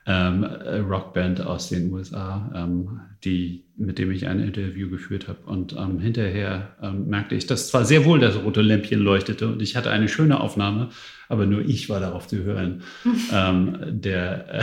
ähm, 0.09 0.43
äh, 0.43 0.77
Rockband 0.77 1.41
aus 1.41 1.67
den 1.69 1.91
USA, 1.91 2.49
ähm, 2.55 3.01
die, 3.25 3.65
mit 3.75 3.99
dem 3.99 4.09
ich 4.11 4.25
ein 4.27 4.39
Interview 4.39 4.89
geführt 4.89 5.27
habe. 5.27 5.39
Und 5.45 5.75
ähm, 5.77 5.99
hinterher 5.99 6.75
ähm, 6.81 7.07
merkte 7.07 7.35
ich, 7.35 7.45
dass 7.45 7.67
zwar 7.67 7.83
sehr 7.83 8.05
wohl 8.05 8.19
das 8.19 8.37
rote 8.41 8.61
Lämpchen 8.61 8.99
leuchtete 9.01 9.47
und 9.51 9.61
ich 9.61 9.75
hatte 9.75 9.91
eine 9.91 10.07
schöne 10.07 10.39
Aufnahme, 10.39 10.89
aber 11.27 11.45
nur 11.45 11.61
ich 11.61 11.89
war 11.89 11.99
darauf 11.99 12.27
zu 12.27 12.37
hören. 12.43 12.83
ähm, 13.33 13.77
der 13.89 14.55
äh, 14.55 14.61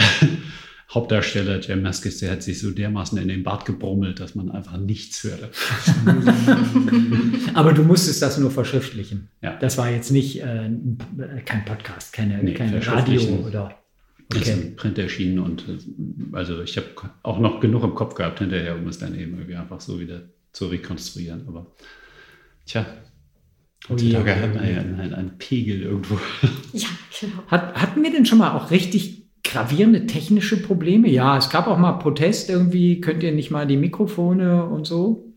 Hauptdarsteller 0.93 1.61
Jay 1.61 1.77
Maskis, 1.77 2.19
der 2.19 2.31
hat 2.33 2.43
sich 2.43 2.61
so 2.61 2.71
dermaßen 2.71 3.19
in 3.19 3.29
den 3.29 3.43
Bart 3.43 3.65
gebrummelt, 3.67 4.21
dass 4.21 4.35
man 4.35 4.51
einfach 4.51 4.79
nichts 4.79 5.25
hörte. 5.25 5.51
Aber 7.55 7.73
du 7.73 7.83
musstest 7.83 8.23
das 8.23 8.39
nur 8.39 8.51
verschriftlichen. 8.51 9.29
Ja. 9.43 9.57
Das 9.61 9.77
war 9.77 9.91
jetzt 9.91 10.11
nicht 10.11 10.41
äh, 10.41 10.45
ein- 10.45 10.99
kein 11.45 11.65
Podcast, 11.65 12.13
keine, 12.13 12.43
Nee, 12.43 12.55
kein 12.55 12.75
Radio 12.79 13.21
oder. 13.47 13.75
Ist 14.33 14.49
Okay. 14.49 14.53
im 14.53 14.77
Print 14.77 14.99
erschienen 14.99 15.39
und 15.39 15.65
äh, 15.69 16.37
also 16.37 16.63
ich 16.63 16.77
habe 16.77 16.87
auch 17.23 17.39
noch 17.39 17.61
genug 17.61 17.85
im 17.85 17.95
Kopf 17.95 18.15
gehabt 18.15 18.39
hinterher, 18.39 18.77
um 18.77 18.87
es 18.89 18.99
dann 18.99 19.15
eben 19.19 19.35
irgendwie 19.35 19.57
einfach 19.57 19.81
so 19.81 20.01
wieder 20.01 20.23
zu 20.53 20.67
rekonstruieren. 20.67 21.47
Aber 21.49 21.67
tja, 22.67 22.87
Oh 23.89 23.93
heutzutage 23.93 24.31
je, 24.31 24.37
hat 24.41 24.55
man 24.55 24.69
ja 24.71 24.81
einen, 24.81 24.99
einen, 25.01 25.15
einen 25.15 25.39
Pegel 25.39 25.83
irgendwo. 25.83 26.19
Ja, 26.73 26.89
genau. 27.21 27.43
Hat, 27.49 27.75
hatten 27.81 28.03
wir 28.03 28.11
denn 28.11 28.27
schon 28.27 28.39
mal 28.39 28.53
auch 28.57 28.71
richtig 28.71 29.27
gravierende 29.45 30.07
technische 30.07 30.57
Probleme? 30.61 31.09
Ja, 31.09 31.37
es 31.37 31.51
gab 31.51 31.67
auch 31.69 31.79
mal 31.79 31.93
Protest 31.93 32.49
irgendwie, 32.51 33.01
könnt 33.01 33.23
ihr 33.23 33.33
nicht 33.33 33.51
mal 33.51 33.67
die 33.67 33.77
Mikrofone 33.77 34.65
und 34.65 34.87
so? 34.87 35.35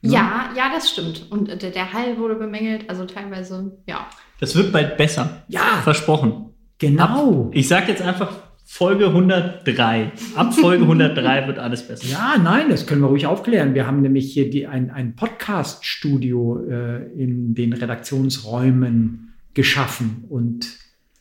Ja, 0.00 0.50
ja, 0.56 0.70
das 0.74 0.90
stimmt. 0.90 1.26
Und 1.30 1.48
äh, 1.48 1.56
der, 1.56 1.70
der 1.70 1.92
Hall 1.92 2.18
wurde 2.18 2.34
bemängelt, 2.34 2.88
also 2.90 3.04
teilweise, 3.06 3.78
ja. 3.86 4.06
Das 4.40 4.54
wird 4.56 4.72
bald 4.72 4.96
besser. 4.96 5.44
Ja, 5.48 5.80
Versprochen. 5.82 6.53
Genau. 6.88 7.50
Ich 7.54 7.68
sage 7.68 7.88
jetzt 7.92 8.02
einfach 8.02 8.32
Folge 8.66 9.06
103. 9.08 10.12
Ab 10.34 10.54
Folge 10.54 10.82
103 10.84 11.46
wird 11.46 11.58
alles 11.58 11.86
besser. 11.86 12.06
Ja, 12.08 12.36
nein, 12.42 12.68
das 12.70 12.86
können 12.86 13.02
wir 13.02 13.08
ruhig 13.08 13.26
aufklären. 13.26 13.74
Wir 13.74 13.86
haben 13.86 14.00
nämlich 14.02 14.32
hier 14.32 14.48
die, 14.50 14.66
ein, 14.66 14.90
ein 14.90 15.14
Podcast-Studio 15.16 16.60
äh, 16.68 17.04
in 17.22 17.54
den 17.54 17.72
Redaktionsräumen 17.72 19.34
geschaffen 19.54 20.24
und 20.28 20.66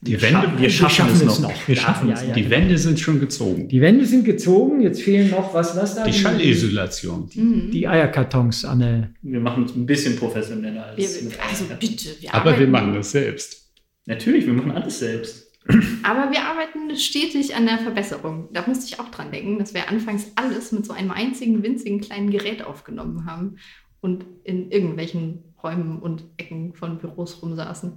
Die 0.02 0.14
Wir 0.14 0.22
Wände, 0.22 0.42
schaffen- 0.42 0.60
wir 0.60 0.70
schaffen 0.70 1.28
es 1.28 1.40
noch. 1.40 1.68
Wir 1.68 1.76
Ja, 1.76 1.82
schaffen 1.82 2.08
ja, 2.10 2.14
es 2.16 2.22
ja, 2.22 2.28
noch. 2.28 2.34
die 2.36 2.42
genau. 2.44 2.56
Wände 2.56 2.78
sind 2.78 3.00
schon 3.00 3.20
gezogen. 3.20 3.68
Die 3.68 3.82
Wände 3.82 4.06
sind 4.06 4.26
gezogen, 4.26 4.82
jetzt 4.82 5.02
fehlen 5.02 5.30
noch 5.30 5.54
was, 5.54 5.76
was 5.78 5.96
da? 5.96 6.04
Die 6.06 6.14
Schallisolation. 6.14 7.30
Mhm. 7.34 7.72
Die 7.72 7.88
Eierkartons, 7.88 8.66
Anne. 8.66 9.14
Wir 9.22 9.40
machen 9.40 9.64
uns 9.64 9.76
ein 9.76 9.86
bisschen 9.86 10.16
professioneller 10.16 10.88
als. 10.88 10.98
Wir, 10.98 11.32
also 11.50 11.66
bitte, 11.80 12.10
wir 12.20 12.34
Aber 12.34 12.58
wir 12.60 12.68
machen 12.68 12.94
das 12.96 13.12
selbst. 13.12 13.70
Natürlich, 14.06 14.46
wir 14.46 14.54
machen 14.54 14.72
alles 14.72 15.00
selbst. 15.00 15.43
Aber 16.04 16.32
wir 16.32 16.44
arbeiten 16.44 16.96
stetig 16.98 17.56
an 17.56 17.66
der 17.66 17.78
Verbesserung. 17.78 18.50
Da 18.52 18.64
musste 18.68 18.86
ich 18.86 19.00
auch 19.00 19.10
dran 19.10 19.32
denken, 19.32 19.60
dass 19.60 19.74
wir 19.74 19.90
anfangs 19.90 20.32
alles 20.36 20.72
mit 20.72 20.86
so 20.86 20.94
einem 20.94 21.12
einzigen 21.12 21.64
winzigen 21.64 22.02
kleinen 22.02 22.30
Gerät 22.30 22.64
aufgenommen 22.64 23.26
haben 23.26 23.58
und 24.02 24.26
in 24.44 24.72
irgendwelchen 24.72 25.56
Räumen 25.64 26.00
und 26.00 26.26
Ecken 26.38 26.74
von 26.74 26.98
Büros 26.98 27.42
rumsaßen. 27.42 27.94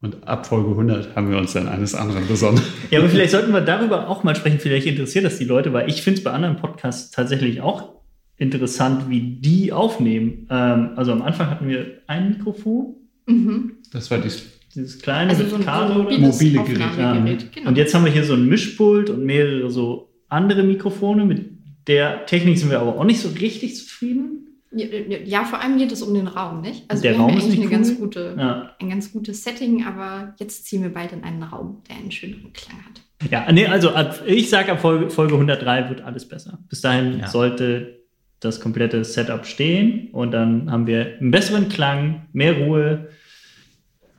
Und 0.00 0.26
ab 0.26 0.46
Folge 0.46 0.70
100 0.70 1.16
haben 1.16 1.30
wir 1.30 1.38
uns 1.38 1.52
dann 1.52 1.68
eines 1.68 1.94
anderen 1.94 2.26
besonnen. 2.26 2.60
Ja, 2.90 2.98
aber 3.00 3.08
vielleicht 3.08 3.30
sollten 3.30 3.52
wir 3.52 3.60
darüber 3.60 4.08
auch 4.08 4.22
mal 4.22 4.36
sprechen. 4.36 4.58
Vielleicht 4.58 4.86
interessiert 4.86 5.24
das 5.24 5.38
die 5.38 5.44
Leute, 5.44 5.72
weil 5.72 5.88
ich 5.88 6.02
finde 6.02 6.18
es 6.18 6.24
bei 6.24 6.30
anderen 6.30 6.56
Podcasts 6.56 7.10
tatsächlich 7.10 7.60
auch 7.60 8.02
interessant, 8.36 9.08
wie 9.08 9.36
die 9.40 9.72
aufnehmen. 9.72 10.46
Ähm, 10.50 10.90
also 10.96 11.12
am 11.12 11.22
Anfang 11.22 11.50
hatten 11.50 11.68
wir 11.68 12.02
ein 12.06 12.30
Mikrofon, 12.30 12.96
Mhm. 13.26 13.76
Das 13.92 14.10
war 14.10 14.18
die 14.18 14.30
dieses 14.74 14.98
kleine 15.00 15.30
Also 15.30 15.42
mit 15.42 15.50
so 15.50 15.56
ein, 15.56 15.62
so 15.62 15.70
oder 15.70 15.94
mobiles 16.02 16.40
Mobile 16.40 16.62
Gerät. 16.64 16.98
Ja. 16.98 17.48
Genau. 17.54 17.68
Und 17.68 17.76
jetzt 17.78 17.94
haben 17.94 18.04
wir 18.04 18.12
hier 18.12 18.24
so 18.24 18.34
ein 18.34 18.46
Mischpult 18.46 19.10
und 19.10 19.24
mehrere 19.24 19.70
so 19.70 20.10
andere 20.28 20.62
Mikrofone. 20.62 21.24
Mit 21.24 21.50
der 21.86 22.26
Technik 22.26 22.58
sind 22.58 22.70
wir 22.70 22.80
aber 22.80 22.96
auch 22.98 23.04
nicht 23.04 23.20
so 23.20 23.28
richtig 23.30 23.76
zufrieden. 23.76 24.38
Ja, 24.74 24.86
ja, 25.24 25.44
vor 25.44 25.60
allem 25.60 25.76
geht 25.76 25.92
es 25.92 26.00
um 26.00 26.14
den 26.14 26.26
Raum, 26.28 26.62
nicht? 26.62 26.84
Also 26.88 27.02
Der 27.02 27.12
wir 27.12 27.18
Raum 27.18 27.30
haben 27.32 27.36
ist 27.38 27.44
eigentlich 27.44 27.58
nicht 27.58 27.66
eine 27.68 27.76
ganz 27.76 27.90
cool. 27.90 27.96
gute, 27.98 28.34
Ja, 28.38 28.70
ein 28.80 28.88
ganz 28.88 29.12
gutes 29.12 29.44
Setting, 29.44 29.84
aber 29.84 30.34
jetzt 30.38 30.64
ziehen 30.64 30.82
wir 30.82 30.88
bald 30.88 31.12
in 31.12 31.24
einen 31.24 31.42
Raum, 31.42 31.82
der 31.90 31.96
einen 31.96 32.10
schöneren 32.10 32.50
Klang 32.54 32.78
hat. 32.86 33.30
ja 33.30 33.52
nee, 33.52 33.66
also 33.66 33.90
ab, 33.90 34.22
ich 34.26 34.48
sage 34.48 34.72
ab 34.72 34.80
Folge, 34.80 35.10
Folge 35.10 35.34
103 35.34 35.90
wird 35.90 36.00
alles 36.00 36.26
besser. 36.26 36.58
Bis 36.70 36.80
dahin 36.80 37.18
Ja. 37.18 37.28
sollte 37.28 37.98
das 38.40 38.60
komplette 38.60 39.04
Setup 39.04 39.44
stehen 39.44 40.08
und 40.12 40.30
dann 40.32 40.70
haben 40.72 40.86
wir 40.86 41.18
einen 41.20 41.30
besseren 41.30 41.68
Klang, 41.68 42.22
mehr 42.32 42.56
Ruhe, 42.56 43.08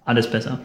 alles 0.05 0.29
besser. 0.29 0.59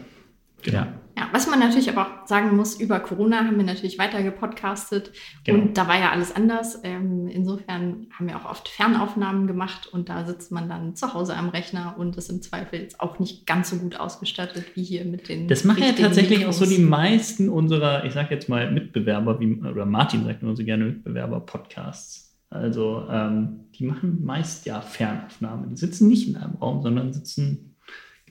Ja. 0.65 0.87
Ja. 1.17 1.29
was 1.31 1.47
man 1.49 1.59
natürlich 1.59 1.89
aber 1.89 2.01
auch 2.05 2.27
sagen 2.27 2.55
muss, 2.57 2.79
über 2.79 2.99
Corona 2.99 3.45
haben 3.45 3.55
wir 3.57 3.63
natürlich 3.63 3.97
weiter 3.97 4.21
gepodcastet 4.23 5.11
Genau. 5.45 5.59
und 5.63 5.77
da 5.77 5.87
war 5.87 5.97
ja 5.97 6.11
alles 6.11 6.35
anders. 6.35 6.79
Ähm, 6.83 7.27
insofern 7.27 8.07
haben 8.17 8.27
wir 8.27 8.35
auch 8.37 8.43
oft 8.49 8.67
Fernaufnahmen 8.67 9.47
gemacht 9.47 9.87
und 9.87 10.09
da 10.09 10.25
sitzt 10.25 10.51
man 10.51 10.67
dann 10.67 10.95
zu 10.95 11.13
Hause 11.13 11.35
am 11.37 11.47
Rechner 11.49 11.95
und 11.97 12.17
ist 12.17 12.29
im 12.29 12.41
Zweifel 12.41 12.79
jetzt 12.81 12.99
auch 12.99 13.19
nicht 13.19 13.45
ganz 13.47 13.69
so 13.69 13.77
gut 13.77 13.97
ausgestattet 13.99 14.65
wie 14.75 14.83
hier 14.83 15.05
mit 15.05 15.29
den. 15.29 15.47
Das 15.47 15.63
machen 15.63 15.83
ja 15.83 15.93
tatsächlich 15.93 16.45
auch 16.45 16.51
so 16.51 16.65
Mikros. 16.65 16.77
die 16.77 16.83
meisten 16.83 17.47
unserer, 17.49 18.03
ich 18.05 18.13
sag 18.13 18.29
jetzt 18.31 18.49
mal 18.49 18.69
Mitbewerber, 18.71 19.39
wie, 19.39 19.61
oder 19.61 19.85
Martin 19.85 20.25
sagt 20.25 20.41
immer 20.43 20.55
so 20.57 20.63
gerne 20.65 20.85
Mitbewerber-Podcasts. 20.85 22.37
Also 22.49 23.05
ähm, 23.09 23.65
die 23.75 23.85
machen 23.85 24.25
meist 24.25 24.65
ja 24.65 24.81
Fernaufnahmen. 24.81 25.69
Die 25.69 25.77
sitzen 25.77 26.07
nicht 26.07 26.27
in 26.27 26.35
einem 26.35 26.55
Raum, 26.55 26.81
sondern 26.81 27.13
sitzen 27.13 27.68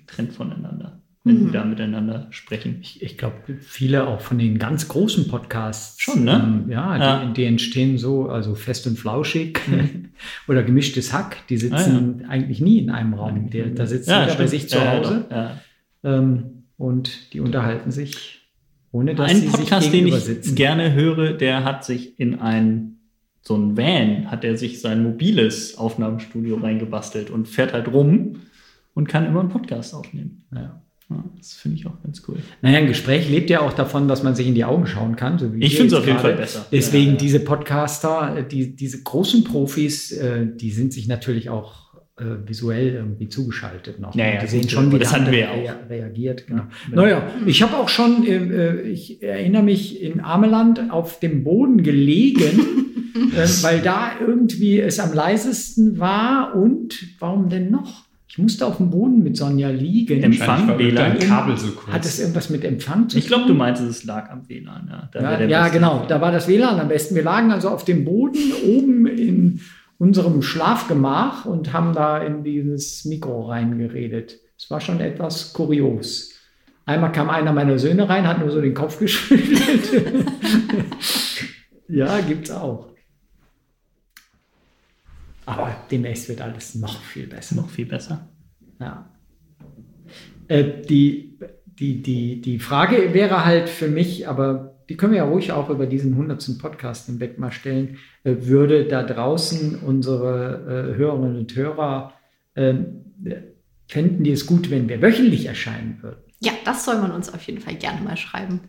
getrennt 0.08 0.32
voneinander, 0.32 1.00
wenn 1.24 1.40
Mhm. 1.42 1.46
sie 1.46 1.52
da 1.52 1.64
miteinander 1.64 2.26
sprechen. 2.30 2.78
Ich, 2.80 3.02
ich 3.02 3.18
glaube, 3.18 3.36
viele 3.60 4.06
auch 4.06 4.20
von 4.20 4.38
den 4.38 4.58
ganz 4.58 4.88
großen 4.88 5.28
Podcasts. 5.28 6.00
Schon, 6.00 6.24
ne? 6.24 6.42
Ähm, 6.64 6.70
ja, 6.70 6.96
Ja. 6.96 7.24
Die, 7.26 7.32
die 7.34 7.44
entstehen 7.44 7.98
so, 7.98 8.28
also 8.28 8.54
fest 8.54 8.86
und 8.86 8.98
flauschig 8.98 9.60
oder 10.48 10.62
gemischtes 10.62 11.12
Hack. 11.12 11.46
Die 11.48 11.56
Ah, 11.56 11.58
sitzen 11.58 12.24
eigentlich 12.28 12.60
nie 12.60 12.78
in 12.78 12.90
einem 12.90 13.14
Raum. 13.14 13.50
Der, 13.50 13.66
da 13.66 13.86
sitzt 13.86 14.08
jeder 14.08 14.26
bei 14.26 14.32
stimmt. 14.32 14.48
sich 14.50 14.68
zu 14.68 14.78
Ja, 14.78 14.84
ja, 14.84 14.98
Hause 14.98 15.24
ja. 15.30 15.60
ähm, 16.04 16.44
und 16.76 17.32
die 17.34 17.40
unterhalten 17.40 17.90
sich, 17.90 18.48
ohne 18.92 19.14
dass 19.14 19.30
Ein 19.30 19.36
sie 19.40 19.48
Podcast, 19.48 19.82
sich 19.82 19.92
den 19.92 20.06
ich 20.06 20.14
sitzen. 20.14 20.54
gerne 20.54 20.92
höre, 20.94 21.32
der 21.34 21.64
hat 21.64 21.84
sich 21.84 22.18
in 22.18 22.40
ein 22.40 22.94
so 23.42 23.56
ein 23.56 23.76
Van, 23.78 24.30
hat 24.30 24.44
er 24.44 24.56
sich 24.58 24.80
sein 24.80 25.02
mobiles 25.02 25.78
Aufnahmestudio 25.78 26.56
reingebastelt 26.56 27.30
und 27.30 27.48
fährt 27.48 27.72
halt 27.72 27.88
rum 27.88 28.40
und 28.98 29.08
kann 29.08 29.24
immer 29.24 29.40
einen 29.40 29.48
Podcast 29.48 29.94
aufnehmen. 29.94 30.44
Ja. 30.54 30.82
Ja, 31.10 31.24
das 31.38 31.54
finde 31.54 31.78
ich 31.78 31.86
auch 31.86 32.02
ganz 32.02 32.22
cool. 32.28 32.36
Naja, 32.60 32.78
ein 32.80 32.86
Gespräch 32.86 33.30
lebt 33.30 33.48
ja 33.48 33.60
auch 33.62 33.72
davon, 33.72 34.08
dass 34.08 34.22
man 34.22 34.34
sich 34.34 34.46
in 34.46 34.54
die 34.54 34.66
Augen 34.66 34.86
schauen 34.86 35.16
kann. 35.16 35.38
So 35.38 35.54
wie 35.54 35.60
Ich 35.64 35.72
wir 35.72 35.78
finde 35.78 35.94
es 35.94 36.00
auf 36.02 36.06
jeden. 36.06 36.18
Fall 36.18 36.34
besser. 36.34 36.66
Deswegen 36.70 37.06
Ja, 37.06 37.12
ja. 37.12 37.18
diese 37.18 37.40
Podcaster, 37.40 38.42
die, 38.42 38.76
diese 38.76 39.02
großen 39.02 39.42
Profis, 39.44 40.12
äh, 40.12 40.46
die 40.54 40.70
sind 40.70 40.92
sich 40.92 41.08
natürlich 41.08 41.48
auch 41.48 41.94
äh, 42.18 42.24
visuell 42.46 42.88
irgendwie 42.94 43.28
zugeschaltet 43.30 44.00
noch. 44.00 44.14
Ja, 44.14 44.26
ja, 44.26 44.32
Und 44.34 44.42
die 44.42 44.46
sehen 44.48 44.68
schon, 44.68 44.92
wie 44.92 44.98
das 44.98 45.12
wir 45.12 45.16
andere 45.18 45.38
ja 45.40 45.50
auch. 45.50 45.56
rea- 45.56 45.86
reagiert. 45.88 46.46
Genau. 46.46 46.64
genau. 46.90 47.02
Naja, 47.02 47.22
ich 47.46 47.62
habe 47.62 47.78
auch 47.78 47.88
schon, 47.88 48.26
äh, 48.26 48.34
äh, 48.36 48.80
ich 48.90 49.22
erinnere 49.22 49.62
mich 49.62 50.02
in 50.02 50.20
Ameland 50.20 50.90
auf 50.90 51.20
dem 51.20 51.42
Boden 51.42 51.82
gelegen, 51.82 52.60
äh, 53.34 53.46
weil 53.62 53.80
da 53.80 54.10
irgendwie 54.20 54.78
es 54.78 54.98
am 55.00 55.14
leisesten 55.14 55.98
war. 55.98 56.54
Und 56.54 56.98
warum 57.18 57.48
denn 57.48 57.70
noch? 57.70 58.07
Ich 58.38 58.42
musste 58.42 58.66
auf 58.66 58.76
dem 58.76 58.88
Boden 58.90 59.24
mit 59.24 59.36
Sonja 59.36 59.68
liegen. 59.68 60.22
Empfang, 60.22 60.78
WLAN. 60.78 61.18
Kabel 61.18 61.56
so 61.56 61.72
kurz. 61.72 61.92
Hat 61.92 62.04
es 62.04 62.20
irgendwas 62.20 62.50
mit 62.50 62.64
Empfang 62.64 63.08
zu 63.08 63.18
Ich 63.18 63.26
glaube, 63.26 63.48
du 63.48 63.54
meintest, 63.54 63.90
es 63.90 64.04
lag 64.04 64.30
am 64.30 64.48
WLAN. 64.48 64.88
Ja, 64.88 65.08
Da 65.10 65.40
ja, 65.40 65.48
ja, 65.48 65.68
genau. 65.70 66.04
Da 66.06 66.20
war 66.20 66.30
das 66.30 66.46
WLAN 66.46 66.78
am 66.78 66.86
besten. 66.86 67.16
Wir 67.16 67.24
lagen 67.24 67.50
also 67.50 67.68
auf 67.68 67.84
dem 67.84 68.04
Boden 68.04 68.38
oben 68.64 69.06
in 69.08 69.60
unserem 69.98 70.40
Schlafgemach 70.42 71.46
und 71.46 71.72
haben 71.72 71.94
da 71.94 72.18
in 72.18 72.44
dieses 72.44 73.04
Mikro 73.06 73.48
reingeredet. 73.48 74.38
Es 74.56 74.70
war 74.70 74.80
schon 74.80 75.00
etwas 75.00 75.52
kurios. 75.52 76.32
Einmal 76.86 77.10
kam 77.10 77.30
einer 77.30 77.52
meiner 77.52 77.80
Söhne 77.80 78.08
rein, 78.08 78.28
hat 78.28 78.38
nur 78.38 78.52
so 78.52 78.60
den 78.60 78.74
Kopf 78.74 78.98
geschüttelt. 79.00 79.90
ja, 81.88 82.20
gibt's 82.20 82.52
auch. 82.52 82.86
Aber 85.48 85.74
demnächst 85.90 86.28
wird 86.28 86.42
alles 86.42 86.74
noch 86.74 87.02
viel 87.02 87.26
besser. 87.26 87.56
Noch 87.56 87.70
viel 87.70 87.86
besser. 87.86 88.28
Ja. 88.78 89.08
Äh, 90.46 90.82
die, 90.82 91.38
die, 91.64 92.02
die, 92.02 92.42
die 92.42 92.58
Frage 92.58 93.14
wäre 93.14 93.46
halt 93.46 93.70
für 93.70 93.88
mich, 93.88 94.28
aber 94.28 94.74
die 94.90 94.98
können 94.98 95.12
wir 95.12 95.20
ja 95.20 95.24
ruhig 95.24 95.52
auch 95.52 95.70
über 95.70 95.86
diesen 95.86 96.12
100. 96.12 96.58
Podcast 96.58 97.06
hinweg 97.06 97.38
mal 97.38 97.50
stellen, 97.50 97.96
äh, 98.24 98.34
würde 98.40 98.84
da 98.84 99.02
draußen 99.02 99.76
unsere 99.76 100.92
äh, 100.92 100.98
Hörerinnen 100.98 101.38
und 101.38 101.56
Hörer, 101.56 102.12
äh, 102.52 102.74
fänden 103.88 104.24
die 104.24 104.32
es 104.32 104.44
gut, 104.44 104.70
wenn 104.70 104.90
wir 104.90 105.00
wöchentlich 105.00 105.46
erscheinen 105.46 105.98
würden? 106.02 106.20
Ja, 106.40 106.52
das 106.66 106.84
soll 106.84 106.98
man 106.98 107.10
uns 107.10 107.32
auf 107.32 107.40
jeden 107.44 107.62
Fall 107.62 107.76
gerne 107.76 108.02
mal 108.02 108.18
schreiben. 108.18 108.60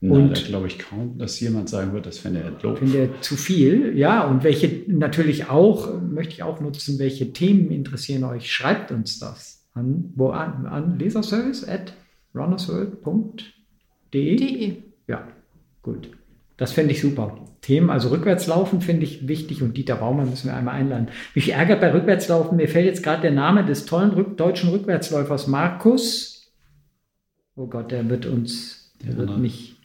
Und 0.00 0.10
Und- 0.12 0.42
da 0.42 0.46
glaube 0.46 0.68
ich 0.68 0.78
kaum, 0.78 1.18
dass 1.18 1.40
jemand 1.40 1.68
sagen 1.68 1.92
wird, 1.92 2.06
das 2.06 2.18
fände 2.18 2.40
er 2.40 2.52
doof. 2.52 2.78
Finde 2.78 2.98
er 2.98 3.20
zu 3.20 3.34
viel, 3.36 3.98
ja, 3.98 4.22
und 4.24 4.44
welche 4.44 4.82
natürlich 4.86 5.50
auch, 5.50 6.00
möchte 6.00 6.34
ich 6.34 6.42
auch 6.44 6.60
nutzen, 6.60 6.98
welche 7.00 7.32
Themen 7.32 7.70
interessieren 7.72 8.22
euch? 8.24 8.50
Schreibt 8.52 8.92
uns 8.92 9.18
das 9.18 9.64
an, 9.74 10.12
wo 10.14 10.28
an, 10.30 10.66
an 10.66 10.98
leserservice 10.98 11.66
at 11.68 11.92
runnersworld.de. 12.34 14.36
De. 14.36 14.76
Ja, 15.06 15.26
gut. 15.82 16.08
Das 16.56 16.72
fände 16.72 16.92
ich 16.92 17.00
super. 17.00 17.38
Themen, 17.60 17.90
also 17.90 18.08
Rückwärtslaufen 18.08 18.80
finde 18.80 19.04
ich 19.04 19.28
wichtig 19.28 19.62
und 19.62 19.76
Dieter 19.76 19.96
Baumann 19.96 20.30
müssen 20.30 20.48
wir 20.48 20.56
einmal 20.56 20.74
einladen. 20.74 21.08
Mich 21.34 21.50
ärgert 21.52 21.80
bei 21.80 21.92
Rückwärtslaufen, 21.92 22.56
mir 22.56 22.68
fällt 22.68 22.86
jetzt 22.86 23.02
gerade 23.02 23.22
der 23.22 23.32
Name 23.32 23.64
des 23.64 23.84
tollen 23.84 24.10
Rück 24.10 24.36
deutschen 24.36 24.70
Rückwärtsläufers 24.70 25.46
Markus. 25.48 26.50
Oh 27.56 27.66
Gott, 27.66 27.90
der 27.90 28.08
wird 28.08 28.26
uns, 28.26 28.92
der 29.02 29.12
Ja, 29.12 29.18
wird 29.18 29.38
mich, 29.38 29.76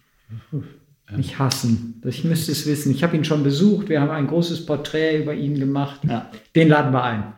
mich 1.15 1.37
hassen. 1.39 2.01
Ich 2.05 2.23
müsste 2.23 2.51
es 2.51 2.65
wissen. 2.65 2.91
Ich 2.91 3.03
habe 3.03 3.15
ihn 3.15 3.23
schon 3.23 3.43
besucht, 3.43 3.89
wir 3.89 4.01
haben 4.01 4.11
ein 4.11 4.27
großes 4.27 4.65
Porträt 4.65 5.21
über 5.21 5.33
ihn 5.33 5.59
gemacht. 5.59 6.01
Ja. 6.07 6.31
Den 6.55 6.69
laden 6.69 6.93
wir 6.93 7.03
ein. 7.03 7.33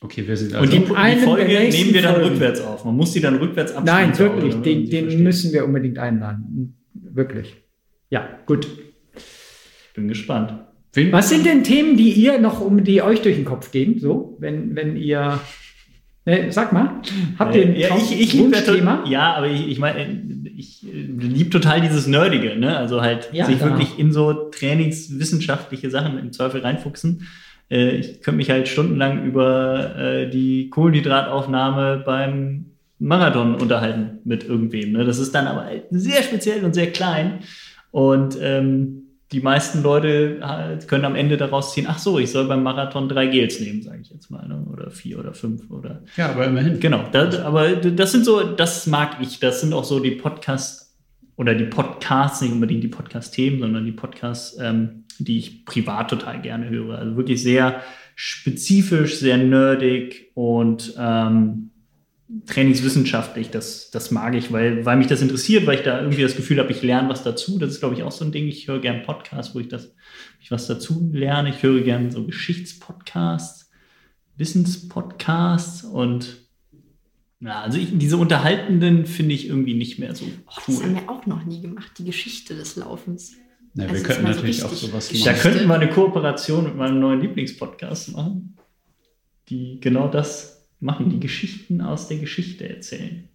Okay, 0.00 0.26
wir 0.26 0.36
sind 0.36 0.52
Und 0.54 0.60
also. 0.60 0.70
die, 0.72 0.84
in 0.84 0.96
einem 0.96 1.20
die 1.20 1.24
Folge 1.24 1.46
nehmen 1.46 1.94
wir 1.94 2.02
dann 2.02 2.14
Folgen. 2.14 2.30
rückwärts 2.30 2.60
auf. 2.60 2.84
Man 2.84 2.96
muss 2.96 3.12
die 3.12 3.20
dann 3.20 3.36
rückwärts 3.36 3.72
abspielen. 3.72 4.08
Nein, 4.08 4.18
wirklich, 4.18 4.54
den, 4.56 4.90
den 4.90 5.22
müssen 5.22 5.52
wir 5.52 5.64
unbedingt 5.64 5.98
einladen. 5.98 6.76
Wirklich. 6.92 7.54
Ja, 8.10 8.28
gut. 8.46 8.66
Bin 9.94 10.08
gespannt. 10.08 10.54
Was 11.10 11.28
sind 11.28 11.46
denn 11.46 11.64
Themen, 11.64 11.96
die 11.96 12.10
ihr 12.10 12.38
noch 12.38 12.60
um 12.60 12.84
die 12.84 13.00
euch 13.00 13.22
durch 13.22 13.36
den 13.36 13.44
Kopf 13.44 13.70
gehen? 13.70 13.98
So, 13.98 14.36
wenn, 14.40 14.74
wenn 14.76 14.96
ihr. 14.96 15.40
Ne, 16.24 16.52
sag 16.52 16.72
mal, 16.72 17.00
habt 17.38 17.54
ihr 17.56 17.62
ein 17.62 17.74
Äh, 17.74 17.80
ja, 17.80 17.96
ich, 17.96 18.20
ich 18.20 18.38
Wunschthema? 18.38 19.04
ja, 19.08 19.34
aber 19.34 19.48
ich, 19.48 19.66
ich 19.68 19.78
meine, 19.80 20.06
ich 20.56 20.82
liebe 20.82 21.50
total 21.50 21.80
dieses 21.80 22.06
Nerdige, 22.06 22.56
ne? 22.56 22.76
Also 22.76 23.00
halt 23.02 23.28
Ja, 23.32 23.44
sich 23.46 23.58
genau. 23.58 23.72
wirklich 23.72 23.98
in 23.98 24.12
so 24.12 24.32
trainingswissenschaftliche 24.50 25.90
Sachen 25.90 26.18
im 26.18 26.32
Zweifel 26.32 26.60
reinfuchsen. 26.60 27.26
Äh, 27.70 27.96
ich 27.96 28.20
könnte 28.22 28.36
mich 28.36 28.50
halt 28.50 28.68
stundenlang 28.68 29.24
über 29.24 29.96
äh, 29.96 30.30
die 30.30 30.70
Kohlenhydrataufnahme 30.70 32.02
beim 32.06 32.66
Marathon 33.00 33.56
unterhalten 33.56 34.20
mit 34.24 34.44
irgendwem. 34.44 34.92
Ne? 34.92 35.04
Das 35.04 35.18
ist 35.18 35.34
dann 35.34 35.48
aber 35.48 35.64
halt 35.64 35.84
sehr 35.90 36.22
speziell 36.22 36.64
und 36.64 36.74
sehr 36.74 36.92
klein. 36.92 37.40
Und 37.90 38.38
ähm, 38.40 39.01
die 39.32 39.40
meisten 39.40 39.82
Leute 39.82 40.40
halt 40.42 40.86
können 40.88 41.04
am 41.06 41.16
Ende 41.16 41.36
daraus 41.36 41.72
ziehen, 41.72 41.86
ach 41.88 41.98
so, 41.98 42.18
ich 42.18 42.30
soll 42.30 42.46
beim 42.46 42.62
Marathon 42.62 43.08
drei 43.08 43.26
Gels 43.26 43.60
nehmen, 43.60 43.82
sage 43.82 44.00
ich 44.02 44.10
jetzt 44.10 44.30
mal, 44.30 44.46
ne? 44.46 44.64
oder 44.70 44.90
vier 44.90 45.18
oder 45.18 45.32
fünf 45.32 45.70
oder 45.70 46.02
Ja, 46.16 46.30
aber 46.30 46.46
immerhin. 46.46 46.78
Genau, 46.80 47.04
das, 47.10 47.38
aber 47.38 47.76
das 47.76 48.12
sind 48.12 48.24
so, 48.24 48.42
das 48.42 48.86
mag 48.86 49.16
ich. 49.20 49.40
Das 49.40 49.60
sind 49.60 49.72
auch 49.72 49.84
so 49.84 50.00
die 50.00 50.12
Podcasts 50.12 50.94
oder 51.36 51.54
die 51.54 51.64
Podcasts, 51.64 52.42
nicht 52.42 52.52
unbedingt 52.52 52.84
die 52.84 52.88
Podcast-Themen, 52.88 53.60
sondern 53.60 53.84
die 53.84 53.92
Podcasts, 53.92 54.58
ähm, 54.60 55.04
die 55.18 55.38
ich 55.38 55.64
privat 55.64 56.10
total 56.10 56.40
gerne 56.40 56.68
höre. 56.68 56.98
Also 56.98 57.16
wirklich 57.16 57.42
sehr 57.42 57.80
spezifisch, 58.14 59.18
sehr 59.18 59.38
nerdig 59.38 60.30
und 60.34 60.94
ähm, 60.98 61.71
trainingswissenschaftlich. 62.46 63.50
Das, 63.50 63.90
das 63.90 64.10
mag 64.10 64.34
ich, 64.34 64.52
weil, 64.52 64.84
weil 64.84 64.96
mich 64.96 65.06
das 65.06 65.22
interessiert, 65.22 65.66
weil 65.66 65.76
ich 65.78 65.84
da 65.84 66.00
irgendwie 66.00 66.22
das 66.22 66.36
Gefühl 66.36 66.58
habe, 66.58 66.72
ich 66.72 66.82
lerne 66.82 67.08
was 67.08 67.22
dazu. 67.22 67.58
Das 67.58 67.70
ist, 67.70 67.80
glaube 67.80 67.94
ich, 67.94 68.02
auch 68.02 68.12
so 68.12 68.24
ein 68.24 68.32
Ding. 68.32 68.46
Ich 68.48 68.68
höre 68.68 68.80
gerne 68.80 69.00
Podcasts, 69.02 69.54
wo 69.54 69.60
ich 69.60 69.68
das, 69.68 69.94
ich 70.40 70.50
was 70.50 70.66
dazu 70.66 71.10
lerne. 71.12 71.50
Ich 71.50 71.62
höre 71.62 71.80
gerne 71.82 72.10
so 72.10 72.24
Geschichtspodcasts, 72.24 73.70
Wissenspodcasts 74.36 75.84
und 75.84 76.38
ja, 77.40 77.60
also 77.62 77.76
ich, 77.78 77.88
diese 77.98 78.16
Unterhaltenden 78.18 79.04
finde 79.04 79.34
ich 79.34 79.48
irgendwie 79.48 79.74
nicht 79.74 79.98
mehr 79.98 80.14
so 80.14 80.24
Oh, 80.24 80.52
das 80.64 80.80
haben 80.80 80.90
cool. 80.90 80.94
wir 80.94 81.10
auch 81.10 81.26
noch 81.26 81.44
nie 81.44 81.60
gemacht, 81.60 81.90
die 81.98 82.04
Geschichte 82.04 82.54
des 82.54 82.76
Laufens. 82.76 83.32
Ja, 83.74 83.84
Also 83.84 83.94
wir 83.96 84.02
könnten 84.04 84.22
mal 84.22 84.32
so 84.32 84.36
natürlich 84.36 84.62
auch 84.62 84.72
sowas 84.72 85.08
Geschichte. 85.08 85.28
Da 85.30 85.36
machen. 85.36 85.42
könnten 85.50 85.66
wir 85.68 85.74
eine 85.74 85.90
Kooperation 85.90 86.64
mit 86.64 86.76
meinem 86.76 87.00
neuen 87.00 87.20
Lieblingspodcast 87.20 88.12
machen, 88.12 88.56
die 89.48 89.80
genau 89.80 90.06
das 90.06 90.61
machen, 90.82 91.10
die 91.10 91.20
Geschichten 91.20 91.80
aus 91.80 92.08
der 92.08 92.18
Geschichte 92.18 92.68
erzählen. 92.68 93.28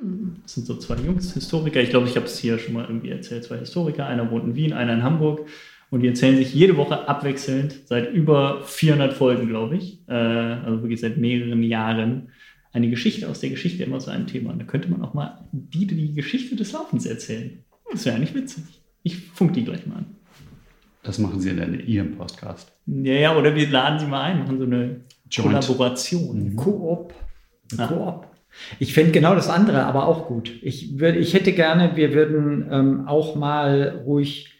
Hm. 0.00 0.36
Das 0.42 0.54
sind 0.54 0.66
so 0.66 0.76
zwei 0.76 0.96
Jungs, 0.96 1.34
Historiker. 1.34 1.80
Ich 1.80 1.90
glaube, 1.90 2.08
ich 2.08 2.16
habe 2.16 2.26
es 2.26 2.38
hier 2.38 2.58
schon 2.58 2.74
mal 2.74 2.84
irgendwie 2.84 3.10
erzählt. 3.10 3.44
Zwei 3.44 3.58
Historiker, 3.58 4.06
einer 4.06 4.30
wohnt 4.30 4.44
in 4.44 4.54
Wien, 4.54 4.72
einer 4.72 4.94
in 4.94 5.02
Hamburg. 5.02 5.46
Und 5.90 6.00
die 6.00 6.08
erzählen 6.08 6.36
sich 6.36 6.54
jede 6.54 6.76
Woche 6.76 7.08
abwechselnd 7.08 7.80
seit 7.86 8.12
über 8.12 8.62
400 8.62 9.12
Folgen, 9.12 9.48
glaube 9.48 9.76
ich. 9.76 10.06
Äh, 10.08 10.12
also 10.12 10.82
wirklich 10.82 11.00
seit 11.00 11.16
mehreren 11.16 11.62
Jahren. 11.62 12.28
Eine 12.72 12.88
Geschichte 12.88 13.28
aus 13.28 13.40
der 13.40 13.50
Geschichte 13.50 13.82
immer 13.82 13.98
zu 13.98 14.10
einem 14.10 14.28
Thema. 14.28 14.52
Und 14.52 14.60
da 14.60 14.64
könnte 14.64 14.88
man 14.88 15.02
auch 15.02 15.14
mal 15.14 15.44
die, 15.50 15.86
die 15.86 16.14
Geschichte 16.14 16.54
des 16.54 16.72
Laufens 16.72 17.06
erzählen. 17.06 17.64
Das 17.90 18.04
wäre 18.04 18.14
eigentlich 18.14 18.34
witzig. 18.34 18.62
Ich 19.02 19.16
funk 19.16 19.54
die 19.54 19.64
gleich 19.64 19.86
mal 19.86 19.96
an. 19.96 20.06
Das 21.02 21.18
machen 21.18 21.40
sie 21.40 21.56
dann 21.56 21.74
in 21.74 21.86
ihrem 21.86 22.12
Podcast. 22.12 22.70
Ja, 22.86 23.14
ja, 23.14 23.36
oder 23.36 23.54
wir 23.54 23.68
laden 23.68 23.98
sie 23.98 24.06
mal 24.06 24.22
ein, 24.22 24.40
machen 24.40 24.58
so 24.58 24.64
eine 24.64 25.00
Joint. 25.30 25.64
Kollaboration. 25.64 26.56
Koop. 26.56 27.14
Ja. 27.76 27.86
Koop. 27.86 28.26
Ich 28.78 28.94
finde 28.94 29.12
genau 29.12 29.34
das 29.34 29.48
andere 29.48 29.84
aber 29.84 30.06
auch 30.08 30.26
gut. 30.26 30.52
Ich, 30.62 30.98
würd, 30.98 31.16
ich 31.16 31.34
hätte 31.34 31.52
gerne, 31.52 31.96
wir 31.96 32.12
würden 32.14 32.68
ähm, 32.70 33.08
auch 33.08 33.36
mal 33.36 34.02
ruhig 34.04 34.50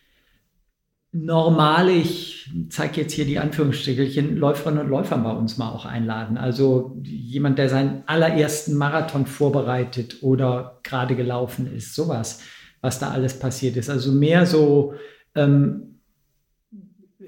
normal, 1.12 1.90
ich 1.90 2.48
zeige 2.68 3.00
jetzt 3.00 3.12
hier 3.14 3.24
die 3.24 3.40
Anführungsstrichelchen, 3.40 4.36
Läuferinnen 4.36 4.84
und 4.84 4.90
Läufer 4.90 5.18
bei 5.18 5.32
uns 5.32 5.58
mal 5.58 5.70
auch 5.70 5.84
einladen. 5.84 6.38
Also 6.38 6.96
jemand, 7.02 7.58
der 7.58 7.68
seinen 7.68 8.04
allerersten 8.06 8.74
Marathon 8.74 9.26
vorbereitet 9.26 10.22
oder 10.22 10.78
gerade 10.84 11.16
gelaufen 11.16 11.74
ist, 11.74 11.96
sowas, 11.96 12.42
was 12.80 13.00
da 13.00 13.10
alles 13.10 13.38
passiert 13.38 13.76
ist. 13.76 13.90
Also 13.90 14.12
mehr 14.12 14.46
so 14.46 14.94
ähm, 15.34 15.98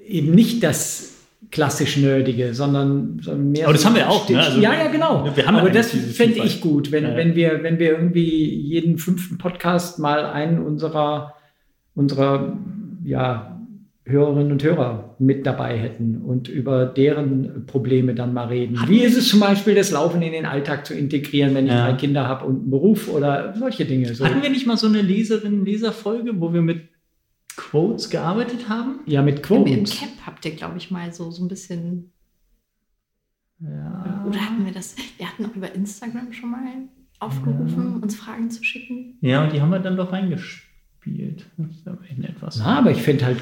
eben 0.06 0.32
nicht 0.32 0.62
das 0.62 1.11
klassisch 1.52 1.98
Nerdige, 1.98 2.54
sondern, 2.54 3.18
sondern 3.20 3.52
mehr. 3.52 3.64
Aber 3.64 3.74
das 3.74 3.82
so 3.82 3.88
haben 3.88 3.96
wir 3.96 4.08
auch, 4.10 4.28
ne? 4.28 4.40
Also 4.40 4.58
ja, 4.60 4.72
ja, 4.72 4.88
genau. 4.88 5.30
Wir 5.34 5.46
haben 5.46 5.56
Aber 5.56 5.70
das 5.70 5.90
fände 5.90 6.40
ich 6.42 6.60
gut, 6.60 6.90
wenn, 6.90 7.04
Ja, 7.04 7.14
wenn, 7.16 7.36
wir, 7.36 7.62
wenn 7.62 7.78
wir 7.78 7.92
irgendwie 7.92 8.56
jeden 8.56 8.98
fünften 8.98 9.38
Podcast 9.38 9.98
mal 9.98 10.24
einen 10.24 10.58
unserer, 10.58 11.34
unserer 11.94 12.56
ja, 13.04 13.60
Hörerinnen 14.04 14.50
und 14.50 14.64
Hörer 14.64 15.14
mit 15.20 15.46
dabei 15.46 15.78
hätten 15.78 16.22
und 16.22 16.48
über 16.48 16.86
deren 16.86 17.66
Probleme 17.66 18.14
dann 18.14 18.34
mal 18.34 18.48
reden. 18.48 18.76
Wie 18.88 19.02
ist 19.02 19.16
es 19.16 19.28
zum 19.28 19.38
Beispiel, 19.38 19.76
das 19.76 19.92
Laufen 19.92 20.22
in 20.22 20.32
den 20.32 20.44
Alltag 20.44 20.86
zu 20.86 20.94
integrieren, 20.94 21.54
wenn 21.54 21.66
ich 21.66 21.72
Ja. 21.72 21.86
drei 21.88 21.96
Kinder 21.96 22.26
habe 22.26 22.46
und 22.46 22.62
einen 22.62 22.70
Beruf 22.70 23.08
oder 23.08 23.54
solche 23.56 23.84
Dinge. 23.84 24.12
So. 24.14 24.24
Hatten 24.24 24.42
wir 24.42 24.50
nicht 24.50 24.66
mal 24.66 24.76
so 24.76 24.88
eine 24.88 25.02
Leserin-Leserfolge, 25.02 26.32
wo 26.40 26.52
wir 26.52 26.62
mit 26.62 26.80
Quotes 27.72 28.10
gearbeitet 28.10 28.68
haben? 28.68 29.00
Ja, 29.06 29.22
mit 29.22 29.38
Im, 29.48 29.56
Im 29.56 29.64
Quotes. 29.64 29.98
Cap 29.98 30.10
habt 30.26 30.44
ihr, 30.44 30.50
glaube 30.50 30.76
ich, 30.76 30.90
mal 30.90 31.10
so, 31.14 31.30
so 31.30 31.42
ein 31.42 31.48
bisschen. 31.48 32.12
Ja. 33.60 34.26
Oder 34.28 34.40
hatten 34.40 34.66
wir 34.66 34.72
das? 34.72 34.94
Wir 35.16 35.26
hatten 35.26 35.46
auch 35.46 35.56
über 35.56 35.74
Instagram 35.74 36.34
schon 36.34 36.50
mal 36.50 36.60
aufgerufen, 37.18 38.02
uns 38.02 38.14
Fragen 38.14 38.50
zu 38.50 38.62
schicken. 38.62 39.16
Ja, 39.22 39.44
und 39.44 39.54
die 39.54 39.62
haben 39.62 39.70
wir 39.70 39.78
dann 39.78 39.96
doch 39.96 40.12
reingespielt. 40.12 41.46
Das 41.56 41.70
ist 41.70 41.88
aber 41.88 42.04
in 42.14 42.24
etwas. 42.24 42.58
Na, 42.58 42.78
aber 42.78 42.90
ich 42.90 43.00
finde 43.00 43.24
halt 43.24 43.38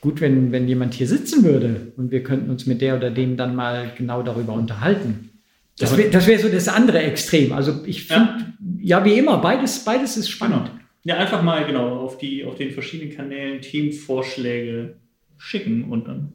gut, 0.00 0.20
wenn, 0.20 0.50
wenn 0.50 0.66
jemand 0.66 0.94
hier 0.94 1.06
sitzen 1.06 1.44
würde 1.44 1.92
und 1.96 2.10
wir 2.10 2.24
könnten 2.24 2.50
uns 2.50 2.66
mit 2.66 2.80
der 2.80 2.96
oder 2.96 3.12
dem 3.12 3.36
dann 3.36 3.54
mal 3.54 3.92
genau 3.96 4.24
darüber 4.24 4.54
unterhalten. 4.54 5.30
Das 5.78 5.96
wäre 5.96 6.10
das 6.10 6.26
wär 6.26 6.40
so 6.40 6.48
das 6.48 6.66
andere 6.66 6.98
Extrem. 6.98 7.52
Also 7.52 7.84
ich 7.86 8.08
finde, 8.08 8.54
ja. 8.80 9.04
wie 9.04 9.16
immer, 9.18 9.38
beides, 9.38 9.84
beides 9.84 10.16
ist 10.16 10.30
spannend. 10.30 10.66
Genau. 10.66 10.78
Ja, 11.04 11.16
einfach 11.16 11.42
mal 11.42 11.64
genau 11.64 11.98
auf, 12.00 12.18
die, 12.18 12.44
auf 12.44 12.56
den 12.56 12.70
verschiedenen 12.72 13.14
Kanälen 13.14 13.60
Themenvorschläge 13.60 14.96
schicken 15.36 15.84
und 15.84 16.08
dann 16.08 16.32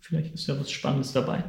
vielleicht 0.00 0.34
ist 0.34 0.46
ja 0.46 0.58
was 0.58 0.70
Spannendes 0.70 1.12
dabei. 1.12 1.44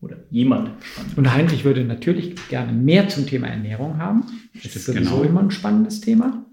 Oder 0.00 0.18
jemand 0.30 0.70
spannend. 0.84 1.16
Und 1.16 1.32
Heinrich 1.32 1.64
würde 1.64 1.82
natürlich 1.82 2.34
gerne 2.48 2.72
mehr 2.72 3.08
zum 3.08 3.26
Thema 3.26 3.46
Ernährung 3.46 3.96
haben. 3.96 4.24
Das 4.52 4.76
ist 4.76 4.82
Stimmt, 4.82 4.98
sowieso 4.98 5.16
genau. 5.20 5.28
immer 5.30 5.40
ein 5.40 5.50
spannendes 5.50 6.00
Thema. 6.00 6.44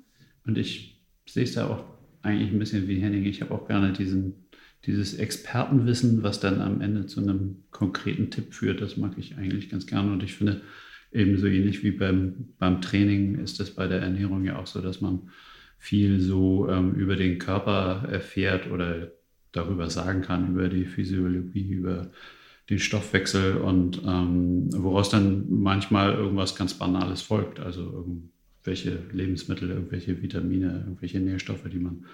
Und 0.46 0.58
ich 0.58 1.02
sehe 1.26 1.44
es 1.44 1.54
da 1.54 1.68
auch 1.68 1.84
eigentlich 2.22 2.52
ein 2.52 2.60
bisschen 2.60 2.88
wie 2.88 3.02
Henning. 3.02 3.26
Ich 3.26 3.42
habe 3.42 3.54
auch 3.54 3.68
gerne 3.68 3.92
diesen, 3.92 4.48
dieses 4.86 5.16
Expertenwissen, 5.16 6.24
was 6.24 6.40
dann 6.40 6.62
am 6.62 6.80
Ende 6.80 7.08
zu 7.08 7.20
einem 7.20 7.64
konkreten 7.72 8.30
Tipp 8.30 8.54
führt. 8.54 8.80
Das 8.82 8.96
mag 8.96 9.18
ich 9.18 9.38
eigentlich 9.38 9.70
ganz 9.70 9.86
gerne. 9.86 10.14
Und 10.14 10.24
ich 10.24 10.34
finde, 10.36 10.62
ebenso 11.12 11.48
ähnlich 11.48 11.84
wie 11.84 11.92
beim, 11.92 12.50
beim 12.58 12.82
Training 12.82 13.40
ist 13.40 13.60
es 13.60 13.72
bei 13.72 13.88
der 13.88 14.02
Ernährung 14.02 14.44
ja 14.44 14.58
auch 14.58 14.68
so, 14.68 14.82
dass 14.82 15.02
man 15.02 15.30
viel 15.78 16.20
so 16.20 16.70
ähm, 16.70 16.94
über 16.94 17.16
den 17.16 17.40
Körper 17.40 18.08
erfährt 18.10 18.70
oder 18.70 19.12
darüber 19.52 19.90
sagen 19.90 20.22
kann, 20.22 20.52
über 20.52 20.70
die 20.70 20.86
Physiologie, 20.86 21.72
über 21.72 22.12
den 22.70 22.80
Stoffwechsel 22.80 23.58
und 23.58 24.02
ähm, 24.06 24.70
woraus 24.72 25.10
dann 25.10 25.46
manchmal 25.50 26.14
irgendwas 26.14 26.56
ganz 26.56 26.76
Banales 26.76 27.22
folgt. 27.22 27.60
Also 27.60 27.82
irgendwelche 27.82 29.00
Lebensmittel, 29.12 29.72
irgendwelche 29.72 30.22
Vitamine, 30.22 30.84
irgendwelche 30.86 31.20
Nährstoffe, 31.20 31.68
die 31.70 31.80
man 31.80 32.06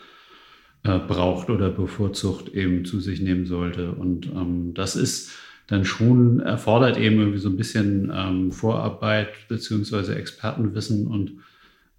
äh, 0.83 0.97
braucht 0.97 1.49
oder 1.49 1.69
bevorzugt 1.69 2.49
eben 2.55 2.85
zu 2.85 2.99
sich 2.99 3.21
nehmen 3.21 3.45
sollte. 3.45 3.91
Und 3.91 4.27
ähm, 4.27 4.73
das 4.73 4.95
ist 4.95 5.31
dann 5.67 5.85
schon 5.85 6.39
erfordert 6.39 6.97
eben 6.97 7.19
irgendwie 7.19 7.39
so 7.39 7.49
ein 7.49 7.57
bisschen 7.57 8.11
ähm, 8.13 8.51
Vorarbeit 8.51 9.47
beziehungsweise 9.47 10.15
Expertenwissen 10.15 11.07
und 11.07 11.33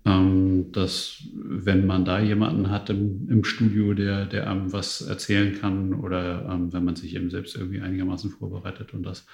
ähm, 0.04 0.72
dass 0.72 1.22
wenn 1.34 1.86
man 1.86 2.04
da 2.04 2.20
jemanden 2.20 2.70
hat 2.70 2.88
im, 2.88 3.28
im 3.28 3.44
Studio, 3.44 3.92
der, 3.94 4.24
der 4.24 4.48
einem 4.48 4.72
was 4.72 5.02
erzählen 5.02 5.54
kann 5.60 5.94
oder 5.94 6.48
ähm, 6.50 6.72
wenn 6.72 6.84
man 6.84 6.96
sich 6.96 7.14
eben 7.14 7.30
selbst 7.30 7.56
irgendwie 7.56 7.80
einigermaßen 7.80 8.30
vorbereitet 8.30 8.94
und 8.94 9.02
das 9.02 9.26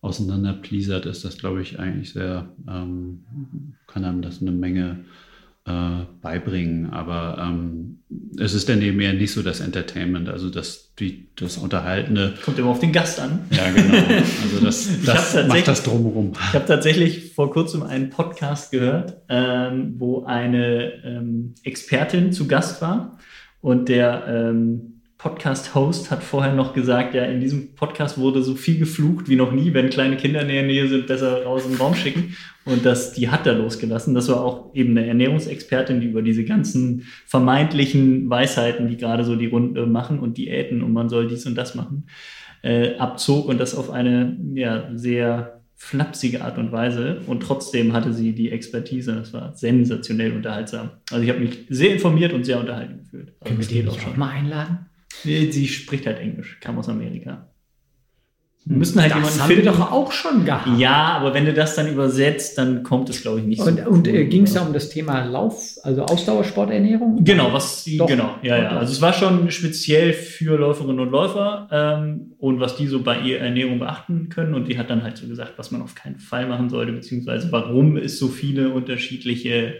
auseinanderpliesert, 0.00 1.06
ist 1.06 1.24
das, 1.24 1.38
glaube 1.38 1.62
ich, 1.62 1.78
eigentlich 1.78 2.12
sehr, 2.12 2.48
ähm, 2.68 3.24
kann 3.86 4.04
einem 4.04 4.22
das 4.22 4.40
eine 4.42 4.52
Menge 4.52 5.04
äh, 5.68 6.06
beibringen. 6.22 6.90
Aber 6.90 7.36
ähm, 7.38 7.98
es 8.38 8.54
ist 8.54 8.68
dann 8.68 8.80
eben 8.80 9.00
eher 9.00 9.12
nicht 9.12 9.32
so 9.32 9.42
das 9.42 9.60
Entertainment, 9.60 10.28
also 10.28 10.48
das, 10.48 10.94
die, 10.98 11.28
das 11.36 11.58
Unterhaltende. 11.58 12.34
Kommt 12.44 12.58
immer 12.58 12.70
auf 12.70 12.80
den 12.80 12.92
Gast 12.92 13.20
an. 13.20 13.40
Ja, 13.50 13.70
genau. 13.70 13.94
Also 14.42 14.60
das, 14.64 14.88
das 15.04 15.46
macht 15.46 15.68
das 15.68 15.82
drumherum. 15.82 16.32
Ich 16.32 16.54
habe 16.54 16.64
tatsächlich 16.64 17.34
vor 17.34 17.50
kurzem 17.50 17.82
einen 17.82 18.08
Podcast 18.08 18.70
gehört, 18.70 19.18
ähm, 19.28 19.96
wo 19.98 20.24
eine 20.24 21.04
ähm, 21.04 21.54
Expertin 21.64 22.32
zu 22.32 22.48
Gast 22.48 22.80
war 22.80 23.18
und 23.60 23.88
der 23.88 24.24
ähm, 24.26 24.97
Podcast-Host 25.18 26.12
hat 26.12 26.22
vorher 26.22 26.54
noch 26.54 26.74
gesagt, 26.74 27.12
ja, 27.12 27.24
in 27.24 27.40
diesem 27.40 27.74
Podcast 27.74 28.18
wurde 28.18 28.40
so 28.40 28.54
viel 28.54 28.78
geflucht 28.78 29.28
wie 29.28 29.34
noch 29.34 29.50
nie, 29.50 29.74
wenn 29.74 29.90
kleine 29.90 30.16
Kinder 30.16 30.42
in 30.42 30.48
der 30.48 30.62
Nähe 30.62 30.86
sind, 30.86 31.08
besser 31.08 31.42
raus 31.44 31.64
in 31.64 31.72
den 31.72 31.80
Raum 31.80 31.96
schicken. 31.96 32.36
Und 32.64 32.86
das, 32.86 33.14
die 33.14 33.28
hat 33.28 33.44
da 33.44 33.52
losgelassen. 33.52 34.14
Das 34.14 34.28
war 34.28 34.44
auch 34.44 34.72
eben 34.74 34.96
eine 34.96 35.08
Ernährungsexpertin, 35.08 36.00
die 36.00 36.06
über 36.06 36.22
diese 36.22 36.44
ganzen 36.44 37.06
vermeintlichen 37.26 38.30
Weisheiten, 38.30 38.86
die 38.86 38.96
gerade 38.96 39.24
so 39.24 39.34
die 39.34 39.46
Runde 39.46 39.86
machen 39.86 40.20
und 40.20 40.38
Diäten 40.38 40.82
und 40.84 40.92
man 40.92 41.08
soll 41.08 41.26
dies 41.26 41.46
und 41.46 41.56
das 41.56 41.74
machen, 41.74 42.06
äh, 42.62 42.94
abzog 42.98 43.48
und 43.48 43.58
das 43.58 43.74
auf 43.74 43.90
eine 43.90 44.36
ja, 44.54 44.88
sehr 44.94 45.62
flapsige 45.74 46.44
Art 46.44 46.58
und 46.58 46.70
Weise. 46.70 47.22
Und 47.26 47.42
trotzdem 47.42 47.92
hatte 47.92 48.12
sie 48.12 48.34
die 48.34 48.52
Expertise. 48.52 49.14
Das 49.14 49.32
war 49.32 49.52
sensationell 49.56 50.32
unterhaltsam. 50.32 50.90
Also 51.10 51.24
ich 51.24 51.30
habe 51.30 51.40
mich 51.40 51.66
sehr 51.68 51.92
informiert 51.92 52.32
und 52.32 52.44
sehr 52.44 52.60
unterhalten 52.60 52.98
gefühlt. 52.98 53.32
Also 53.40 53.44
Können 53.56 53.68
wir 53.68 53.84
das 53.84 53.96
die 53.96 54.06
auch 54.06 54.16
mal 54.16 54.30
einladen? 54.30 54.86
Sie 55.22 55.68
spricht 55.68 56.06
halt 56.06 56.18
Englisch, 56.18 56.58
kam 56.60 56.78
aus 56.78 56.88
Amerika. 56.88 57.48
Wir 58.64 58.76
müssen 58.76 59.00
halt 59.00 59.10
das 59.12 59.16
jemanden 59.16 59.40
haben 59.40 59.48
finden. 59.48 59.64
wir 59.64 59.72
doch 59.72 59.92
auch 59.92 60.12
schon 60.12 60.44
gehabt. 60.44 60.78
ja, 60.78 60.92
aber 60.92 61.32
wenn 61.32 61.46
du 61.46 61.54
das 61.54 61.74
dann 61.74 61.90
übersetzt, 61.90 62.58
dann 62.58 62.82
kommt 62.82 63.08
es, 63.08 63.22
glaube 63.22 63.40
ich, 63.40 63.46
nicht 63.46 63.62
Und, 63.62 63.78
so. 63.82 63.88
und 63.88 64.06
äh, 64.06 64.26
ging 64.26 64.42
es 64.42 64.52
da 64.52 64.60
um 64.60 64.74
das 64.74 64.90
Thema 64.90 65.24
Lauf, 65.24 65.76
also 65.84 66.02
Ausdauersporternährung? 66.02 67.24
Genau, 67.24 67.50
was 67.50 67.84
die, 67.84 67.96
genau, 67.96 68.34
ja, 68.42 68.58
ja. 68.58 68.68
Also 68.76 68.92
es 68.92 69.00
war 69.00 69.14
schon 69.14 69.50
speziell 69.50 70.12
für 70.12 70.58
Läuferinnen 70.58 71.00
und 71.00 71.10
Läufer 71.10 71.68
ähm, 71.72 72.32
und 72.38 72.60
was 72.60 72.76
die 72.76 72.88
so 72.88 73.00
bei 73.02 73.18
ihrer 73.20 73.40
Ernährung 73.44 73.78
beachten 73.78 74.28
können. 74.28 74.52
Und 74.52 74.68
die 74.68 74.76
hat 74.76 74.90
dann 74.90 75.02
halt 75.02 75.16
so 75.16 75.26
gesagt, 75.26 75.54
was 75.56 75.70
man 75.70 75.80
auf 75.80 75.94
keinen 75.94 76.18
Fall 76.18 76.46
machen 76.46 76.68
sollte, 76.68 76.92
beziehungsweise 76.92 77.50
warum 77.50 77.96
es 77.96 78.18
so 78.18 78.28
viele 78.28 78.68
unterschiedliche 78.68 79.76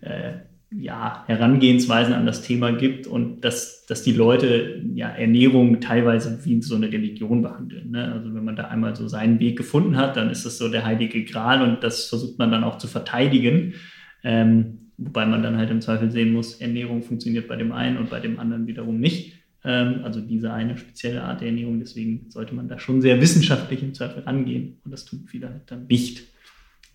äh, 0.00 0.32
ja, 0.70 1.24
Herangehensweisen 1.26 2.12
an 2.12 2.26
das 2.26 2.42
Thema 2.42 2.72
gibt 2.72 3.06
und 3.06 3.40
dass, 3.40 3.86
dass 3.86 4.02
die 4.02 4.12
Leute 4.12 4.82
ja, 4.94 5.08
Ernährung 5.08 5.80
teilweise 5.80 6.44
wie 6.44 6.60
so 6.60 6.76
eine 6.76 6.92
Religion 6.92 7.40
behandeln. 7.40 7.90
Ne? 7.90 8.12
Also 8.12 8.34
wenn 8.34 8.44
man 8.44 8.56
da 8.56 8.64
einmal 8.64 8.94
so 8.94 9.08
seinen 9.08 9.40
Weg 9.40 9.56
gefunden 9.56 9.96
hat, 9.96 10.16
dann 10.16 10.28
ist 10.28 10.44
das 10.44 10.58
so 10.58 10.68
der 10.68 10.84
heilige 10.84 11.24
Gral 11.24 11.62
und 11.62 11.82
das 11.82 12.06
versucht 12.06 12.38
man 12.38 12.50
dann 12.50 12.64
auch 12.64 12.76
zu 12.76 12.86
verteidigen. 12.86 13.74
Ähm, 14.22 14.90
wobei 14.98 15.24
man 15.24 15.42
dann 15.42 15.56
halt 15.56 15.70
im 15.70 15.80
Zweifel 15.80 16.10
sehen 16.10 16.32
muss, 16.32 16.60
Ernährung 16.60 17.02
funktioniert 17.02 17.48
bei 17.48 17.56
dem 17.56 17.72
einen 17.72 17.96
und 17.96 18.10
bei 18.10 18.20
dem 18.20 18.38
anderen 18.38 18.66
wiederum 18.66 19.00
nicht. 19.00 19.38
Ähm, 19.64 20.00
also 20.04 20.20
diese 20.20 20.52
eine 20.52 20.76
spezielle 20.76 21.22
Art 21.22 21.40
der 21.40 21.48
Ernährung, 21.48 21.80
deswegen 21.80 22.26
sollte 22.28 22.54
man 22.54 22.68
da 22.68 22.78
schon 22.78 23.00
sehr 23.00 23.22
wissenschaftlich 23.22 23.82
im 23.82 23.94
Zweifel 23.94 24.22
rangehen 24.24 24.80
und 24.84 24.90
das 24.90 25.06
tun 25.06 25.24
viele 25.26 25.48
halt 25.48 25.62
dann 25.70 25.86
nicht. 25.86 26.24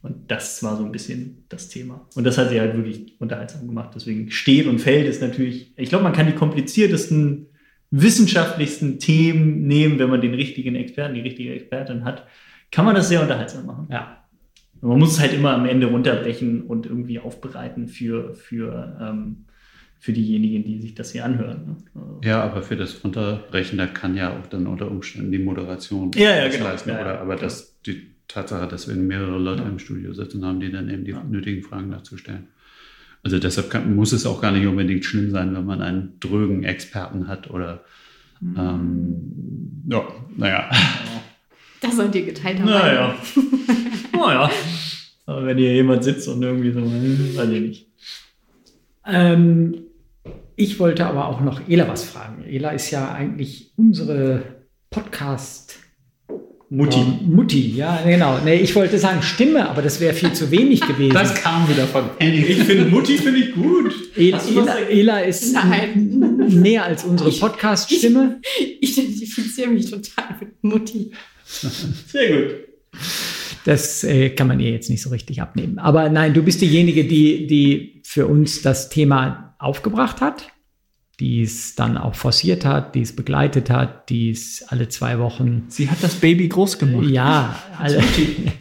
Und 0.03 0.29
das 0.29 0.61
war 0.61 0.75
so 0.77 0.83
ein 0.85 0.91
bisschen 0.91 1.45
das 1.49 1.69
Thema. 1.69 2.05
Und 2.13 2.25
das 2.25 2.37
hat 2.37 2.49
sie 2.49 2.59
halt 2.59 2.75
wirklich 2.75 3.15
unterhaltsam 3.19 3.65
gemacht. 3.67 3.91
Deswegen 3.95 4.29
steht 4.29 4.67
und 4.67 4.79
fällt 4.79 5.07
ist 5.07 5.21
natürlich, 5.21 5.73
ich 5.77 5.89
glaube, 5.89 6.03
man 6.03 6.13
kann 6.13 6.27
die 6.27 6.33
kompliziertesten, 6.33 7.47
wissenschaftlichsten 7.89 8.99
Themen 8.99 9.65
nehmen, 9.65 9.99
wenn 9.99 10.09
man 10.09 10.19
den 10.21 10.33
richtigen 10.33 10.75
Experten, 10.75 11.15
die 11.15 11.21
richtige 11.21 11.53
Expertin 11.53 12.03
hat, 12.03 12.27
kann 12.71 12.85
man 12.85 12.95
das 12.95 13.07
sehr 13.09 13.21
unterhaltsam 13.21 13.65
machen. 13.65 13.87
Ja. 13.91 14.17
Und 14.81 14.89
Man 14.89 14.99
muss 14.99 15.13
es 15.13 15.19
halt 15.19 15.33
immer 15.33 15.53
am 15.53 15.65
Ende 15.65 15.87
runterbrechen 15.87 16.63
und 16.63 16.85
irgendwie 16.85 17.19
aufbereiten 17.19 17.87
für, 17.87 18.33
für, 18.35 18.97
ähm, 19.01 19.45
für 19.99 20.11
diejenigen, 20.11 20.65
die 20.65 20.81
sich 20.81 20.95
das 20.95 21.11
hier 21.13 21.23
anhören. 21.23 21.65
Ne? 21.65 21.75
Also- 21.95 22.19
Ja, 22.25 22.43
aber 22.43 22.61
für 22.61 22.75
das 22.75 23.01
Runterbrechen, 23.03 23.77
da 23.77 23.87
kann 23.87 24.17
ja 24.17 24.37
auch 24.37 24.47
dann 24.47 24.67
unter 24.67 24.91
Umständen 24.91 25.31
die 25.31 25.39
Moderation 25.39 26.11
Ja, 26.15 26.35
ja, 26.35 26.47
genau. 26.49 26.65
leisten. 26.65 26.89
Ja, 26.89 26.95
ja, 26.95 27.01
Oder, 27.01 27.21
aber 27.21 27.35
klar. 27.35 27.45
das, 27.47 27.79
die 27.85 28.12
Tatsache, 28.27 28.67
dass 28.67 28.87
wir 28.87 28.95
mehrere 28.95 29.37
Leute 29.37 29.63
im 29.63 29.79
Studio 29.79 30.13
sitzen 30.13 30.43
haben, 30.45 30.59
die 30.59 30.71
dann 30.71 30.89
eben 30.89 31.05
die 31.05 31.11
Ja. 31.11 31.23
nötigen 31.23 31.63
Fragen 31.63 31.91
dazu 31.91 32.17
stellen. 32.17 32.47
Also 33.21 33.39
deshalb 33.39 33.69
kann, 33.69 33.95
muss 33.95 34.11
es 34.11 34.25
auch 34.25 34.41
gar 34.41 34.51
nicht 34.51 34.65
unbedingt 34.67 35.05
schlimm 35.05 35.31
sein, 35.31 35.55
wenn 35.55 35.65
man 35.65 35.81
einen 35.81 36.19
drögen 36.19 36.63
Experten 36.63 37.27
hat 37.27 37.49
oder 37.49 37.83
Mhm. 38.41 38.55
ähm, 38.59 39.83
ja, 39.89 40.03
naja. 40.35 40.69
Das 41.81 41.95
sollt 41.95 42.13
ihr 42.15 42.25
geteilt 42.25 42.59
haben. 42.59 42.65
Naja. 42.65 43.15
naja. 44.13 44.51
Aber 45.25 45.45
wenn 45.45 45.57
hier 45.57 45.73
jemand 45.73 46.03
sitzt 46.03 46.27
und 46.27 46.41
irgendwie 46.43 46.71
so, 46.71 46.81
hm, 46.81 47.35
weiß 47.35 47.49
ich 47.49 47.61
nicht. 47.61 47.87
Ähm, 49.05 49.75
ich 50.55 50.79
wollte 50.79 51.05
aber 51.05 51.27
auch 51.27 51.41
noch 51.41 51.67
Ela 51.69 51.87
was 51.87 52.03
fragen. 52.03 52.43
Ela 52.45 52.71
ist 52.71 52.91
ja 52.91 53.11
eigentlich 53.13 53.71
unsere 53.77 54.43
Podcast- 54.89 55.62
Mutti. 56.73 56.97
Ähm, 56.97 57.35
Mutti, 57.35 57.75
ja, 57.75 58.01
genau. 58.03 58.39
Nee, 58.43 58.55
ich 58.55 58.75
wollte 58.75 58.97
sagen 58.97 59.21
Stimme, 59.21 59.69
aber 59.69 59.83
das 59.83 59.99
wäre 59.99 60.15
viel 60.15 60.33
zu 60.33 60.49
wenig 60.49 60.81
gewesen. 60.87 61.13
Das 61.13 61.35
kam 61.35 61.69
wieder 61.69 61.85
von 61.85 62.09
Henning. 62.17 62.45
Ich 62.47 62.63
finde 62.63 62.85
Mutti 62.85 63.19
finde 63.19 63.41
ich 63.41 63.53
gut. 63.53 63.93
El 64.15 64.33
Ela? 64.33 64.79
Ela 64.89 65.19
ist 65.19 65.53
Nein. 65.53 66.49
mehr 66.49 66.83
als 66.85 67.03
unsere 67.03 67.31
Podcast-Stimme. 67.31 68.41
Ich 68.81 68.97
identifiziere 68.97 69.69
mich 69.69 69.91
total 69.91 70.35
mit 70.39 70.63
Mutti. 70.63 71.11
Sehr 72.07 72.29
gut. 72.29 72.55
Das 73.65 74.03
äh, 74.03 74.31
kann 74.31 74.47
man 74.47 74.59
ihr 74.59 74.71
jetzt 74.71 74.89
nicht 74.89 75.03
so 75.03 75.11
richtig 75.11 75.43
abnehmen. 75.43 75.77
Aber 75.77 76.09
nein, 76.09 76.33
du 76.33 76.41
bist 76.41 76.59
diejenige, 76.59 77.05
die, 77.05 77.45
die 77.45 78.01
für 78.03 78.25
uns 78.25 78.63
das 78.63 78.89
Thema 78.89 79.55
aufgebracht 79.59 80.21
hat, 80.21 80.47
die 81.19 81.41
es 81.41 81.75
dann 81.75 81.97
auch 81.97 82.15
forciert 82.15 82.65
hat, 82.65 82.95
die 82.95 83.01
es 83.01 83.15
begleitet 83.15 83.69
hat, 83.69 84.09
die 84.09 84.31
es 84.31 84.65
alle 84.67 84.89
zwei 84.89 85.19
Wochen, 85.19 85.65
Sie 85.67 85.89
hat 85.89 86.01
das 86.01 86.15
Baby 86.15 86.47
groß 86.47 86.79
gemacht. 86.79 87.07
ja, 87.07 87.55
alle, 87.77 88.01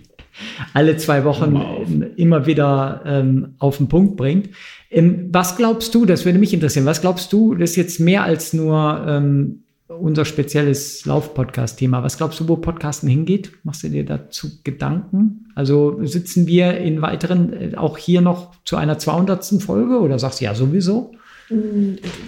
alle 0.75 0.97
zwei 0.99 1.25
Wochen 1.25 2.13
immer 2.17 2.47
wieder 2.47 3.03
ähm, 3.07 3.55
auf 3.59 3.79
den 3.79 3.89
Punkt 3.89 4.17
bringt. 4.17 4.51
Ähm, 4.91 5.29
was 5.33 5.57
glaubst 5.57 5.95
du, 5.95 6.05
das 6.05 6.25
würde 6.25 6.39
mich 6.39 6.53
interessieren, 6.53 6.85
was 6.85 7.01
glaubst 7.01 7.33
du, 7.33 7.55
das 7.55 7.71
ist 7.71 7.77
jetzt 7.77 8.01
mehr 8.01 8.25
als 8.25 8.53
nur 8.53 9.05
ähm, 9.09 9.63
unser 9.89 10.25
spezielles 10.25 11.05
Lauf-Podcast-Thema. 11.05 12.03
Was 12.03 12.17
glaubst 12.17 12.41
du, 12.41 12.49
wo 12.49 12.57
Podcasten 12.57 13.09
hingeht? 13.09 13.53
Machst 13.63 13.83
du 13.83 13.89
dir 13.89 14.05
dazu 14.05 14.49
Gedanken? 14.65 15.47
Also 15.55 16.05
sitzen 16.05 16.47
wir 16.47 16.79
in 16.79 17.03
weiteren, 17.03 17.53
äh, 17.53 17.77
auch 17.77 17.99
hier 17.99 18.21
noch 18.21 18.53
zu 18.65 18.77
einer 18.77 18.99
200. 18.99 19.63
Folge 19.63 20.01
oder 20.01 20.19
sagst 20.19 20.41
du 20.41 20.45
ja 20.45 20.55
sowieso? 20.55 21.13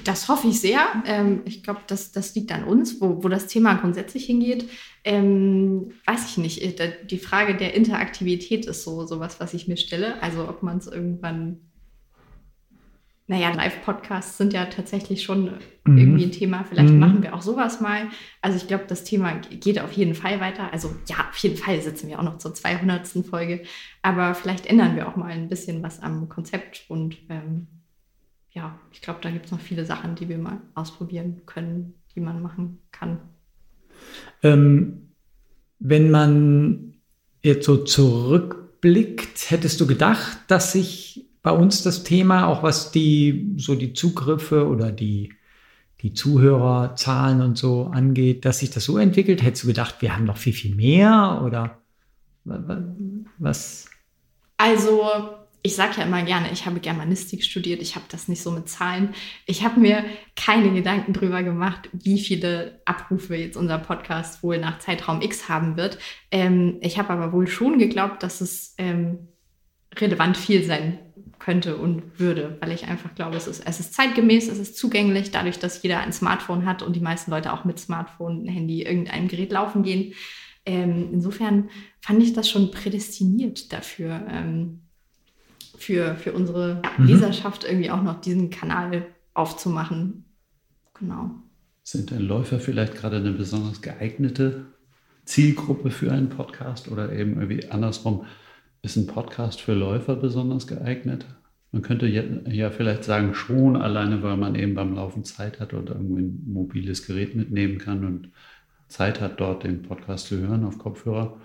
Das 0.05 0.29
hoffe 0.29 0.49
ich 0.49 0.61
sehr. 0.61 0.81
Ähm, 1.07 1.43
ich 1.45 1.63
glaube, 1.63 1.81
das, 1.87 2.13
das 2.13 2.35
liegt 2.35 2.53
an 2.53 2.65
uns, 2.65 3.01
wo, 3.01 3.23
wo 3.23 3.29
das 3.29 3.47
Thema 3.47 3.75
grundsätzlich 3.75 4.25
hingeht. 4.27 4.69
Ähm, 5.05 5.93
weiß 6.07 6.27
ich 6.31 6.39
nicht. 6.39 6.81
Äh, 6.81 6.93
Die 7.07 7.19
Frage 7.19 7.55
der 7.57 7.75
Interaktivität 7.75 8.67
ist 8.67 8.85
so 8.85 9.07
sowas, 9.07 9.41
was 9.41 9.55
ich 9.55 9.69
mir 9.69 9.77
stelle. 9.77 10.23
Also 10.23 10.49
ob 10.49 10.63
man 10.63 10.79
es 10.79 10.87
irgendwann. 10.87 11.59
Naja, 13.27 13.51
Live-Podcasts 13.55 14.37
sind 14.37 14.53
ja 14.53 14.67
tatsächlich 14.67 15.23
schon 15.23 15.53
Mhm. 15.87 15.97
irgendwie 15.99 16.25
ein 16.25 16.33
Thema. 16.33 16.65
Vielleicht 16.65 16.93
Mhm. 16.93 16.99
machen 16.99 17.23
wir 17.23 17.35
auch 17.35 17.41
sowas 17.41 17.81
mal. 17.81 18.09
Also 18.43 18.59
ich 18.59 18.67
glaube, 18.67 18.85
das 18.87 19.03
Thema 19.05 19.33
geht 19.39 19.81
auf 19.81 19.93
jeden 19.93 20.15
Fall 20.15 20.41
weiter. 20.41 20.71
Also 20.73 20.95
ja, 21.09 21.17
auf 21.31 21.37
jeden 21.39 21.57
Fall 21.57 21.81
sitzen 21.81 22.09
wir 22.09 22.19
auch 22.19 22.23
noch 22.23 22.37
zur 22.37 22.53
200. 22.55 23.25
Folge. 23.25 23.63
Aber 24.03 24.35
vielleicht 24.35 24.67
ändern 24.67 24.95
wir 24.97 25.09
auch 25.09 25.17
mal 25.17 25.31
ein 25.33 25.49
bisschen 25.49 25.83
was 25.83 26.01
am 26.01 26.29
Konzept 26.29 26.85
und 26.89 27.17
ähm, 27.31 27.67
ja, 28.55 28.79
ich 28.93 29.01
glaube, 29.01 29.21
da 29.23 29.31
gibt 29.31 29.47
es 29.47 29.53
noch 29.53 29.61
viele 29.61 29.85
Sachen, 29.85 30.15
die 30.15 30.29
wir 30.29 30.39
mal 30.39 30.61
ausprobieren 30.75 31.43
können, 31.45 31.95
die 32.15 32.21
man 32.21 32.41
machen 32.41 32.79
kann. 32.93 33.19
Ähm, 34.43 35.09
wenn 35.81 36.11
man 36.11 36.95
jetzt 37.43 37.67
so 37.67 37.79
zurückblickt, 37.85 39.51
hättest 39.51 39.81
du 39.81 39.87
gedacht, 39.87 40.39
dass 40.49 40.73
sich 40.73 41.27
bei 41.43 41.51
uns 41.51 41.83
das 41.83 42.05
Thema, 42.05 42.47
auch 42.47 42.63
was 42.63 42.93
die 42.93 43.55
so 43.59 43.75
die 43.75 43.93
Zugriffe 43.93 44.67
oder 44.67 44.93
die, 44.93 45.35
die 46.01 46.15
Zuhörerzahlen 46.15 47.43
und 47.43 47.59
so 47.59 47.87
angeht, 47.87 48.45
dass 48.45 48.61
sich 48.61 48.71
das 48.71 48.85
so 48.85 48.99
entwickelt? 48.99 49.43
Hättest 49.43 49.65
du 49.65 49.69
gedacht, 49.69 49.97
wir 50.01 50.17
haben 50.17 50.25
noch 50.25 50.39
viel, 50.39 50.53
viel 50.53 50.75
mehr 50.75 51.43
oder 51.45 51.79
wa- 52.45 52.63
wa- 52.67 52.85
was? 53.39 53.91
Also, 54.57 55.03
ich 55.67 55.77
sage 55.77 55.95
ja 55.97 56.03
immer 56.03 56.23
gerne, 56.23 56.53
ich 56.53 56.67
habe 56.67 56.79
Germanistik 56.79 57.43
studiert, 57.43 57.81
ich 57.81 57.97
habe 57.97 58.05
das 58.11 58.29
nicht 58.29 58.43
so 58.43 58.51
mit 58.51 58.69
Zahlen. 58.69 59.15
Ich 59.47 59.65
habe 59.65 59.81
mir 59.81 60.05
keine 60.37 60.71
Gedanken 60.75 61.15
drüber 61.15 61.43
gemacht, 61.43 61.89
wie 61.95 62.21
viele 62.21 62.83
Abrufe 62.85 63.35
jetzt 63.35 63.57
unser 63.57 63.79
Podcast 63.79 64.43
wohl 64.43 64.59
nach 64.59 64.79
Zeitraum 64.79 65.23
X 65.23 65.49
haben 65.49 65.79
wird. 65.79 65.97
Ähm, 66.31 66.77
ich 66.83 66.99
habe 66.99 67.15
aber 67.15 67.33
wohl 67.33 67.47
schon 67.47 67.79
geglaubt, 67.79 68.23
dass 68.23 68.43
es 68.43 68.75
ähm, 68.77 69.29
relevant 69.97 70.37
viel 70.37 70.65
sein 70.65 70.99
könnte 71.39 71.79
und 71.79 72.21
würde, 72.21 72.59
weil 72.61 72.73
ich 72.73 72.87
einfach 72.87 73.15
glaube, 73.15 73.39
es 73.39 73.47
ist, 73.47 73.67
es 73.67 73.81
ist 73.81 73.95
zeitgemäß, 73.95 74.49
es 74.49 74.59
ist 74.59 74.77
zugänglich, 74.77 75.31
dadurch, 75.31 75.59
dass 75.59 75.83
jeder 75.83 76.01
ein 76.01 76.13
Smartphone 76.13 76.67
hat 76.67 76.83
und 76.83 76.95
die 76.95 77.01
meisten 77.01 77.31
Leute 77.31 77.55
auch 77.55 77.65
mit 77.65 77.79
Smartphone, 77.79 78.45
Handy, 78.47 78.83
irgendeinem 78.83 79.29
Gerät 79.29 79.51
laufen 79.51 79.83
gehen. 79.83 80.13
Ähm, 80.67 81.09
insofern 81.11 81.71
fand 82.03 82.23
ich 82.23 82.35
das 82.35 82.51
schon 82.51 82.71
prädestiniert 82.71 83.73
dafür, 83.73 84.27
ähm, 84.31 84.84
für, 85.85 86.15
für 86.17 86.33
unsere 86.33 86.81
Mhm. 86.99 87.07
Leserschaft 87.07 87.65
irgendwie 87.65 87.91
auch 87.91 88.03
noch 88.03 88.21
diesen 88.21 88.51
Kanal 88.51 89.07
aufzumachen. 89.35 90.25
Genau. 90.99 91.31
Sind 91.83 92.11
denn 92.11 92.23
Läufer 92.23 92.59
vielleicht 92.61 92.95
gerade 92.97 93.17
eine 93.17 93.33
besonders 93.33 93.83
geeignete 93.83 94.67
Zielgruppe 95.25 95.91
für 95.91 96.11
einen 96.13 96.29
Podcast 96.31 96.91
oder 96.91 97.13
eben 97.13 97.35
irgendwie 97.41 97.71
andersrum? 97.71 98.25
Ist 98.83 98.97
ein 98.97 99.07
Podcast 99.07 99.61
für 99.61 99.75
Läufer 99.75 100.17
besonders 100.17 100.67
geeignet? 100.67 101.27
Man 101.73 101.83
könnte 101.83 102.07
ja, 102.07 102.23
ja 102.49 102.71
vielleicht 102.71 103.05
sagen, 103.05 103.35
schon 103.35 103.77
alleine, 103.77 104.23
weil 104.23 104.37
man 104.37 104.55
eben 104.55 104.75
beim 104.75 104.95
Laufen 104.95 105.25
Zeit 105.25 105.59
hat 105.61 105.75
oder 105.75 105.95
irgendwie 105.97 106.23
ein 106.23 106.43
mobiles 106.47 107.07
Gerät 107.07 107.35
mitnehmen 107.35 107.79
kann 107.79 108.05
und 108.05 108.31
Zeit 108.89 109.21
hat, 109.21 109.41
dort 109.41 109.65
den 109.65 109.83
Podcast 109.83 110.27
zu 110.29 110.39
hören 110.39 110.65
auf 110.65 110.79
Kopfhörer. 110.79 111.41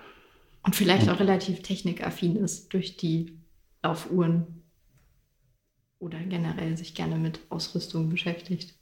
Und 0.64 0.76
vielleicht 0.76 1.08
Und- 1.08 1.10
auch 1.16 1.20
relativ 1.20 1.62
technikaffin 1.64 2.36
ist 2.36 2.74
durch 2.74 2.96
die 2.98 3.39
Laufuhren 3.84 4.64
oder 6.00 6.20
generell 6.20 6.78
sich 6.78 6.96
gerne 6.96 7.18
mit 7.18 7.40
Ausrüstung 7.50 8.10
beschäftigt. 8.10 8.76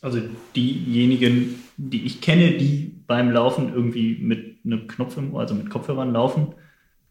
Also 0.00 0.20
diejenigen, 0.54 1.56
die 1.76 2.04
ich 2.04 2.20
kenne, 2.20 2.52
die 2.52 3.02
beim 3.06 3.30
Laufen 3.32 3.72
irgendwie 3.72 4.18
mit 4.20 4.58
einem 4.64 4.86
Knopf 4.86 5.16
im 5.16 5.34
Ohr, 5.34 5.40
also 5.40 5.54
mit 5.54 5.70
Kopfhörern 5.70 6.12
laufen, 6.12 6.54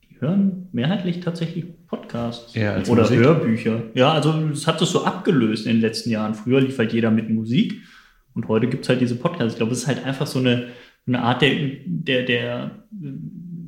die 0.10 0.22
hören 0.22 0.70
mehrheitlich 0.72 1.20
tatsächlich 1.20 1.66
Podcasts 1.88 2.56
oder 2.56 3.02
Musik. 3.02 3.20
Hörbücher. 3.20 3.84
Ja, 3.94 4.14
also 4.14 4.32
es 4.52 4.68
hat 4.68 4.80
das 4.80 4.92
so 4.92 5.04
abgelöst 5.04 5.66
in 5.66 5.74
den 5.74 5.82
letzten 5.82 6.12
Jahren. 6.12 6.34
Früher 6.34 6.62
lief 6.62 6.78
halt 6.78 6.94
jeder 6.94 7.12
mit 7.12 7.30
Musik 7.30 7.82
und 8.34 8.48
heute 8.48 8.68
gibt 8.68 8.84
es 8.84 8.90
halt 8.90 9.02
diese 9.02 9.16
Podcasts. 9.16 9.54
Ich 9.54 9.58
glaube, 9.58 9.74
es 9.74 9.80
ist 9.80 9.88
halt 9.88 10.06
einfach 10.06 10.28
so 10.28 10.40
eine, 10.40 10.68
eine 11.08 11.22
Art 11.22 11.42
der, 11.42 11.56
der, 11.86 12.24
der, 12.24 12.72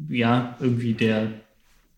ja, 0.10 0.58
irgendwie 0.62 0.94
der, 0.94 1.32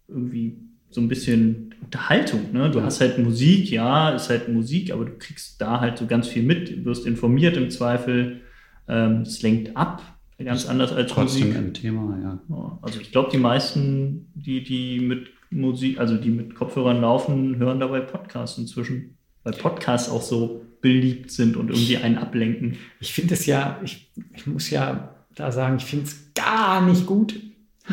irgendwie 0.08 0.58
so 0.92 1.02
ein 1.02 1.08
bisschen 1.08 1.74
Unterhaltung. 1.84 2.52
Ne? 2.54 2.70
Du 2.70 2.82
hast 2.84 3.02
halt 3.02 3.18
Musik, 3.18 3.72
ja, 3.72 4.10
ist 4.12 4.30
halt 4.30 4.50
Musik, 4.50 4.92
aber 4.92 5.06
du 5.06 5.12
kriegst 5.18 5.60
da 5.62 5.80
halt 5.80 5.98
so 5.98 6.06
ganz 6.06 6.28
viel 6.28 6.44
mit, 6.44 6.70
du 6.70 6.86
wirst 6.86 7.06
informiert 7.06 7.58
im 7.58 7.70
Zweifel. 7.70 8.42
Ähm, 8.88 9.22
Es 9.22 9.42
lenkt 9.42 9.76
ab, 9.76 10.02
ganz 10.44 10.66
anders 10.68 10.92
als 10.92 11.12
Trotzdem 11.12 11.48
Musik. 11.48 11.58
ein 11.58 11.74
Thema. 11.74 12.18
Ja, 12.50 12.80
Also 12.82 13.00
ich 13.00 13.12
glaube, 13.12 13.30
die 13.32 13.38
meisten, 13.38 14.28
die, 14.36 14.64
die 14.64 15.00
mit 15.00 15.28
Musik, 15.50 16.00
also 16.00 16.18
die 16.18 16.30
mit 16.30 16.56
Kopfhörern 16.56 17.02
laufen, 17.02 17.58
hören 17.58 17.80
dabei 17.80 18.00
Podcasts 18.02 18.58
inzwischen. 18.58 19.18
Weil 19.44 19.54
Podcasts 19.54 20.10
auch 20.10 20.22
so 20.22 20.62
beliebt 20.82 21.32
sind 21.32 21.58
und 21.58 21.70
irgendwie 21.70 21.98
einen 21.98 22.18
ablenken. 22.18 22.78
Ich 23.00 23.14
finde 23.14 23.34
es 23.34 23.46
ja, 23.46 23.80
ich, 23.84 24.12
ich 24.36 24.48
muss 24.48 24.70
ja 24.70 25.16
da 25.36 25.52
sagen, 25.52 25.78
ich 25.78 25.86
finde 25.86 26.06
es 26.06 26.32
gar 26.34 26.86
nicht 26.86 27.06
gut, 27.06 27.40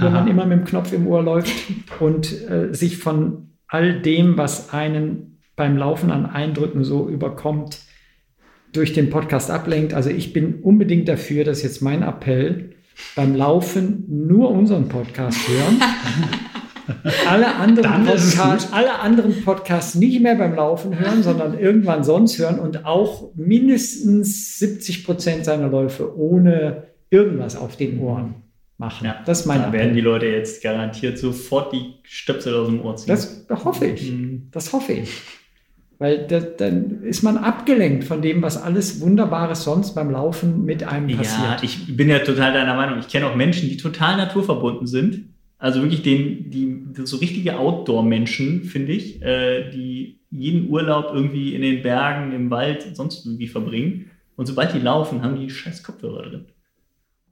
Haha. 0.00 0.10
man 0.10 0.28
immer 0.28 0.46
mit 0.46 0.58
dem 0.58 0.64
Knopf 0.64 0.92
im 0.92 1.06
Ohr 1.06 1.22
läuft 1.22 1.52
und 2.00 2.32
äh, 2.48 2.74
sich 2.74 2.98
von 2.98 3.50
all 3.66 4.00
dem, 4.00 4.36
was 4.38 4.72
einen 4.72 5.38
beim 5.56 5.76
Laufen 5.76 6.10
an 6.10 6.26
Eindrücken 6.26 6.84
so 6.84 7.08
überkommt, 7.08 7.80
durch 8.72 8.92
den 8.92 9.10
Podcast 9.10 9.50
ablenkt. 9.50 9.94
Also 9.94 10.10
ich 10.10 10.32
bin 10.32 10.60
unbedingt 10.62 11.08
dafür, 11.08 11.44
dass 11.44 11.62
jetzt 11.62 11.82
mein 11.82 12.02
Appell 12.02 12.70
beim 13.14 13.34
Laufen 13.34 14.04
nur 14.08 14.50
unseren 14.50 14.88
Podcast 14.88 15.38
hören. 15.48 15.80
alle, 17.28 17.54
anderen 17.56 18.04
Podcasts, 18.04 18.72
alle 18.72 18.98
anderen 19.00 19.42
Podcasts 19.42 19.94
nicht 19.94 20.20
mehr 20.20 20.34
beim 20.34 20.54
Laufen 20.54 20.98
hören, 20.98 21.22
sondern 21.22 21.58
irgendwann 21.58 22.04
sonst 22.04 22.38
hören 22.38 22.58
und 22.58 22.84
auch 22.84 23.34
mindestens 23.34 24.58
70 24.58 25.04
Prozent 25.04 25.44
seiner 25.44 25.68
Läufe 25.68 26.16
ohne 26.16 26.84
irgendwas 27.10 27.56
auf 27.56 27.76
den 27.76 28.00
Ohren 28.00 28.47
machen. 28.78 29.04
Ja, 29.06 29.22
das 29.26 29.40
ist 29.40 29.46
mein 29.46 29.62
Da 29.62 29.72
werden 29.72 29.94
die. 29.94 30.00
Leute 30.00 30.26
jetzt 30.26 30.62
garantiert 30.62 31.18
sofort 31.18 31.72
die 31.72 31.94
Stöpsel 32.04 32.54
aus 32.54 32.68
dem 32.68 32.80
Ohr 32.80 32.96
ziehen. 32.96 33.08
Das 33.08 33.44
hoffe 33.64 33.86
ich. 33.86 34.10
Mhm. 34.10 34.48
Das 34.52 34.72
hoffe 34.72 34.92
ich. 34.92 35.10
Weil 35.98 36.28
da, 36.28 36.38
dann 36.38 37.02
ist 37.02 37.22
man 37.24 37.36
abgelenkt 37.36 38.04
von 38.04 38.22
dem, 38.22 38.40
was 38.40 38.60
alles 38.62 39.00
Wunderbares 39.00 39.64
sonst 39.64 39.94
beim 39.94 40.10
Laufen 40.10 40.64
mit 40.64 40.84
einem 40.84 41.08
Ja, 41.08 41.16
passiert. 41.16 41.64
ich 41.64 41.96
bin 41.96 42.08
ja 42.08 42.20
total 42.20 42.52
deiner 42.52 42.74
Meinung. 42.74 43.00
Ich 43.00 43.08
kenne 43.08 43.26
auch 43.26 43.34
Menschen, 43.34 43.68
die 43.68 43.76
total 43.76 44.16
naturverbunden 44.16 44.86
sind. 44.86 45.24
Also 45.58 45.82
wirklich 45.82 46.02
den, 46.02 46.50
die, 46.50 46.84
so 47.04 47.16
richtige 47.16 47.58
Outdoor-Menschen, 47.58 48.62
finde 48.62 48.92
ich, 48.92 49.20
äh, 49.22 49.70
die 49.70 50.20
jeden 50.30 50.68
Urlaub 50.70 51.10
irgendwie 51.12 51.54
in 51.54 51.62
den 51.62 51.82
Bergen, 51.82 52.32
im 52.32 52.48
Wald, 52.50 52.86
sonst 52.94 53.26
irgendwie 53.26 53.48
verbringen. 53.48 54.10
Und 54.36 54.46
sobald 54.46 54.72
die 54.72 54.78
laufen, 54.78 55.22
haben 55.22 55.40
die 55.40 55.50
scheiß 55.50 55.82
Kopfhörer 55.82 56.22
drin. 56.28 56.44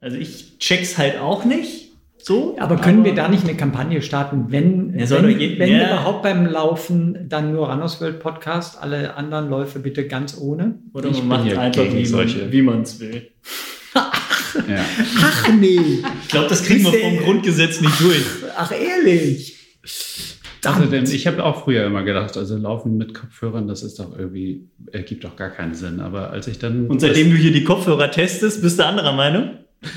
Also 0.07 0.19
ich 0.19 0.59
check's 0.61 0.97
halt 0.99 1.19
auch 1.19 1.45
nicht. 1.45 1.91
So, 2.19 2.57
Aber 2.61 2.77
können 2.77 3.05
wir 3.05 3.13
da 3.13 3.27
nicht 3.29 3.43
eine 3.43 3.57
Kampagne 3.57 4.01
starten, 4.03 4.47
wenn, 4.51 4.97
Ja, 4.97 5.11
wenn, 5.11 5.23
doch 5.25 5.29
je- 5.41 5.59
wenn 5.59 5.69
ja. 5.73 5.87
überhaupt 5.89 6.23
beim 6.23 6.47
Laufen 6.47 7.29
dann 7.29 7.51
nur 7.53 7.69
Runners 7.69 8.01
World 8.01 8.21
Podcast, 8.21 8.81
alle 8.81 9.17
anderen 9.17 9.51
Läufe 9.51 9.81
bitte 9.81 10.07
ganz 10.07 10.39
ohne? 10.41 10.79
Oder 10.93 11.09
Ich 11.11 11.19
man 11.25 11.41
macht 11.41 11.47
ja 11.53 11.59
einfach, 11.61 11.83
wie 11.93 12.07
solche- 12.07 12.39
man 12.43 12.53
wie 12.53 12.63
man 12.63 12.83
es 12.83 13.01
will. 13.01 13.29
Ja. 14.69 14.85
Ach 15.23 15.49
nee, 15.61 15.79
Ich 16.23 16.29
glaube, 16.29 16.49
das 16.49 16.63
kriegen 16.65 16.85
wir 16.85 16.93
vom 16.93 17.19
Grundgesetz 17.19 17.81
nicht 17.81 18.01
durch. 18.01 18.23
ach 18.57 18.71
ehrlich. 18.73 19.57
Also 20.65 20.85
denn 20.87 21.05
ich 21.05 21.27
habe 21.27 21.45
auch 21.45 21.65
früher 21.65 21.85
immer 21.85 22.05
gedacht, 22.05 22.37
also 22.37 22.57
Laufen 22.57 22.97
mit 22.97 23.13
Kopfhörern, 23.13 23.67
das 23.69 23.83
ist 23.83 23.99
doch 23.99 24.17
irgendwie, 24.19 24.69
ergibt 24.93 25.25
doch 25.25 25.35
gar 25.37 25.51
keinen 25.51 25.75
Sinn. 25.75 26.01
Aber 26.01 26.31
als 26.31 26.47
ich 26.49 26.59
dann. 26.59 26.87
Und 26.87 27.01
seitdem 27.01 27.31
du 27.31 27.37
hier 27.37 27.53
die 27.53 27.65
Kopfhörer 27.65 28.11
testest, 28.11 28.63
bist 28.63 28.79
du 28.79 28.87
anderer 28.87 29.13
Meinung? 29.13 29.51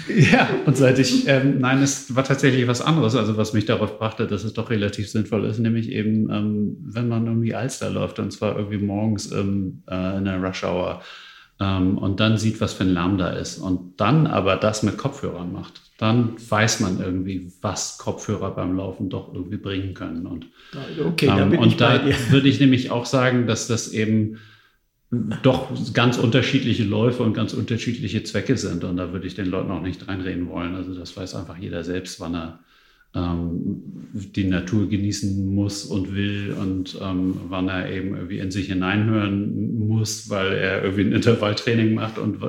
Ja, 0.07 0.49
und 0.65 0.77
seit 0.77 0.99
ich, 0.99 1.27
ähm, 1.27 1.59
nein, 1.59 1.81
es 1.81 2.15
war 2.15 2.23
tatsächlich 2.23 2.67
was 2.67 2.81
anderes, 2.81 3.15
also 3.15 3.37
was 3.37 3.53
mich 3.53 3.65
darauf 3.65 3.97
brachte, 3.97 4.27
dass 4.27 4.43
es 4.43 4.53
doch 4.53 4.69
relativ 4.69 5.09
sinnvoll 5.09 5.45
ist, 5.45 5.59
nämlich 5.59 5.91
eben, 5.91 6.29
ähm, 6.31 6.77
wenn 6.81 7.07
man 7.07 7.25
irgendwie 7.25 7.55
Alster 7.55 7.89
läuft 7.89 8.19
und 8.19 8.31
zwar 8.31 8.57
irgendwie 8.57 8.77
morgens 8.77 9.31
ähm, 9.31 9.83
äh, 9.89 10.17
in 10.17 10.25
der 10.25 10.41
Rush 10.41 10.63
Hour 10.63 11.01
ähm, 11.59 11.97
und 11.97 12.19
dann 12.19 12.37
sieht, 12.37 12.61
was 12.61 12.73
für 12.73 12.83
ein 12.83 12.93
Lärm 12.93 13.17
da 13.17 13.29
ist 13.29 13.57
und 13.57 13.99
dann 13.99 14.27
aber 14.27 14.55
das 14.55 14.83
mit 14.83 14.97
Kopfhörern 14.97 15.51
macht, 15.51 15.81
dann 15.97 16.35
weiß 16.49 16.79
man 16.79 16.99
irgendwie, 16.99 17.51
was 17.61 17.97
Kopfhörer 17.97 18.51
beim 18.51 18.77
Laufen 18.77 19.09
doch 19.09 19.33
irgendwie 19.33 19.57
bringen 19.57 19.93
können. 19.93 20.25
Und 20.25 20.47
Okay, 21.05 21.27
da 21.27 21.39
ähm, 21.39 21.59
und 21.59 21.81
da 21.81 22.01
würde 22.29 22.47
ich 22.47 22.59
nämlich 22.59 22.91
auch 22.91 23.05
sagen, 23.05 23.47
dass 23.47 23.67
das 23.67 23.89
eben 23.89 24.39
doch 25.11 25.71
ganz 25.93 26.17
unterschiedliche 26.17 26.83
Läufe 26.83 27.23
und 27.23 27.33
ganz 27.33 27.53
unterschiedliche 27.53 28.23
Zwecke 28.23 28.57
sind. 28.57 28.83
Und 28.83 28.97
da 28.97 29.11
würde 29.11 29.25
ich 29.25 29.35
den 29.35 29.47
Leuten 29.47 29.71
auch 29.71 29.81
nicht 29.81 30.07
reinreden 30.07 30.49
wollen. 30.49 30.75
Also 30.75 30.93
das 30.93 31.17
weiß 31.17 31.35
einfach 31.35 31.57
jeder 31.57 31.83
selbst, 31.83 32.19
wann 32.19 32.35
er 32.35 32.59
ähm, 33.15 33.81
die 34.13 34.43
Natur 34.43 34.87
genießen 34.87 35.53
muss 35.53 35.85
und 35.85 36.15
will 36.15 36.55
und 36.59 36.95
ähm, 37.01 37.39
wann 37.47 37.67
er 37.69 37.91
eben 37.91 38.15
irgendwie 38.15 38.37
in 38.37 38.51
sich 38.51 38.67
hineinhören 38.67 39.79
muss, 39.79 40.29
weil 40.29 40.53
er 40.53 40.83
irgendwie 40.83 41.05
ein 41.05 41.13
Intervalltraining 41.13 41.95
macht 41.95 42.19
und 42.19 42.39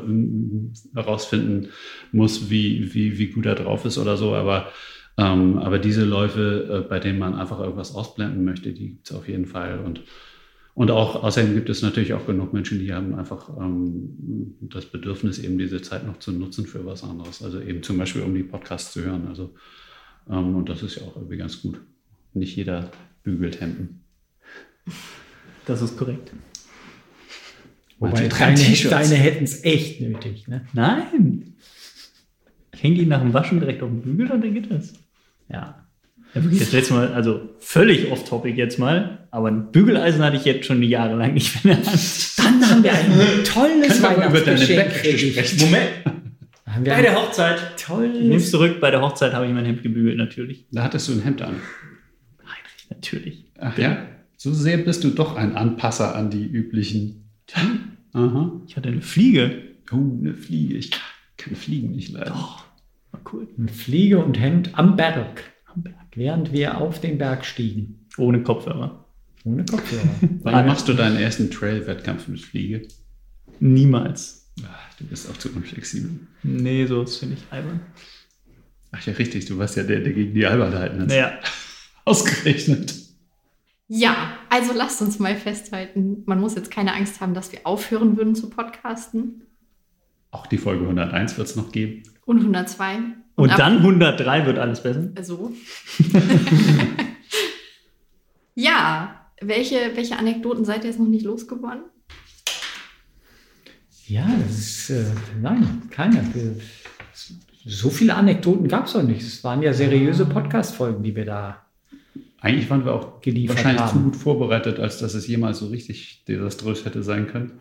herausfinden 0.94 1.68
muss, 2.12 2.50
wie, 2.50 2.92
wie, 2.92 3.18
wie 3.18 3.28
gut 3.28 3.46
er 3.46 3.54
drauf 3.54 3.86
ist 3.86 3.96
oder 3.96 4.18
so. 4.18 4.34
Aber 4.34 4.70
ähm, 5.16 5.58
aber 5.58 5.78
diese 5.78 6.04
Läufe, 6.04 6.84
äh, 6.84 6.88
bei 6.88 6.98
denen 6.98 7.18
man 7.18 7.34
einfach 7.34 7.60
irgendwas 7.60 7.94
ausblenden 7.94 8.44
möchte, 8.44 8.72
die 8.72 8.90
gibt 8.90 9.10
es 9.10 9.16
auf 9.16 9.28
jeden 9.28 9.46
Fall. 9.46 9.80
Und, 9.80 10.02
und 10.80 10.90
auch 10.90 11.22
außerdem 11.22 11.52
gibt 11.52 11.68
es 11.68 11.82
natürlich 11.82 12.14
auch 12.14 12.24
genug 12.24 12.54
Menschen, 12.54 12.78
die 12.78 12.94
haben 12.94 13.14
einfach 13.14 13.50
ähm, 13.58 14.56
das 14.62 14.86
Bedürfnis, 14.86 15.38
eben 15.38 15.58
diese 15.58 15.82
Zeit 15.82 16.06
noch 16.06 16.18
zu 16.20 16.32
nutzen 16.32 16.66
für 16.66 16.86
was 16.86 17.04
anderes. 17.04 17.42
Also 17.42 17.60
eben 17.60 17.82
zum 17.82 17.98
Beispiel, 17.98 18.22
um 18.22 18.34
die 18.34 18.42
Podcasts 18.42 18.90
zu 18.90 19.04
hören. 19.04 19.28
Also, 19.28 19.54
ähm, 20.30 20.56
und 20.56 20.70
das 20.70 20.82
ist 20.82 20.96
ja 20.96 21.02
auch 21.02 21.16
irgendwie 21.16 21.36
ganz 21.36 21.60
gut. 21.60 21.82
Nicht 22.32 22.56
jeder 22.56 22.90
bügelt 23.22 23.60
Hemden. 23.60 24.00
Das 25.66 25.82
ist 25.82 25.98
korrekt. 25.98 26.32
Wobei 27.98 28.28
deine, 28.28 28.74
deine 28.88 29.14
hätten 29.16 29.44
es 29.44 29.62
echt 29.62 30.00
nötig. 30.00 30.48
Ne? 30.48 30.66
Nein. 30.72 31.56
Ich 32.72 32.82
hänge 32.82 32.94
die 32.94 33.04
nach 33.04 33.20
dem 33.20 33.34
Waschen 33.34 33.60
direkt 33.60 33.82
auf 33.82 33.90
den 33.90 34.00
Bügel 34.00 34.30
und 34.30 34.42
dann 34.42 34.54
geht 34.54 34.70
das. 34.70 34.94
Ja. 35.50 35.86
Das 36.32 36.72
letzte 36.72 36.94
Mal, 36.94 37.12
also 37.12 37.50
völlig 37.58 38.10
off-topic 38.10 38.56
jetzt 38.56 38.78
mal, 38.78 39.19
aber 39.30 39.48
ein 39.48 39.70
Bügeleisen 39.72 40.22
hatte 40.22 40.36
ich 40.36 40.44
jetzt 40.44 40.66
schon 40.66 40.82
jahrelang 40.82 41.34
nicht 41.34 41.64
mehr. 41.64 41.76
Dann 41.76 42.68
haben 42.68 42.82
wir 42.82 42.92
ein 42.92 43.44
tolles 43.44 44.02
Weihnachtsgeschenk. 44.02 45.60
Moment, 45.60 45.88
Haben 46.66 46.84
wir 46.84 46.92
bei 46.92 47.02
der 47.02 47.14
Hochzeit. 47.14 47.58
Ich 47.76 47.88
nehme 47.88 48.06
es 48.06 48.16
tolles. 48.16 48.50
zurück, 48.50 48.80
bei 48.80 48.90
der 48.90 49.00
Hochzeit 49.02 49.32
habe 49.32 49.46
ich 49.46 49.52
mein 49.52 49.64
Hemd 49.64 49.82
gebügelt, 49.82 50.16
natürlich. 50.16 50.66
Da 50.72 50.82
hattest 50.84 51.08
du 51.08 51.12
ein 51.12 51.22
Hemd 51.22 51.42
an. 51.42 51.54
Nein, 52.38 52.54
natürlich. 52.90 53.44
Ach 53.58 53.76
ja? 53.78 53.98
So 54.36 54.52
sehr 54.54 54.78
bist 54.78 55.04
du 55.04 55.10
doch 55.10 55.36
ein 55.36 55.54
Anpasser 55.56 56.14
an 56.16 56.30
die 56.30 56.44
üblichen. 56.46 57.30
Aha. 58.12 58.52
Ich 58.66 58.76
hatte 58.76 58.88
eine 58.88 59.02
Fliege. 59.02 59.62
Oh, 59.92 59.96
eine 59.96 60.34
Fliege. 60.34 60.74
Ich 60.76 60.90
kann 61.36 61.54
Fliegen 61.54 61.92
nicht 61.92 62.10
leiden. 62.12 62.32
Doch, 62.32 62.64
war 63.12 63.20
cool. 63.32 63.46
Fliege 63.72 64.18
und 64.18 64.38
Hemd 64.40 64.70
am 64.78 64.96
Berg, 64.96 65.42
Am 65.66 65.82
Berg. 65.82 65.94
während 66.14 66.52
wir 66.52 66.78
auf 66.80 67.00
den 67.00 67.18
Berg 67.18 67.44
stiegen. 67.44 68.06
Ohne 68.16 68.42
Kopfhörer. 68.42 69.04
Ohne 69.44 69.64
Kopfhörer. 69.64 70.02
Wann 70.42 70.66
machst 70.66 70.86
du 70.88 70.92
deinen 70.94 71.16
ersten 71.16 71.50
Trail-Wettkampf 71.50 72.28
mit 72.28 72.40
Fliege? 72.40 72.86
Niemals. 73.58 74.50
Ach, 74.64 74.94
du 74.98 75.04
bist 75.06 75.30
auch 75.30 75.36
zu 75.38 75.48
unflexibel. 75.54 76.10
Nee, 76.42 76.86
so 76.86 77.02
das 77.02 77.16
finde 77.16 77.36
ich 77.36 77.42
albern. 77.52 77.80
Ach 78.92 79.06
ja, 79.06 79.12
richtig. 79.14 79.46
Du 79.46 79.56
warst 79.58 79.76
ja 79.76 79.82
der, 79.84 80.00
der 80.00 80.12
gegen 80.12 80.34
die 80.34 80.44
Albernheiten 80.46 81.00
hat. 81.00 81.08
Naja, 81.08 81.32
Ausgerechnet. 82.04 82.94
Ja, 83.88 84.36
also 84.48 84.72
lasst 84.72 85.00
uns 85.02 85.18
mal 85.18 85.36
festhalten, 85.36 86.22
man 86.26 86.40
muss 86.40 86.54
jetzt 86.54 86.70
keine 86.70 86.94
Angst 86.94 87.20
haben, 87.20 87.34
dass 87.34 87.50
wir 87.52 87.60
aufhören 87.64 88.16
würden 88.16 88.34
zu 88.34 88.48
podcasten. 88.50 89.42
Auch 90.30 90.46
die 90.46 90.58
Folge 90.58 90.82
101 90.84 91.36
wird 91.38 91.48
es 91.48 91.56
noch 91.56 91.72
geben. 91.72 92.02
Und 92.24 92.38
102. 92.40 92.98
und 93.36 93.50
ab- 93.50 93.56
dann 93.56 93.78
103 93.78 94.46
wird 94.46 94.58
alles 94.58 94.82
besser. 94.82 95.08
So. 95.22 95.52
ja, 98.54 99.19
welche, 99.40 99.76
welche 99.94 100.18
Anekdoten 100.18 100.64
seid 100.64 100.84
ihr 100.84 100.90
jetzt 100.90 100.98
noch 100.98 101.08
nicht 101.08 101.24
losgeworden? 101.24 101.82
Ja, 104.06 104.28
das 104.46 104.58
ist, 104.58 104.90
äh, 104.90 105.04
nein, 105.40 105.82
keine. 105.90 106.24
So 107.64 107.90
viele 107.90 108.14
Anekdoten 108.14 108.66
gab 108.66 108.86
es 108.86 108.96
auch 108.96 109.02
nicht. 109.02 109.22
Es 109.22 109.44
waren 109.44 109.62
ja 109.62 109.72
seriöse 109.72 110.26
Podcast-Folgen, 110.26 111.02
die 111.02 111.14
wir 111.14 111.24
da. 111.24 111.66
Eigentlich 112.40 112.68
waren 112.70 112.84
wir 112.84 112.94
auch 112.94 113.20
Geliefert 113.20 113.56
wahrscheinlich 113.56 113.82
haben. 113.82 113.98
zu 113.98 114.04
gut 114.04 114.16
vorbereitet, 114.16 114.80
als 114.80 114.98
dass 114.98 115.14
es 115.14 115.26
jemals 115.28 115.58
so 115.58 115.66
richtig 115.68 116.24
desaströs 116.24 116.84
hätte 116.84 117.02
sein 117.02 117.26
können. 117.26 117.60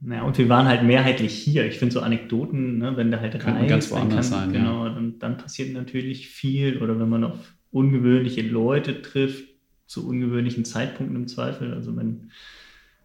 Naja, 0.00 0.22
und 0.22 0.36
wir 0.36 0.48
waren 0.48 0.66
halt 0.66 0.82
mehrheitlich 0.82 1.34
hier. 1.34 1.66
Ich 1.66 1.78
finde 1.78 1.94
so 1.94 2.00
Anekdoten, 2.00 2.78
ne, 2.78 2.96
wenn 2.96 3.10
der 3.10 3.20
halt 3.20 3.38
Könnten 3.38 3.60
reist, 3.60 3.68
ganz 3.68 3.88
dann 3.90 3.98
woanders 3.98 4.28
sein, 4.30 4.52
ja. 4.52 4.58
genau, 4.58 4.84
dann, 4.88 5.18
dann 5.18 5.36
passiert 5.36 5.72
natürlich 5.72 6.28
viel. 6.28 6.82
Oder 6.82 6.98
wenn 6.98 7.08
man 7.08 7.24
auf 7.24 7.54
ungewöhnliche 7.70 8.42
Leute 8.42 9.02
trifft, 9.02 9.49
zu 9.90 10.06
ungewöhnlichen 10.06 10.64
Zeitpunkten 10.64 11.16
im 11.16 11.26
Zweifel. 11.26 11.74
Also 11.74 11.96
wenn, 11.96 12.30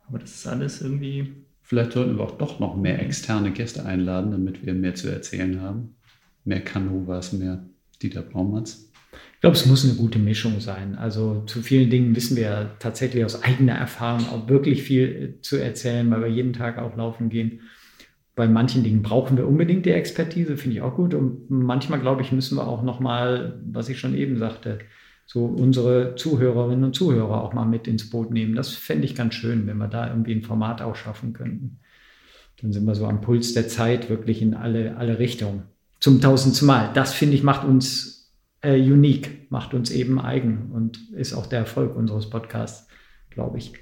aber 0.07 0.19
das 0.19 0.35
ist 0.35 0.47
alles 0.47 0.83
irgendwie. 0.83 1.33
Vielleicht 1.63 1.93
sollten 1.93 2.17
wir 2.17 2.23
auch 2.23 2.37
doch 2.37 2.59
noch 2.59 2.77
mehr 2.77 3.01
externe 3.01 3.49
Gäste 3.49 3.87
einladen, 3.87 4.29
damit 4.29 4.63
wir 4.63 4.75
mehr 4.75 4.93
zu 4.93 5.09
erzählen 5.09 5.61
haben. 5.61 5.95
Mehr 6.43 6.61
Canovas, 6.61 7.33
mehr 7.33 7.65
Dieter 8.03 8.21
Braumatz. 8.21 8.91
Ich 9.33 9.41
glaube, 9.41 9.55
es 9.55 9.65
muss 9.65 9.83
eine 9.83 9.95
gute 9.95 10.19
Mischung 10.19 10.59
sein. 10.59 10.95
Also 10.95 11.41
zu 11.47 11.63
vielen 11.63 11.89
Dingen 11.89 12.15
wissen 12.15 12.37
wir 12.37 12.43
ja 12.43 12.65
tatsächlich 12.77 13.25
aus 13.25 13.41
eigener 13.41 13.73
Erfahrung 13.73 14.29
auch 14.29 14.47
wirklich 14.47 14.83
viel 14.83 15.37
äh, 15.39 15.41
zu 15.41 15.55
erzählen, 15.55 16.09
weil 16.11 16.21
wir 16.21 16.29
jeden 16.29 16.53
Tag 16.53 16.77
auch 16.77 16.95
laufen 16.95 17.29
gehen. 17.29 17.61
Bei 18.35 18.47
manchen 18.47 18.83
Dingen 18.83 19.01
brauchen 19.01 19.37
wir 19.37 19.47
unbedingt 19.47 19.87
die 19.87 19.91
Expertise, 19.91 20.55
finde 20.55 20.77
ich 20.77 20.81
auch 20.83 20.95
gut. 20.95 21.15
Und 21.15 21.49
manchmal, 21.49 21.99
glaube 21.99 22.21
ich, 22.21 22.31
müssen 22.31 22.59
wir 22.59 22.67
auch 22.67 22.83
noch 22.83 22.99
mal, 22.99 23.59
was 23.65 23.89
ich 23.89 23.97
schon 23.97 24.13
eben 24.13 24.37
sagte, 24.37 24.77
so 25.25 25.45
unsere 25.45 26.15
Zuhörerinnen 26.15 26.83
und 26.83 26.95
Zuhörer 26.95 27.43
auch 27.43 27.53
mal 27.53 27.65
mit 27.65 27.87
ins 27.87 28.09
Boot 28.09 28.31
nehmen. 28.31 28.55
Das 28.55 28.69
fände 28.69 29.05
ich 29.05 29.15
ganz 29.15 29.33
schön, 29.33 29.67
wenn 29.67 29.77
wir 29.77 29.87
da 29.87 30.07
irgendwie 30.07 30.33
ein 30.33 30.43
Format 30.43 30.81
auch 30.81 30.95
schaffen 30.95 31.33
könnten. 31.33 31.79
Dann 32.61 32.71
sind 32.71 32.85
wir 32.85 32.95
so 32.95 33.05
am 33.05 33.21
Puls 33.21 33.53
der 33.53 33.67
Zeit 33.67 34.09
wirklich 34.09 34.41
in 34.41 34.53
alle, 34.53 34.97
alle 34.97 35.19
Richtungen. 35.19 35.63
Zum 35.99 36.21
tausendsten 36.21 36.67
Mal. 36.67 36.91
Das, 36.93 37.13
finde 37.13 37.35
ich, 37.35 37.43
macht 37.43 37.67
uns 37.67 38.31
äh, 38.61 38.79
unique, 38.79 39.51
macht 39.51 39.73
uns 39.73 39.91
eben 39.91 40.19
eigen 40.19 40.71
und 40.71 41.11
ist 41.11 41.33
auch 41.33 41.47
der 41.47 41.59
Erfolg 41.59 41.95
unseres 41.95 42.29
Podcasts, 42.29 42.87
glaube 43.29 43.57
ich. 43.57 43.73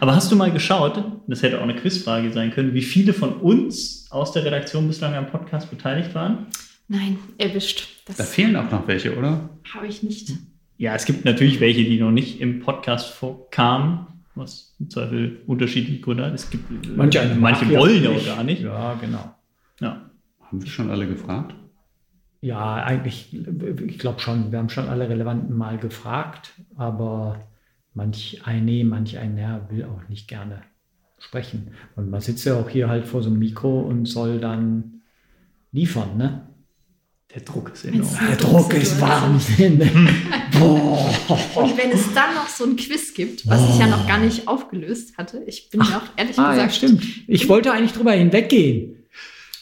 Aber 0.00 0.16
hast 0.16 0.32
du 0.32 0.36
mal 0.36 0.50
geschaut, 0.50 1.02
das 1.26 1.42
hätte 1.42 1.58
auch 1.58 1.62
eine 1.62 1.76
Quizfrage 1.76 2.32
sein 2.32 2.50
können, 2.50 2.74
wie 2.74 2.82
viele 2.82 3.12
von 3.12 3.34
uns 3.34 4.06
aus 4.10 4.32
der 4.32 4.44
Redaktion 4.44 4.88
bislang 4.88 5.14
am 5.14 5.26
Podcast 5.26 5.70
beteiligt 5.70 6.14
waren? 6.14 6.46
Nein, 6.88 7.18
erwischt. 7.38 8.02
Da 8.06 8.14
Das 8.16 8.34
fehlen 8.34 8.56
auch 8.56 8.70
noch 8.70 8.86
welche, 8.86 9.16
oder? 9.16 9.50
habe 9.72 9.86
ich 9.86 10.02
nicht. 10.02 10.32
Ja, 10.76 10.94
es 10.94 11.04
gibt 11.06 11.24
natürlich 11.24 11.60
welche, 11.60 11.84
die 11.84 11.98
noch 11.98 12.10
nicht 12.10 12.40
im 12.40 12.60
Podcast 12.60 13.10
vorkamen, 13.10 14.06
was 14.34 14.74
im 14.80 14.90
Zweifel 14.90 15.40
unterschiedliche 15.46 16.00
Gründe 16.00 16.26
hat. 16.26 16.34
Es 16.34 16.50
gibt 16.50 16.70
äh, 16.86 16.88
Manche, 16.90 17.20
eine 17.20 17.34
manche 17.36 17.68
wollen 17.70 18.02
ja 18.02 18.10
auch 18.10 18.24
gar 18.24 18.44
nicht. 18.44 18.62
Ja, 18.62 18.94
genau. 18.94 19.34
Ja. 19.80 20.10
Haben 20.40 20.60
wir 20.62 20.68
schon 20.68 20.90
alle 20.90 21.06
gefragt? 21.06 21.54
Ja, 22.40 22.74
eigentlich, 22.74 23.34
ich 23.86 23.98
glaube 23.98 24.20
schon. 24.20 24.52
Wir 24.52 24.58
haben 24.58 24.68
schon 24.68 24.88
alle 24.88 25.08
Relevanten 25.08 25.56
mal 25.56 25.78
gefragt, 25.78 26.52
aber 26.76 27.40
manch 27.94 28.42
ein 28.44 28.64
Nee, 28.66 28.84
manch 28.84 29.16
ein 29.16 29.38
Ja 29.38 29.66
will 29.70 29.84
auch 29.84 30.08
nicht 30.10 30.28
gerne 30.28 30.62
sprechen. 31.18 31.68
Und 31.96 32.10
man 32.10 32.20
sitzt 32.20 32.44
ja 32.44 32.56
auch 32.56 32.68
hier 32.68 32.88
halt 32.88 33.06
vor 33.06 33.22
so 33.22 33.30
einem 33.30 33.38
Mikro 33.38 33.80
und 33.80 34.04
soll 34.06 34.40
dann 34.40 35.00
liefern, 35.72 36.18
ne? 36.18 36.48
Der 37.34 37.42
Druck 37.42 37.72
ist 37.74 37.84
enorm. 37.84 38.14
eine 38.16 38.28
Der 38.28 38.36
Druck 38.36 38.72
ist 38.74 39.00
Drucksituation 39.00 39.32
Wahnsinn. 39.80 40.08
Boah. 40.58 41.14
Und 41.56 41.76
wenn 41.76 41.90
es 41.90 42.12
dann 42.14 42.34
noch 42.34 42.48
so 42.48 42.64
ein 42.64 42.76
Quiz 42.76 43.12
gibt, 43.12 43.46
was 43.48 43.60
ich 43.70 43.78
ja 43.80 43.88
noch 43.88 44.06
gar 44.06 44.18
nicht 44.18 44.46
aufgelöst 44.46 45.16
hatte, 45.18 45.42
ich 45.46 45.68
bin 45.68 45.80
ja 45.80 45.98
auch 45.98 46.16
ehrlich 46.18 46.38
Ah, 46.38 46.50
ja, 46.56 46.66
gesagt. 46.66 46.76
stimmt. 46.76 47.02
Ich 47.26 47.48
wollte 47.48 47.72
eigentlich 47.72 47.92
drüber 47.92 48.12
hinweggehen. 48.12 48.96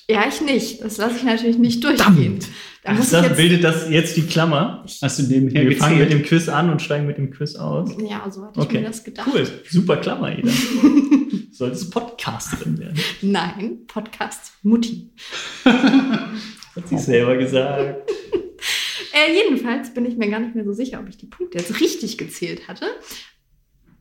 Ja, 0.06 0.24
ich 0.28 0.42
nicht. 0.42 0.82
Das 0.82 0.98
lasse 0.98 1.16
ich 1.16 1.22
natürlich 1.22 1.56
nicht 1.56 1.82
durchgehen. 1.82 2.40
Da 2.84 2.90
Ach, 2.90 2.96
muss 2.96 3.06
ich 3.06 3.12
das 3.12 3.26
jetzt, 3.28 3.36
bildet 3.36 3.64
das 3.64 3.88
jetzt 3.88 4.16
die 4.18 4.22
Klammer. 4.22 4.84
Hast 5.00 5.18
du 5.20 5.22
nebenher 5.22 5.66
Wir 5.70 5.76
fangen 5.78 5.98
mit 5.98 6.10
dem 6.12 6.22
Quiz 6.24 6.48
an 6.50 6.68
und 6.68 6.82
steigen 6.82 7.06
mit 7.06 7.16
dem 7.16 7.30
Quiz 7.30 7.54
aus. 7.54 7.90
ja, 8.06 8.28
so 8.30 8.42
hatte 8.44 8.58
ich 8.60 8.64
Okay, 8.66 8.80
mir 8.80 8.88
das 8.88 9.02
gedacht. 9.04 9.28
cool. 9.32 9.48
Super 9.70 9.96
Klammer, 9.98 10.36
Ida. 10.36 10.50
Solltest 11.52 11.90
Podcasterin 11.90 12.78
werden. 12.78 12.98
Nein, 13.22 13.78
Podcast 13.86 14.52
Mutti. 14.62 15.10
Hat 16.76 16.88
sie 16.88 16.98
selber 16.98 17.36
gesagt. 17.36 18.10
Äh, 19.14 19.34
jedenfalls 19.34 19.92
bin 19.92 20.06
ich 20.06 20.16
mir 20.16 20.30
gar 20.30 20.40
nicht 20.40 20.54
mehr 20.54 20.64
so 20.64 20.72
sicher, 20.72 20.98
ob 20.98 21.06
ich 21.06 21.18
die 21.18 21.26
Punkte 21.26 21.58
jetzt 21.58 21.80
richtig 21.80 22.16
gezählt 22.16 22.66
hatte. 22.66 22.86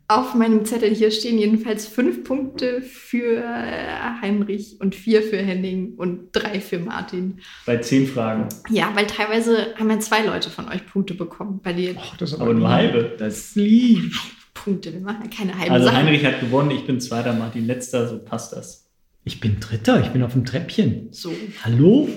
Auf 0.08 0.36
meinem 0.36 0.64
Zettel 0.66 0.90
hier 0.94 1.12
stehen 1.12 1.38
jedenfalls 1.38 1.86
fünf 1.86 2.24
Punkte 2.24 2.82
für 2.82 3.38
äh, 3.44 4.22
Heinrich 4.22 4.78
und 4.80 4.96
vier 4.96 5.22
für 5.22 5.38
Henning 5.38 5.96
und 5.96 6.30
drei 6.32 6.62
für 6.62 6.80
Martin. 6.80 7.40
Bei 7.66 7.78
zehn 7.78 8.08
Fragen. 8.08 8.48
Ja, 8.70 8.92
weil 8.96 9.06
teilweise 9.08 9.74
haben 9.78 9.90
ja 9.90 10.00
zwei 10.00 10.26
Leute 10.26 10.50
von 10.50 10.70
euch 10.70 10.86
Punkte 10.86 11.14
bekommen. 11.14 11.60
Bei 11.62 11.74
dir 11.74 11.96
Ach, 12.00 12.16
das 12.16 12.32
ist 12.32 12.40
Aber 12.40 12.54
nur 12.54 12.70
halbe. 12.70 13.16
Das 13.18 13.56
lieb. 13.56 14.14
Punkte, 14.54 14.94
wir 14.94 15.02
machen 15.02 15.24
ja 15.26 15.30
keine 15.30 15.58
halben 15.58 15.72
Also 15.74 15.86
Sachen. 15.88 15.98
Heinrich 15.98 16.24
hat 16.26 16.40
gewonnen, 16.40 16.72
ich 16.72 16.86
bin 16.86 17.02
Zweiter, 17.02 17.34
Martin 17.34 17.66
Letzter, 17.68 18.08
so 18.08 18.20
passt 18.20 18.54
das. 18.54 18.91
Ich 19.24 19.40
bin 19.40 19.60
Dritter, 19.60 20.02
ich 20.02 20.08
bin 20.08 20.24
auf 20.24 20.34
dem 20.34 20.46
Treppchen. 20.46 21.10
So. 21.12 21.32
Hallo? 21.64 22.10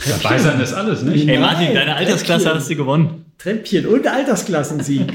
Dabei 0.07 0.37
sein 0.37 0.59
ist 0.61 0.73
alles, 0.73 1.03
nicht? 1.03 1.27
Hey 1.27 1.37
Nein, 1.37 1.41
Martin, 1.41 1.75
deine 1.75 1.95
Altersklasse 1.95 2.45
Treppchen. 2.45 2.59
hast 2.59 2.69
du 2.69 2.75
gewonnen. 2.75 3.25
Treppchen 3.37 3.85
und 3.87 4.07
Altersklassensieg. 4.07 5.01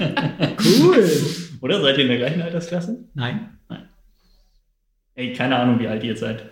cool. 0.64 1.10
Oder 1.62 1.80
seid 1.80 1.96
ihr 1.96 2.02
in 2.02 2.08
der 2.08 2.18
gleichen 2.18 2.42
Altersklasse? 2.42 3.04
Nein. 3.14 3.58
Ey, 5.14 5.32
keine 5.32 5.56
Ahnung, 5.56 5.78
wie 5.80 5.88
alt 5.88 6.04
ihr 6.04 6.16
seid. 6.16 6.44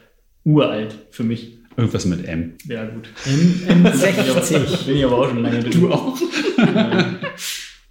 Uralt 0.45 0.95
für 1.11 1.23
mich. 1.23 1.59
Irgendwas 1.77 2.07
mit 2.07 2.25
M. 2.25 2.55
Ja, 2.67 2.87
gut. 2.87 3.09
M 3.27 3.85
M60. 3.85 4.87
Bin 4.87 4.97
ich 4.97 5.05
aber 5.05 5.19
auch 5.19 5.29
schon 5.29 5.43
lange 5.43 5.61
drin. 5.61 5.81
Du 5.81 5.93
auch? 5.93 6.17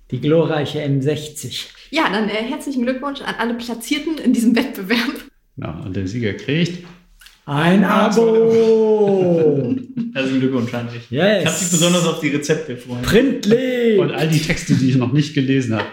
Die 0.09 0.19
glorreiche 0.19 0.79
M60. 0.83 1.67
Ja, 1.91 2.09
dann 2.09 2.27
äh, 2.27 2.43
herzlichen 2.43 2.83
Glückwunsch 2.83 3.21
an 3.21 3.35
alle 3.37 3.53
Platzierten 3.53 4.17
in 4.17 4.33
diesem 4.33 4.55
Wettbewerb. 4.55 5.29
Ja, 5.57 5.79
und 5.79 5.95
der 5.95 6.07
Sieger 6.07 6.33
kriegt. 6.33 6.85
Ein 7.45 7.83
Abo. 7.83 9.75
Herzlichen 10.13 10.39
Glückwunsch, 10.39 10.71
Heinrich. 10.71 11.11
Yes. 11.11 11.41
Ich 11.41 11.47
habe 11.47 11.59
dich 11.59 11.71
besonders 11.71 12.05
auf 12.07 12.19
die 12.19 12.29
Rezepte 12.29 12.75
gefreut. 12.75 13.01
Printlich. 13.01 13.99
Und 13.99 14.11
all 14.11 14.29
die 14.29 14.39
Texte, 14.39 14.75
die 14.75 14.89
ich 14.89 14.95
noch 14.95 15.11
nicht 15.11 15.33
gelesen 15.33 15.75
habe. 15.75 15.87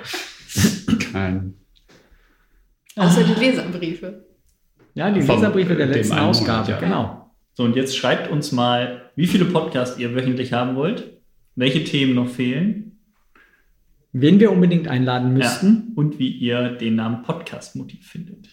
Kein. 1.13 1.55
Außer 2.97 3.25
die 3.25 3.41
Leserbriefe. 3.41 4.27
Ja, 4.95 5.11
die 5.11 5.23
Vom, 5.23 5.37
Leserbriefe 5.37 5.75
der 5.75 5.87
letzten 5.87 6.15
Monat, 6.15 6.29
Ausgabe, 6.29 6.71
ja. 6.71 6.79
genau. 6.79 7.31
So, 7.55 7.65
und 7.65 7.77
jetzt 7.77 7.97
schreibt 7.97 8.31
uns 8.31 8.53
mal, 8.53 9.11
wie 9.17 9.27
viele 9.27 9.45
Podcasts 9.45 9.99
ihr 9.99 10.15
wöchentlich 10.15 10.53
haben 10.53 10.77
wollt, 10.77 11.21
welche 11.57 11.85
Themen 11.85 12.15
noch 12.15 12.29
fehlen 12.29 12.91
Wen 14.13 14.41
wir 14.41 14.51
unbedingt 14.51 14.89
einladen 14.89 15.35
müssten. 15.35 15.67
ja, 15.67 15.93
und 15.95 16.19
wie 16.19 16.31
ihr 16.31 16.71
den 16.71 16.97
Namen 16.97 17.23
Podcast-Motiv 17.23 18.09
findet. 18.09 18.49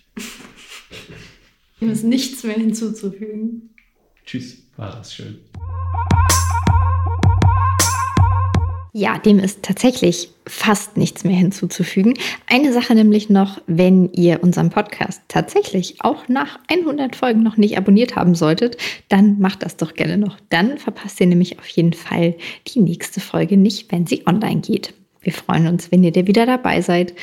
Ihm 1.80 1.90
ist 1.90 2.04
nichts 2.04 2.44
mehr 2.44 2.56
hinzuzufügen. 2.56 3.70
Tschüss. 4.26 4.58
War 4.78 4.92
das 4.92 5.14
schön. 5.14 5.40
Ja, 8.94 9.20
dem 9.20 9.38
ist 9.38 9.62
tatsächlich 9.62 10.30
fast 10.48 10.98
nichts 10.98 11.24
mehr 11.24 11.36
hinzuzufügen. 11.36 12.16
Eine 12.48 12.74
Sache 12.74 12.96
nämlich 12.96 13.30
noch, 13.30 13.62
wenn 13.68 14.12
ihr 14.12 14.42
unseren 14.42 14.72
Podcast 14.72 15.22
tatsächlich 15.28 16.02
auch 16.02 16.28
nach 16.28 16.58
100 16.68 17.16
Folgen 17.16 17.44
noch 17.44 17.58
nicht 17.58 17.78
abonniert 17.78 18.16
haben 18.16 18.34
solltet, 18.34 18.78
dann 19.08 19.40
macht 19.40 19.62
das 19.62 19.78
doch 19.78 19.94
gerne 19.94 20.18
noch. 20.18 20.38
Dann 20.50 20.80
verpasst 20.80 21.22
ihr 21.22 21.28
nämlich 21.28 21.60
auf 21.60 21.68
jeden 21.68 21.94
Fall 21.94 22.36
die 22.68 22.80
nächste 22.80 23.20
Folge 23.20 23.56
nicht, 23.56 23.92
wenn 23.92 24.08
sie 24.08 24.26
online 24.26 24.62
geht. 24.62 24.96
Wir 25.22 25.34
freuen 25.34 25.68
uns, 25.68 25.92
wenn 25.92 26.04
ihr 26.04 26.12
da 26.12 26.26
wieder 26.26 26.48
dabei 26.48 26.82
seid 26.82 27.14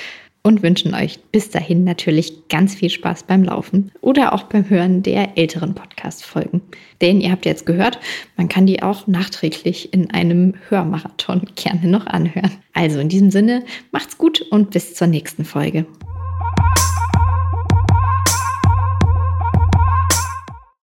und 0.47 0.63
wünschen 0.63 0.95
euch 0.95 1.19
bis 1.33 1.51
dahin 1.51 1.85
natürlich 1.85 2.49
ganz 2.49 2.75
viel 2.75 2.91
Spaß 2.91 3.25
beim 3.25 3.43
Laufen 3.43 3.91
oder 4.03 4.35
auch 4.35 4.45
beim 4.45 4.69
Hören 4.69 5.03
der 5.03 5.39
älteren 5.39 5.75
Podcast-Folgen. 5.75 6.61
Denn 7.01 7.21
ihr 7.21 7.33
habt 7.33 7.47
jetzt 7.47 7.65
gehört, 7.65 7.99
man 8.37 8.49
kann 8.49 8.67
die 8.67 8.83
auch 8.83 9.07
nachträglich 9.07 9.93
in 9.95 10.11
einem 10.11 10.55
Hörmarathon 10.69 11.49
gerne 11.57 11.89
noch 11.89 12.07
anhören. 12.07 12.53
Also 12.75 13.01
in 13.01 13.09
diesem 13.09 13.31
Sinne, 13.31 13.65
macht's 13.91 14.19
gut 14.19 14.43
und 14.43 14.71
bis 14.71 14.95
zur 14.95 15.07
nächsten 15.07 15.47
Folge. 15.47 15.87